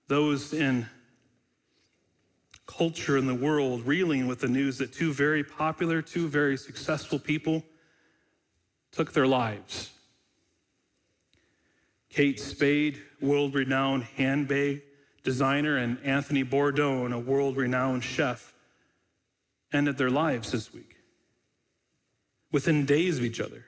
those 0.09 0.53
in 0.53 0.87
culture 2.67 3.19
in 3.19 3.27
the 3.27 3.35
world 3.35 3.83
reeling 3.87 4.27
with 4.27 4.41
the 4.41 4.49
news 4.49 4.79
that 4.79 4.93
two 4.93 5.13
very 5.13 5.45
popular, 5.45 6.01
two 6.01 6.29
very 6.29 6.57
successful 6.57 7.19
people 7.19 7.63
took 8.91 9.13
their 9.13 9.27
lives. 9.27 9.94
Kate 12.15 12.39
Spade, 12.39 13.03
world 13.21 13.57
renowned 13.57 14.05
handbag 14.05 14.83
designer, 15.25 15.79
and 15.79 15.99
Anthony 16.05 16.45
Bourdain, 16.45 17.13
a 17.13 17.19
world 17.19 17.57
renowned 17.57 18.05
chef, 18.05 18.55
ended 19.73 19.99
their 19.99 20.11
lives 20.11 20.53
this 20.53 20.73
week 20.73 20.97
within 22.53 22.87
days 22.87 23.19
of 23.19 23.25
each 23.25 23.41
other. 23.41 23.65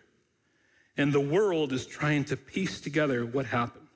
And 0.97 1.13
the 1.13 1.21
world 1.21 1.73
is 1.73 1.87
trying 1.87 2.25
to 2.27 2.37
piece 2.37 2.81
together 2.81 3.27
what 3.27 3.47
happened. 3.47 3.89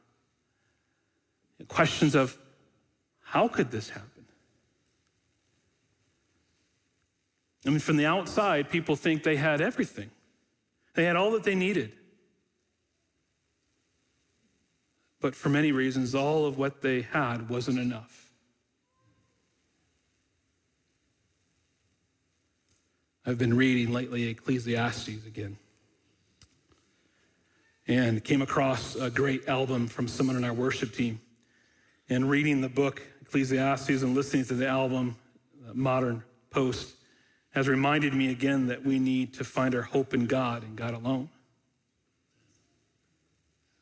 Questions 1.69 2.17
of 2.17 2.37
how 3.21 3.47
could 3.47 3.71
this 3.71 3.91
happen? 3.91 4.25
I 7.65 7.69
mean, 7.69 7.79
from 7.79 7.99
the 7.99 8.07
outside, 8.07 8.69
people 8.69 8.97
think 8.97 9.23
they 9.23 9.37
had 9.37 9.61
everything, 9.61 10.11
they 10.95 11.05
had 11.05 11.15
all 11.15 11.31
that 11.33 11.45
they 11.45 11.55
needed. 11.55 11.93
But 15.21 15.35
for 15.35 15.51
many 15.51 15.71
reasons, 15.71 16.15
all 16.15 16.47
of 16.47 16.57
what 16.57 16.81
they 16.81 17.03
had 17.03 17.49
wasn't 17.49 17.79
enough. 17.79 18.31
I've 23.27 23.39
been 23.39 23.55
reading 23.55 23.93
lately 23.93 24.29
Ecclesiastes 24.29 25.27
again 25.27 25.59
and 27.87 28.25
came 28.25 28.41
across 28.41 28.95
a 28.97 29.11
great 29.11 29.49
album 29.49 29.89
from 29.89 30.09
someone 30.09 30.37
in 30.37 30.45
our 30.45 30.55
worship 30.55 30.95
team. 30.95 31.21
And 32.09 32.31
reading 32.31 32.61
the 32.61 32.69
book 32.69 33.03
Ecclesiastes 33.23 34.03
and 34.03 34.15
listening 34.15 34.45
to 34.47 34.55
the 34.55 34.67
album, 34.67 35.17
uh, 35.69 35.73
Modern 35.75 36.25
Post, 36.51 36.95
has 37.51 37.69
reminded 37.69 38.15
me 38.15 38.31
again 38.31 38.69
that 38.69 38.85
we 38.85 38.99
need 38.99 39.35
to 39.35 39.45
find 39.45 39.75
our 39.75 39.83
hope 39.83 40.15
in 40.15 40.27
God 40.27 40.63
and 40.63 40.77
God 40.77 40.95
alone. 40.95 41.29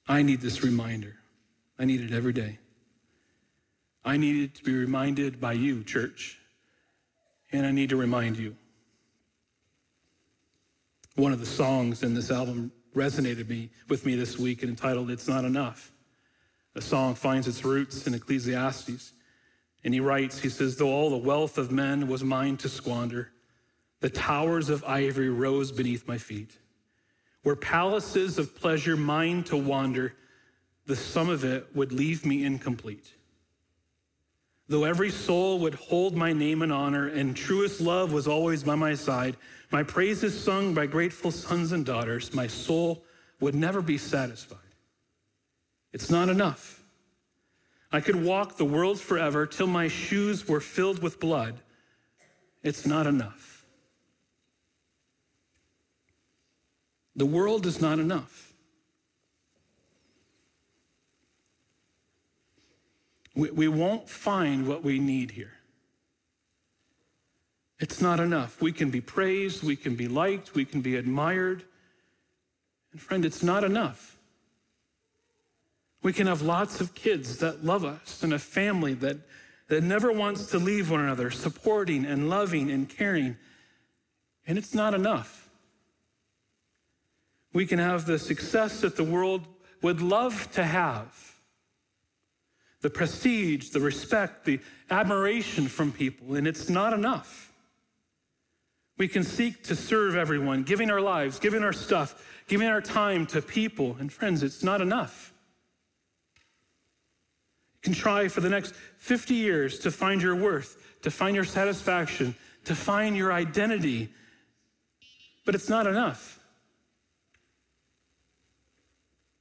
I 0.08 0.22
need 0.22 0.40
this 0.40 0.62
reminder. 0.62 1.17
I 1.78 1.84
need 1.84 2.00
it 2.00 2.12
every 2.12 2.32
day. 2.32 2.58
I 4.04 4.16
needed 4.16 4.54
to 4.56 4.64
be 4.64 4.74
reminded 4.74 5.40
by 5.40 5.52
you, 5.52 5.84
church, 5.84 6.38
and 7.52 7.66
I 7.66 7.70
need 7.70 7.90
to 7.90 7.96
remind 7.96 8.36
you. 8.36 8.56
One 11.14 11.32
of 11.32 11.40
the 11.40 11.46
songs 11.46 12.02
in 12.02 12.14
this 12.14 12.30
album 12.30 12.72
resonated 12.94 13.48
me, 13.48 13.70
with 13.88 14.06
me 14.06 14.14
this 14.14 14.38
week 14.38 14.62
and 14.62 14.70
entitled 14.70 15.10
It's 15.10 15.28
Not 15.28 15.44
Enough. 15.44 15.92
The 16.74 16.82
song 16.82 17.14
finds 17.14 17.48
its 17.48 17.64
roots 17.64 18.06
in 18.06 18.14
Ecclesiastes. 18.14 19.12
And 19.84 19.94
he 19.94 20.00
writes, 20.00 20.38
he 20.38 20.48
says, 20.48 20.76
Though 20.76 20.90
all 20.90 21.10
the 21.10 21.16
wealth 21.16 21.58
of 21.58 21.70
men 21.70 22.08
was 22.08 22.24
mine 22.24 22.56
to 22.58 22.68
squander, 22.68 23.30
the 24.00 24.10
towers 24.10 24.68
of 24.68 24.84
ivory 24.84 25.28
rose 25.28 25.72
beneath 25.72 26.06
my 26.06 26.18
feet. 26.18 26.50
Were 27.44 27.56
palaces 27.56 28.38
of 28.38 28.56
pleasure 28.56 28.96
mine 28.96 29.44
to 29.44 29.56
wander, 29.56 30.14
the 30.88 30.96
sum 30.96 31.28
of 31.28 31.44
it 31.44 31.68
would 31.76 31.92
leave 31.92 32.24
me 32.24 32.44
incomplete. 32.44 33.12
Though 34.68 34.84
every 34.84 35.10
soul 35.10 35.58
would 35.58 35.74
hold 35.74 36.16
my 36.16 36.32
name 36.32 36.62
in 36.62 36.72
honor, 36.72 37.08
and 37.08 37.36
truest 37.36 37.78
love 37.80 38.10
was 38.10 38.26
always 38.26 38.62
by 38.62 38.74
my 38.74 38.94
side, 38.94 39.36
my 39.70 39.82
praises 39.82 40.38
sung 40.38 40.72
by 40.72 40.86
grateful 40.86 41.30
sons 41.30 41.72
and 41.72 41.84
daughters, 41.84 42.32
my 42.32 42.46
soul 42.46 43.04
would 43.38 43.54
never 43.54 43.82
be 43.82 43.98
satisfied. 43.98 44.58
It's 45.92 46.10
not 46.10 46.30
enough. 46.30 46.82
I 47.92 48.00
could 48.00 48.16
walk 48.16 48.56
the 48.56 48.64
world 48.64 48.98
forever 48.98 49.46
till 49.46 49.66
my 49.66 49.88
shoes 49.88 50.48
were 50.48 50.60
filled 50.60 51.02
with 51.02 51.20
blood. 51.20 51.60
It's 52.62 52.86
not 52.86 53.06
enough. 53.06 53.66
The 57.14 57.26
world 57.26 57.66
is 57.66 57.78
not 57.78 57.98
enough. 57.98 58.47
We, 63.38 63.52
we 63.52 63.68
won't 63.68 64.08
find 64.08 64.66
what 64.66 64.82
we 64.82 64.98
need 64.98 65.30
here. 65.30 65.52
It's 67.78 68.00
not 68.00 68.18
enough. 68.18 68.60
We 68.60 68.72
can 68.72 68.90
be 68.90 69.00
praised, 69.00 69.62
we 69.62 69.76
can 69.76 69.94
be 69.94 70.08
liked, 70.08 70.56
we 70.56 70.64
can 70.64 70.80
be 70.80 70.96
admired. 70.96 71.62
And 72.90 73.00
friend, 73.00 73.24
it's 73.24 73.44
not 73.44 73.62
enough. 73.62 74.18
We 76.02 76.12
can 76.12 76.26
have 76.26 76.42
lots 76.42 76.80
of 76.80 76.96
kids 76.96 77.38
that 77.38 77.64
love 77.64 77.84
us 77.84 78.24
and 78.24 78.32
a 78.32 78.40
family 78.40 78.94
that, 78.94 79.18
that 79.68 79.84
never 79.84 80.10
wants 80.10 80.46
to 80.46 80.58
leave 80.58 80.90
one 80.90 81.00
another, 81.00 81.30
supporting 81.30 82.04
and 82.06 82.28
loving 82.28 82.72
and 82.72 82.88
caring. 82.88 83.36
And 84.48 84.58
it's 84.58 84.74
not 84.74 84.94
enough. 84.94 85.48
We 87.52 87.66
can 87.66 87.78
have 87.78 88.04
the 88.04 88.18
success 88.18 88.80
that 88.80 88.96
the 88.96 89.04
world 89.04 89.46
would 89.80 90.02
love 90.02 90.50
to 90.54 90.64
have 90.64 91.37
the 92.80 92.90
prestige, 92.90 93.70
the 93.70 93.80
respect, 93.80 94.44
the 94.44 94.60
admiration 94.90 95.68
from 95.68 95.92
people, 95.92 96.34
and 96.34 96.46
it's 96.46 96.68
not 96.68 96.92
enough. 96.92 97.52
We 98.96 99.08
can 99.08 99.22
seek 99.22 99.62
to 99.64 99.76
serve 99.76 100.16
everyone, 100.16 100.64
giving 100.64 100.90
our 100.90 101.00
lives, 101.00 101.38
giving 101.38 101.62
our 101.62 101.72
stuff, 101.72 102.24
giving 102.48 102.68
our 102.68 102.80
time 102.80 103.26
to 103.26 103.40
people. 103.40 103.96
And 104.00 104.12
friends, 104.12 104.42
it's 104.42 104.64
not 104.64 104.80
enough. 104.80 105.32
You 107.76 107.80
can 107.82 107.92
try 107.92 108.26
for 108.26 108.40
the 108.40 108.50
next 108.50 108.74
50 108.98 109.34
years 109.34 109.78
to 109.80 109.92
find 109.92 110.20
your 110.20 110.34
worth, 110.34 110.82
to 111.02 111.10
find 111.12 111.36
your 111.36 111.44
satisfaction, 111.44 112.34
to 112.64 112.74
find 112.74 113.16
your 113.16 113.32
identity, 113.32 114.08
but 115.44 115.54
it's 115.54 115.68
not 115.68 115.86
enough. 115.86 116.40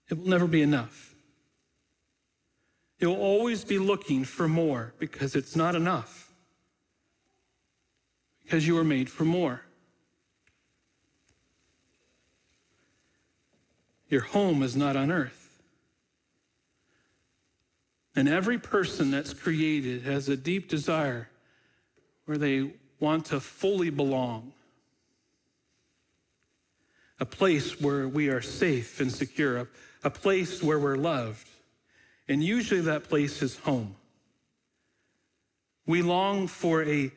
It 0.10 0.20
will 0.20 0.28
never 0.28 0.48
be 0.48 0.62
enough. 0.62 1.07
You'll 3.00 3.16
always 3.16 3.64
be 3.64 3.78
looking 3.78 4.24
for 4.24 4.48
more 4.48 4.94
because 4.98 5.36
it's 5.36 5.56
not 5.56 5.76
enough. 5.76 6.32
Because 8.44 8.66
you 8.66 8.76
were 8.76 8.84
made 8.84 9.10
for 9.10 9.26
more. 9.26 9.62
Your 14.10 14.22
home 14.22 14.64
is 14.64 14.76
not 14.76 14.96
on 14.96 15.12
earth. 15.12 15.62
And 18.16 18.28
every 18.28 18.58
person 18.58 19.12
that's 19.12 19.34
created 19.34 20.04
has 20.04 20.28
a 20.28 20.38
deep 20.38 20.70
desire 20.70 21.30
where 22.26 22.38
they 22.38 22.72
want 23.00 23.26
to 23.26 23.40
fully 23.40 23.92
belong. 23.92 24.54
A 27.20 27.26
place 27.26 27.80
where 27.80 28.08
we 28.08 28.30
are 28.30 28.42
safe 28.42 29.00
and 29.00 29.12
secure, 29.12 29.58
a, 29.58 29.68
a 30.04 30.10
place 30.10 30.64
where 30.64 30.80
we're 30.80 30.96
loved. 30.96 31.48
And 32.28 32.44
usually 32.44 32.82
that 32.82 33.06
place 33.06 33.42
is 33.42 33.58
home. 33.58 33.96
We 35.86 36.02
long 36.02 36.48
for 36.48 36.84
a 36.84 37.12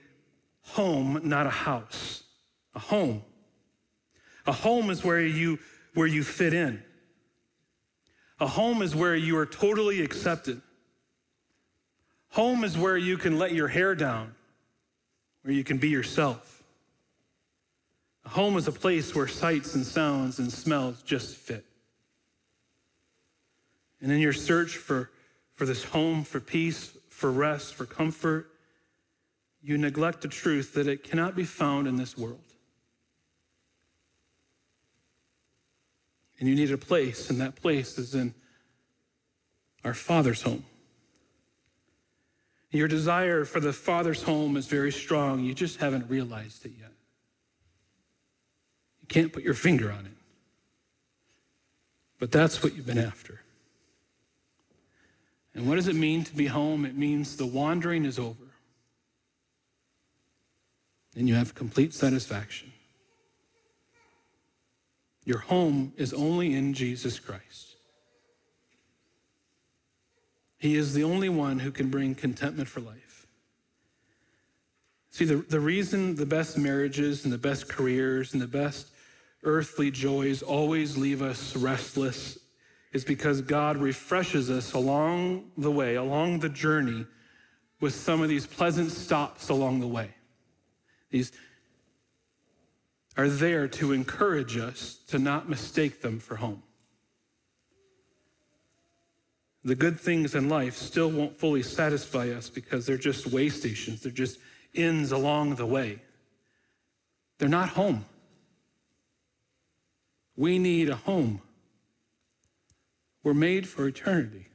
home, 0.62 1.20
not 1.24 1.46
a 1.46 1.50
house. 1.50 2.22
A 2.74 2.78
home. 2.78 3.22
A 4.46 4.52
home 4.52 4.90
is 4.90 5.04
where 5.04 5.20
you 5.20 5.58
where 5.94 6.06
you 6.06 6.22
fit 6.22 6.54
in. 6.54 6.82
A 8.38 8.46
home 8.46 8.80
is 8.80 8.94
where 8.94 9.16
you 9.16 9.36
are 9.36 9.46
totally 9.46 10.02
accepted. 10.02 10.62
Home 12.30 12.62
is 12.62 12.78
where 12.78 12.96
you 12.96 13.18
can 13.18 13.38
let 13.38 13.52
your 13.52 13.66
hair 13.66 13.94
down, 13.96 14.34
where 15.42 15.52
you 15.52 15.64
can 15.64 15.78
be 15.78 15.88
yourself. 15.88 16.62
A 18.24 18.28
home 18.28 18.56
is 18.56 18.68
a 18.68 18.72
place 18.72 19.14
where 19.14 19.26
sights 19.26 19.74
and 19.74 19.84
sounds 19.84 20.38
and 20.38 20.50
smells 20.50 21.02
just 21.02 21.36
fit. 21.36 21.64
And 24.00 24.10
in 24.10 24.20
your 24.20 24.32
search 24.32 24.76
for, 24.76 25.10
for 25.54 25.66
this 25.66 25.84
home, 25.84 26.24
for 26.24 26.40
peace, 26.40 26.96
for 27.08 27.30
rest, 27.30 27.74
for 27.74 27.84
comfort, 27.84 28.50
you 29.62 29.76
neglect 29.76 30.22
the 30.22 30.28
truth 30.28 30.74
that 30.74 30.86
it 30.86 31.04
cannot 31.04 31.36
be 31.36 31.44
found 31.44 31.86
in 31.86 31.96
this 31.96 32.16
world. 32.16 32.40
And 36.38 36.48
you 36.48 36.54
need 36.54 36.72
a 36.72 36.78
place, 36.78 37.28
and 37.28 37.40
that 37.42 37.56
place 37.56 37.98
is 37.98 38.14
in 38.14 38.34
our 39.84 39.92
Father's 39.92 40.40
home. 40.40 40.64
Your 42.70 42.88
desire 42.88 43.44
for 43.44 43.60
the 43.60 43.72
Father's 43.72 44.22
home 44.22 44.56
is 44.56 44.66
very 44.66 44.92
strong. 44.92 45.44
You 45.44 45.54
just 45.54 45.80
haven't 45.80 46.08
realized 46.08 46.64
it 46.64 46.72
yet. 46.78 46.92
You 49.02 49.08
can't 49.08 49.32
put 49.32 49.42
your 49.42 49.54
finger 49.54 49.90
on 49.90 50.06
it. 50.06 50.16
But 52.18 52.30
that's 52.30 52.62
what 52.62 52.74
you've 52.74 52.86
been 52.86 52.98
after. 52.98 53.40
And 55.60 55.68
what 55.68 55.74
does 55.74 55.88
it 55.88 55.94
mean 55.94 56.24
to 56.24 56.34
be 56.34 56.46
home? 56.46 56.86
It 56.86 56.96
means 56.96 57.36
the 57.36 57.44
wandering 57.44 58.06
is 58.06 58.18
over. 58.18 58.46
And 61.14 61.28
you 61.28 61.34
have 61.34 61.54
complete 61.54 61.92
satisfaction. 61.92 62.72
Your 65.26 65.40
home 65.40 65.92
is 65.98 66.14
only 66.14 66.54
in 66.54 66.72
Jesus 66.72 67.18
Christ. 67.18 67.76
He 70.56 70.76
is 70.76 70.94
the 70.94 71.04
only 71.04 71.28
one 71.28 71.58
who 71.58 71.72
can 71.72 71.90
bring 71.90 72.14
contentment 72.14 72.70
for 72.70 72.80
life. 72.80 73.26
See, 75.10 75.26
the, 75.26 75.36
the 75.36 75.60
reason 75.60 76.14
the 76.14 76.24
best 76.24 76.56
marriages 76.56 77.24
and 77.24 77.32
the 77.34 77.36
best 77.36 77.68
careers 77.68 78.32
and 78.32 78.40
the 78.40 78.48
best 78.48 78.92
earthly 79.42 79.90
joys 79.90 80.40
always 80.40 80.96
leave 80.96 81.20
us 81.20 81.54
restless 81.54 82.38
is 82.92 83.04
because 83.04 83.40
God 83.40 83.76
refreshes 83.76 84.50
us 84.50 84.72
along 84.72 85.50
the 85.56 85.70
way, 85.70 85.94
along 85.94 86.40
the 86.40 86.48
journey, 86.48 87.06
with 87.80 87.94
some 87.94 88.20
of 88.20 88.28
these 88.28 88.46
pleasant 88.46 88.90
stops 88.90 89.48
along 89.48 89.80
the 89.80 89.86
way. 89.86 90.10
These 91.10 91.32
are 93.16 93.28
there 93.28 93.68
to 93.68 93.92
encourage 93.92 94.56
us 94.56 94.98
to 95.08 95.18
not 95.18 95.48
mistake 95.48 96.02
them 96.02 96.18
for 96.18 96.36
home. 96.36 96.62
The 99.62 99.74
good 99.74 100.00
things 100.00 100.34
in 100.34 100.48
life 100.48 100.74
still 100.74 101.10
won't 101.10 101.38
fully 101.38 101.62
satisfy 101.62 102.30
us 102.30 102.48
because 102.48 102.86
they're 102.86 102.96
just 102.96 103.26
way 103.26 103.48
stations, 103.50 104.02
they're 104.02 104.12
just 104.12 104.38
inns 104.72 105.12
along 105.12 105.56
the 105.56 105.66
way. 105.66 106.00
They're 107.38 107.48
not 107.48 107.70
home. 107.70 108.04
We 110.36 110.58
need 110.58 110.88
a 110.88 110.96
home. 110.96 111.42
We're 113.22 113.34
made 113.34 113.68
for 113.68 113.86
eternity. 113.86 114.46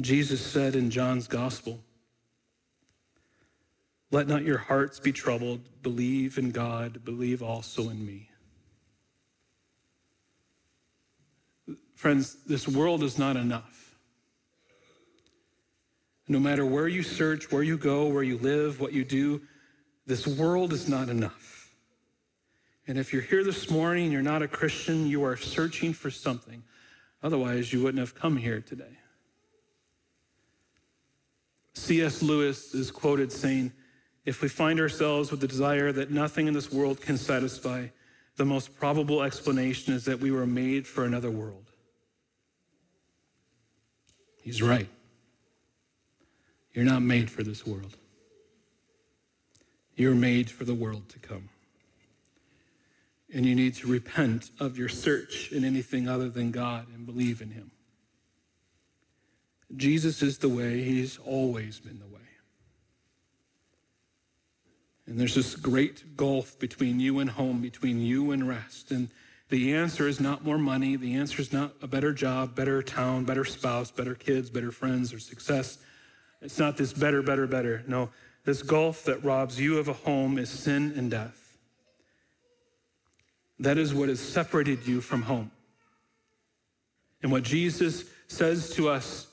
Jesus 0.00 0.44
said 0.44 0.74
in 0.74 0.90
John's 0.90 1.28
gospel, 1.28 1.80
Let 4.10 4.26
not 4.26 4.42
your 4.42 4.58
hearts 4.58 4.98
be 4.98 5.12
troubled. 5.12 5.60
Believe 5.82 6.38
in 6.38 6.50
God, 6.50 7.04
believe 7.04 7.42
also 7.42 7.88
in 7.88 8.04
me. 8.04 8.28
Friends, 11.94 12.36
this 12.46 12.66
world 12.66 13.04
is 13.04 13.16
not 13.16 13.36
enough. 13.36 13.96
No 16.26 16.40
matter 16.40 16.66
where 16.66 16.88
you 16.88 17.02
search, 17.02 17.52
where 17.52 17.62
you 17.62 17.78
go, 17.78 18.06
where 18.06 18.22
you 18.22 18.38
live, 18.38 18.80
what 18.80 18.92
you 18.92 19.04
do, 19.04 19.40
this 20.06 20.26
world 20.26 20.72
is 20.72 20.88
not 20.88 21.08
enough. 21.08 21.61
And 22.92 22.98
if 22.98 23.10
you're 23.10 23.22
here 23.22 23.42
this 23.42 23.70
morning 23.70 24.04
and 24.04 24.12
you're 24.12 24.20
not 24.20 24.42
a 24.42 24.46
Christian, 24.46 25.06
you 25.06 25.24
are 25.24 25.34
searching 25.34 25.94
for 25.94 26.10
something. 26.10 26.62
Otherwise, 27.22 27.72
you 27.72 27.82
wouldn't 27.82 28.00
have 28.00 28.14
come 28.14 28.36
here 28.36 28.60
today. 28.60 28.98
C.S. 31.72 32.22
Lewis 32.22 32.74
is 32.74 32.90
quoted 32.90 33.32
saying, 33.32 33.72
If 34.26 34.42
we 34.42 34.48
find 34.48 34.78
ourselves 34.78 35.30
with 35.30 35.40
the 35.40 35.48
desire 35.48 35.90
that 35.90 36.10
nothing 36.10 36.48
in 36.48 36.52
this 36.52 36.70
world 36.70 37.00
can 37.00 37.16
satisfy, 37.16 37.86
the 38.36 38.44
most 38.44 38.76
probable 38.76 39.22
explanation 39.22 39.94
is 39.94 40.04
that 40.04 40.20
we 40.20 40.30
were 40.30 40.46
made 40.46 40.86
for 40.86 41.06
another 41.06 41.30
world. 41.30 41.70
He's 44.42 44.60
right. 44.60 44.90
You're 46.74 46.84
not 46.84 47.00
made 47.00 47.30
for 47.30 47.42
this 47.42 47.66
world. 47.66 47.96
You're 49.96 50.14
made 50.14 50.50
for 50.50 50.66
the 50.66 50.74
world 50.74 51.08
to 51.08 51.18
come 51.18 51.48
and 53.32 53.46
you 53.46 53.54
need 53.54 53.74
to 53.74 53.86
repent 53.86 54.50
of 54.60 54.76
your 54.76 54.88
search 54.88 55.50
in 55.52 55.64
anything 55.64 56.08
other 56.08 56.28
than 56.28 56.50
God 56.50 56.86
and 56.94 57.06
believe 57.06 57.40
in 57.40 57.50
Him. 57.50 57.70
Jesus 59.74 60.22
is 60.22 60.38
the 60.38 60.48
way, 60.48 60.82
He's 60.82 61.18
always 61.18 61.80
been 61.80 61.98
the 61.98 62.06
way. 62.06 62.20
And 65.06 65.18
there's 65.18 65.34
this 65.34 65.56
great 65.56 66.16
gulf 66.16 66.58
between 66.58 67.00
you 67.00 67.18
and 67.18 67.30
home, 67.30 67.60
between 67.60 68.00
you 68.00 68.30
and 68.30 68.48
rest. 68.48 68.90
And 68.90 69.08
the 69.48 69.74
answer 69.74 70.06
is 70.06 70.20
not 70.20 70.44
more 70.44 70.58
money. 70.58 70.96
The 70.96 71.14
answer 71.14 71.42
is 71.42 71.52
not 71.52 71.74
a 71.82 71.86
better 71.86 72.12
job, 72.12 72.54
better 72.54 72.82
town, 72.82 73.24
better 73.24 73.44
spouse, 73.44 73.90
better 73.90 74.14
kids, 74.14 74.48
better 74.48 74.70
friends, 74.70 75.12
or 75.12 75.18
success. 75.18 75.78
It's 76.40 76.58
not 76.58 76.76
this 76.76 76.92
better, 76.92 77.22
better, 77.22 77.46
better. 77.46 77.82
No, 77.86 78.10
this 78.44 78.62
gulf 78.62 79.04
that 79.04 79.24
robs 79.24 79.60
you 79.60 79.78
of 79.78 79.88
a 79.88 79.92
home 79.92 80.38
is 80.38 80.50
sin 80.50 80.92
and 80.96 81.10
death. 81.10 81.41
That 83.62 83.78
is 83.78 83.94
what 83.94 84.08
has 84.08 84.18
separated 84.18 84.88
you 84.88 85.00
from 85.00 85.22
home. 85.22 85.52
And 87.22 87.30
what 87.30 87.44
Jesus 87.44 88.04
says 88.26 88.70
to 88.70 88.88
us 88.88 89.28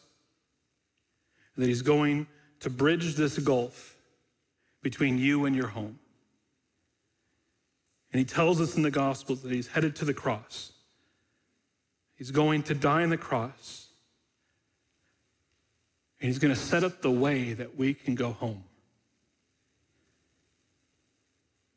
that 1.58 1.66
he's 1.66 1.82
going 1.82 2.28
to 2.60 2.70
bridge 2.70 3.16
this 3.16 3.40
gulf 3.40 3.96
between 4.84 5.18
you 5.18 5.46
and 5.46 5.56
your 5.56 5.68
home. 5.68 5.98
And 8.14 8.20
he 8.20 8.26
tells 8.26 8.62
us 8.62 8.76
in 8.78 8.84
the 8.84 8.92
Gospels 8.92 9.42
that 9.42 9.52
he's 9.52 9.68
headed 9.68 9.96
to 9.96 10.06
the 10.06 10.14
cross. 10.14 10.74
He's 12.16 12.30
going 12.30 12.62
to 12.64 12.76
die 12.76 13.02
on 13.02 13.10
the 13.10 13.18
cross. 13.18 13.88
And 16.22 16.28
he's 16.28 16.38
going 16.38 16.54
to 16.54 16.60
set 16.60 16.84
up 16.84 17.02
the 17.02 17.10
way 17.10 17.54
that 17.54 17.76
we 17.78 17.96
can 17.96 18.14
go 18.14 18.32
home. 18.32 18.64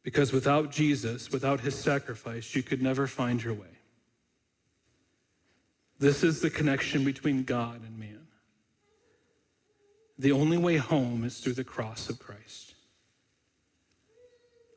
Because 0.02 0.32
without 0.32 0.70
Jesus, 0.70 1.30
without 1.30 1.60
his 1.60 1.78
sacrifice, 1.78 2.54
you 2.54 2.62
could 2.62 2.82
never 2.82 3.06
find 3.06 3.42
your 3.42 3.54
way. 3.54 3.78
This 5.98 6.24
is 6.24 6.40
the 6.40 6.50
connection 6.50 7.04
between 7.04 7.44
God 7.44 7.82
and 7.86 7.98
man. 7.98 8.26
The 10.18 10.32
only 10.32 10.58
way 10.58 10.76
home 10.76 11.24
is 11.24 11.38
through 11.38 11.54
the 11.54 11.64
cross 11.64 12.10
of 12.10 12.18
Christ. 12.18 12.74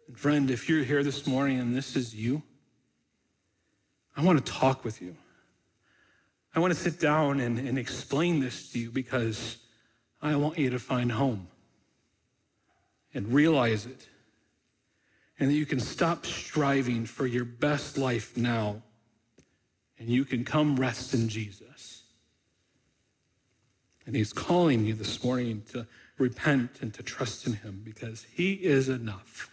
And 0.07 0.17
friend, 0.17 0.51
if 0.51 0.69
you're 0.69 0.83
here 0.83 1.03
this 1.03 1.25
morning 1.25 1.59
and 1.59 1.75
this 1.75 1.95
is 1.95 2.13
you, 2.13 2.43
I 4.15 4.23
want 4.23 4.43
to 4.43 4.51
talk 4.51 4.83
with 4.83 5.01
you. 5.01 5.15
I 6.55 6.59
want 6.59 6.73
to 6.73 6.79
sit 6.79 6.99
down 6.99 7.39
and, 7.39 7.59
and 7.59 7.77
explain 7.77 8.39
this 8.39 8.71
to 8.71 8.79
you 8.79 8.91
because 8.91 9.57
I 10.21 10.35
want 10.35 10.57
you 10.57 10.69
to 10.69 10.79
find 10.79 11.11
home 11.11 11.47
and 13.13 13.33
realize 13.33 13.85
it. 13.85 14.07
And 15.39 15.49
that 15.49 15.55
you 15.55 15.65
can 15.65 15.79
stop 15.79 16.25
striving 16.25 17.05
for 17.05 17.25
your 17.25 17.45
best 17.45 17.97
life 17.97 18.37
now 18.37 18.81
and 19.97 20.09
you 20.09 20.25
can 20.25 20.43
come 20.43 20.75
rest 20.75 21.13
in 21.13 21.29
Jesus. 21.29 22.03
And 24.05 24.15
he's 24.15 24.33
calling 24.33 24.85
you 24.85 24.93
this 24.93 25.23
morning 25.23 25.63
to 25.71 25.87
repent 26.17 26.79
and 26.81 26.93
to 26.93 27.03
trust 27.03 27.47
in 27.47 27.53
him 27.53 27.81
because 27.83 28.25
he 28.31 28.53
is 28.53 28.87
enough. 28.87 29.49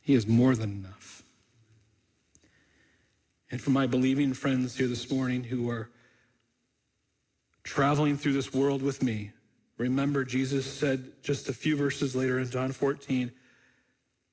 He 0.00 0.14
is 0.14 0.26
more 0.26 0.54
than 0.54 0.70
enough. 0.72 1.22
And 3.50 3.60
for 3.60 3.70
my 3.70 3.86
believing 3.86 4.34
friends 4.34 4.76
here 4.76 4.88
this 4.88 5.10
morning 5.10 5.44
who 5.44 5.70
are 5.70 5.90
traveling 7.62 8.16
through 8.16 8.32
this 8.32 8.52
world 8.52 8.82
with 8.82 9.02
me, 9.02 9.30
remember 9.78 10.24
Jesus 10.24 10.70
said 10.70 11.12
just 11.22 11.48
a 11.48 11.52
few 11.52 11.76
verses 11.76 12.16
later 12.16 12.38
in 12.38 12.50
John 12.50 12.72
14, 12.72 13.30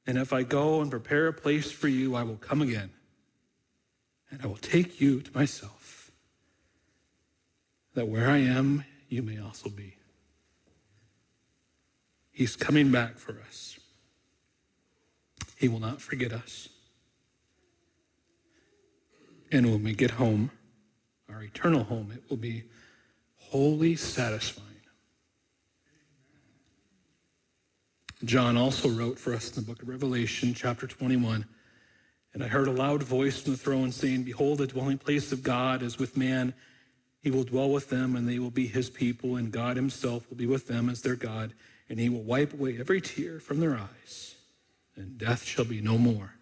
and 0.08 0.18
if 0.18 0.34
I 0.34 0.44
go 0.44 0.82
and 0.82 0.90
prepare 0.90 1.28
a 1.28 1.34
place 1.34 1.72
for 1.72 1.88
you, 1.88 2.16
I 2.16 2.24
will 2.24 2.38
come 2.38 2.62
again 2.62 2.92
and 4.32 4.42
I 4.42 4.48
will 4.48 4.56
take 4.56 5.02
you 5.02 5.22
to 5.22 5.32
myself, 5.34 6.12
that 7.94 8.08
where 8.08 8.30
I 8.30 8.38
am, 8.38 8.86
you 9.10 9.22
may 9.22 9.40
also 9.40 9.70
be. 9.70 9.98
He's 12.32 12.56
coming 12.56 12.92
back 12.92 13.18
for 13.18 13.40
us. 13.48 13.78
He 15.58 15.68
will 15.68 15.82
not 15.82 16.02
forget 16.02 16.32
us. 16.32 16.70
And 19.52 19.70
when 19.70 19.84
we 19.84 19.94
get 19.94 20.12
home, 20.12 20.50
our 21.30 21.44
eternal 21.44 21.84
home, 21.84 22.12
it 22.16 22.24
will 22.30 22.38
be 22.38 22.64
wholly 23.36 23.98
satisfying. 23.98 24.71
John 28.24 28.56
also 28.56 28.88
wrote 28.88 29.18
for 29.18 29.34
us 29.34 29.50
in 29.50 29.56
the 29.56 29.62
book 29.62 29.82
of 29.82 29.90
Revelation, 29.90 30.54
chapter 30.54 30.86
21. 30.86 31.46
And 32.34 32.44
I 32.44 32.48
heard 32.48 32.68
a 32.68 32.72
loud 32.72 33.02
voice 33.02 33.42
from 33.42 33.54
the 33.54 33.58
throne 33.58 33.92
saying, 33.92 34.24
Behold, 34.24 34.60
the 34.60 34.68
dwelling 34.68 35.00
place 35.00 35.32
of 35.32 35.42
God 35.42 35.82
is 35.82 35.98
with 35.98 36.16
man. 36.16 36.54
He 37.22 37.32
will 37.32 37.44
dwell 37.44 37.72
with 37.72 37.90
them, 37.90 38.16
and 38.16 38.30
they 38.30 38.38
will 38.38 38.52
be 38.52 38.68
his 38.68 38.90
people, 38.90 39.36
and 39.36 39.52
God 39.52 39.76
himself 39.76 40.30
will 40.30 40.38
be 40.38 40.46
with 40.46 40.68
them 40.68 40.88
as 40.88 41.02
their 41.02 41.16
God, 41.16 41.54
and 41.90 42.00
he 42.00 42.10
will 42.10 42.22
wipe 42.22 42.54
away 42.54 42.78
every 42.80 43.02
tear 43.02 43.40
from 43.40 43.60
their 43.60 43.76
eyes, 43.76 44.36
and 44.96 45.18
death 45.18 45.44
shall 45.44 45.66
be 45.66 45.82
no 45.82 45.98
more. 45.98 46.36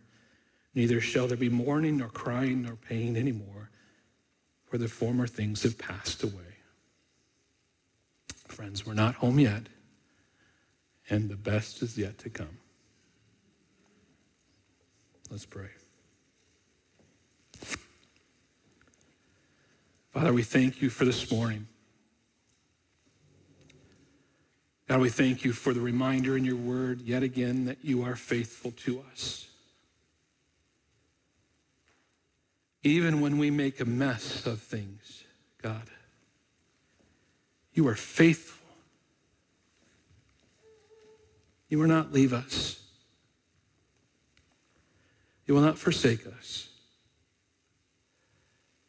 Neither 0.75 0.99
shall 1.01 1.27
there 1.27 1.38
be 1.38 1.49
mourning, 1.49 1.97
nor 1.97 2.09
crying, 2.09 2.63
nor 2.63 2.75
pain 2.75 3.15
anymore, 3.15 3.69
for 4.65 4.77
the 4.77 4.88
former 4.88 5.27
things 5.27 5.63
have 5.63 5.77
passed 5.77 6.23
away. 6.23 6.34
Friends, 8.47 8.86
we're 8.86 8.93
not 8.93 9.15
home 9.15 9.39
yet, 9.39 9.63
and 11.10 11.30
the 11.30 11.36
best 11.36 11.82
is 11.82 11.97
yet 11.97 12.18
to 12.20 12.30
come. 12.30 12.57
Let's 15.32 15.45
pray. 15.45 15.70
Father, 20.12 20.34
we 20.34 20.43
thank 20.43 20.82
you 20.82 20.89
for 20.89 21.05
this 21.05 21.32
morning. 21.32 21.68
God, 24.88 25.01
we 25.01 25.10
thank 25.10 25.43
you 25.45 25.53
for 25.53 25.72
the 25.72 25.82
reminder 25.82 26.36
in 26.36 26.43
your 26.43 26.55
word 26.55 27.01
yet 27.01 27.22
again 27.22 27.66
that 27.66 27.78
you 27.84 28.03
are 28.03 28.16
faithful 28.16 28.72
to 28.72 29.03
us. 29.12 29.47
Even 32.82 33.22
when 33.22 33.38
we 33.38 33.51
make 33.51 33.80
a 33.80 33.86
mess 33.86 34.47
of 34.47 34.60
things, 34.60 35.24
God, 35.62 35.89
you 37.74 37.88
are 37.88 37.95
faithful. 37.95 38.59
You 41.70 41.80
will 41.80 41.88
not 41.88 42.11
leave 42.11 42.34
us. 42.34 42.82
You 45.45 45.53
will 45.53 45.61
not 45.61 45.78
forsake 45.78 46.26
us. 46.28 46.70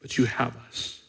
But 0.01 0.17
you 0.19 0.25
have 0.25 0.57
us. 0.69 1.03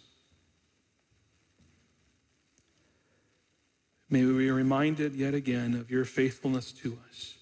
May 4.10 4.26
we 4.26 4.34
be 4.38 4.52
reminded 4.52 5.16
yet 5.16 5.34
again 5.34 5.74
of 5.74 5.90
your 5.90 6.04
faithfulness 6.04 6.74
to 6.74 6.98
us. 7.10 7.36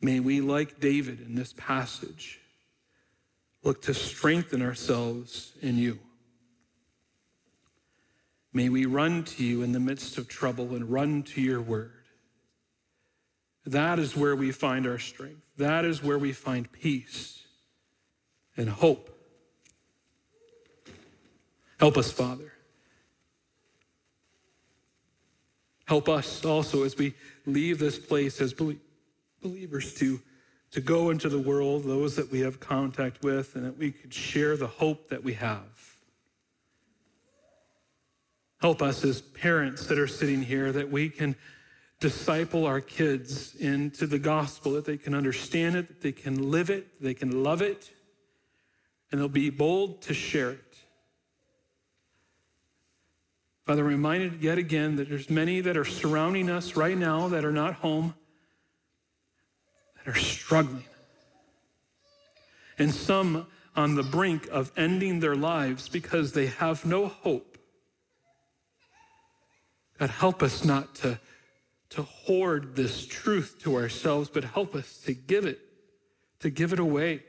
May 0.00 0.20
we, 0.20 0.40
like 0.40 0.80
David 0.80 1.20
in 1.20 1.34
this 1.34 1.52
passage, 1.52 2.40
look 3.62 3.82
to 3.82 3.92
strengthen 3.92 4.62
ourselves 4.62 5.52
in 5.60 5.76
you. 5.76 5.98
May 8.54 8.70
we 8.70 8.86
run 8.86 9.24
to 9.24 9.44
you 9.44 9.62
in 9.62 9.72
the 9.72 9.80
midst 9.80 10.16
of 10.16 10.28
trouble 10.28 10.74
and 10.74 10.90
run 10.90 11.22
to 11.24 11.42
your 11.42 11.60
word. 11.60 11.95
That 13.66 13.98
is 13.98 14.16
where 14.16 14.36
we 14.36 14.52
find 14.52 14.86
our 14.86 14.98
strength. 14.98 15.42
That 15.56 15.84
is 15.84 16.02
where 16.02 16.18
we 16.18 16.32
find 16.32 16.70
peace 16.70 17.44
and 18.56 18.68
hope. 18.68 19.10
Help 21.78 21.98
us, 21.98 22.10
Father. 22.10 22.52
Help 25.86 26.08
us 26.08 26.44
also 26.44 26.84
as 26.84 26.96
we 26.96 27.14
leave 27.44 27.78
this 27.78 27.98
place 27.98 28.40
as 28.40 28.54
believers 29.42 29.94
to, 29.94 30.20
to 30.70 30.80
go 30.80 31.10
into 31.10 31.28
the 31.28 31.38
world, 31.38 31.84
those 31.84 32.16
that 32.16 32.30
we 32.30 32.40
have 32.40 32.60
contact 32.60 33.22
with, 33.22 33.56
and 33.56 33.64
that 33.64 33.76
we 33.76 33.92
could 33.92 34.14
share 34.14 34.56
the 34.56 34.66
hope 34.66 35.08
that 35.08 35.22
we 35.22 35.34
have. 35.34 35.96
Help 38.60 38.80
us 38.80 39.04
as 39.04 39.20
parents 39.20 39.86
that 39.86 39.98
are 39.98 40.08
sitting 40.08 40.42
here 40.42 40.72
that 40.72 40.90
we 40.90 41.08
can 41.08 41.36
disciple 42.00 42.66
our 42.66 42.80
kids 42.80 43.54
into 43.54 44.06
the 44.06 44.18
gospel, 44.18 44.72
that 44.72 44.84
they 44.84 44.98
can 44.98 45.14
understand 45.14 45.76
it, 45.76 45.88
that 45.88 46.00
they 46.00 46.12
can 46.12 46.50
live 46.50 46.70
it, 46.70 47.00
they 47.00 47.14
can 47.14 47.42
love 47.42 47.62
it, 47.62 47.90
and 49.10 49.20
they'll 49.20 49.28
be 49.28 49.50
bold 49.50 50.02
to 50.02 50.14
share 50.14 50.50
it. 50.50 50.62
Father, 53.64 53.82
reminded 53.82 54.42
yet 54.42 54.58
again 54.58 54.96
that 54.96 55.08
there's 55.08 55.28
many 55.28 55.60
that 55.60 55.76
are 55.76 55.84
surrounding 55.84 56.48
us 56.48 56.76
right 56.76 56.96
now 56.96 57.28
that 57.28 57.44
are 57.44 57.52
not 57.52 57.74
home, 57.74 58.14
that 59.96 60.14
are 60.14 60.18
struggling. 60.18 60.84
And 62.78 62.94
some 62.94 63.46
on 63.74 63.94
the 63.94 64.02
brink 64.02 64.48
of 64.52 64.70
ending 64.76 65.20
their 65.20 65.34
lives 65.34 65.88
because 65.88 66.32
they 66.32 66.46
have 66.46 66.84
no 66.84 67.08
hope. 67.08 67.58
God, 69.98 70.10
help 70.10 70.42
us 70.42 70.64
not 70.64 70.94
to, 70.96 71.18
to 71.90 72.02
hoard 72.02 72.76
this 72.76 73.06
truth 73.06 73.58
to 73.62 73.76
ourselves, 73.76 74.28
but 74.28 74.44
help 74.44 74.74
us 74.74 74.98
to 74.98 75.14
give 75.14 75.44
it, 75.44 75.60
to 76.40 76.50
give 76.50 76.72
it 76.72 76.78
away. 76.78 77.22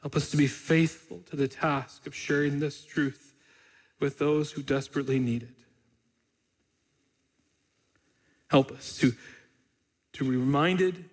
Help 0.00 0.16
us 0.16 0.30
to 0.30 0.36
be 0.36 0.48
faithful 0.48 1.20
to 1.30 1.36
the 1.36 1.46
task 1.46 2.06
of 2.06 2.14
sharing 2.14 2.58
this 2.58 2.84
truth 2.84 3.34
with 4.00 4.18
those 4.18 4.50
who 4.50 4.62
desperately 4.62 5.20
need 5.20 5.44
it. 5.44 5.56
Help 8.48 8.72
us 8.72 8.98
to, 8.98 9.14
to 10.12 10.24
be 10.24 10.36
reminded 10.36 11.04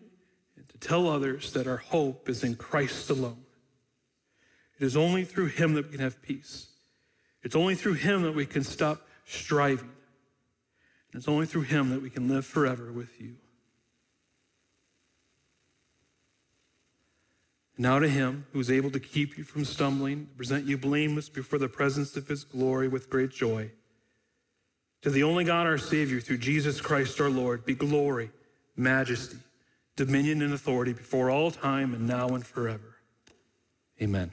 and 0.58 0.68
to 0.68 0.78
tell 0.80 1.08
others 1.08 1.54
that 1.54 1.68
our 1.68 1.78
hope 1.78 2.28
is 2.28 2.44
in 2.44 2.56
Christ 2.56 3.10
alone. 3.12 3.44
It 4.80 4.86
is 4.86 4.98
only 4.98 5.24
through 5.24 5.48
him 5.48 5.76
that 5.76 5.86
we 5.86 5.92
can 5.92 6.02
have 6.02 6.22
peace. 6.22 6.70
It's 7.44 7.56
only 7.56 7.76
through 7.76 7.94
him 7.94 8.24
that 8.24 8.34
we 8.34 8.46
can 8.46 8.64
stop 8.64 9.08
striving. 9.26 9.92
And 11.12 11.20
it's 11.20 11.28
only 11.28 11.46
through 11.46 11.64
him 11.64 11.90
that 11.90 12.02
we 12.02 12.10
can 12.10 12.28
live 12.28 12.46
forever 12.46 12.92
with 12.92 13.20
you. 13.20 13.36
Now 17.78 17.98
to 17.98 18.10
him 18.10 18.46
who 18.52 18.60
is 18.60 18.70
able 18.70 18.92
to 18.92 19.00
keep 19.00 19.38
you 19.38 19.46
from 19.46 19.64
stumbling, 19.64 20.28
present 20.36 20.66
you 20.66 20.78
blameless 20.78 21.30
before 21.30 21.60
the 21.60 21.70
presence 21.70 22.18
of 22.18 22.28
his 22.28 22.44
glory 22.44 22.90
with 22.90 23.10
great 23.10 23.32
joy. 23.32 23.72
To 25.04 25.10
the 25.10 25.24
only 25.24 25.46
God 25.46 25.66
our 25.66 25.78
Savior, 25.78 26.20
through 26.20 26.40
Jesus 26.40 26.82
Christ 26.82 27.22
our 27.22 27.30
Lord, 27.30 27.66
be 27.66 27.74
glory, 27.74 28.32
majesty, 28.76 29.38
dominion, 29.96 30.42
and 30.42 30.54
authority 30.54 30.92
before 30.92 31.32
all 31.32 31.52
time 31.52 31.94
and 31.94 32.06
now 32.06 32.28
and 32.28 32.46
forever. 32.46 32.98
Amen. 34.02 34.32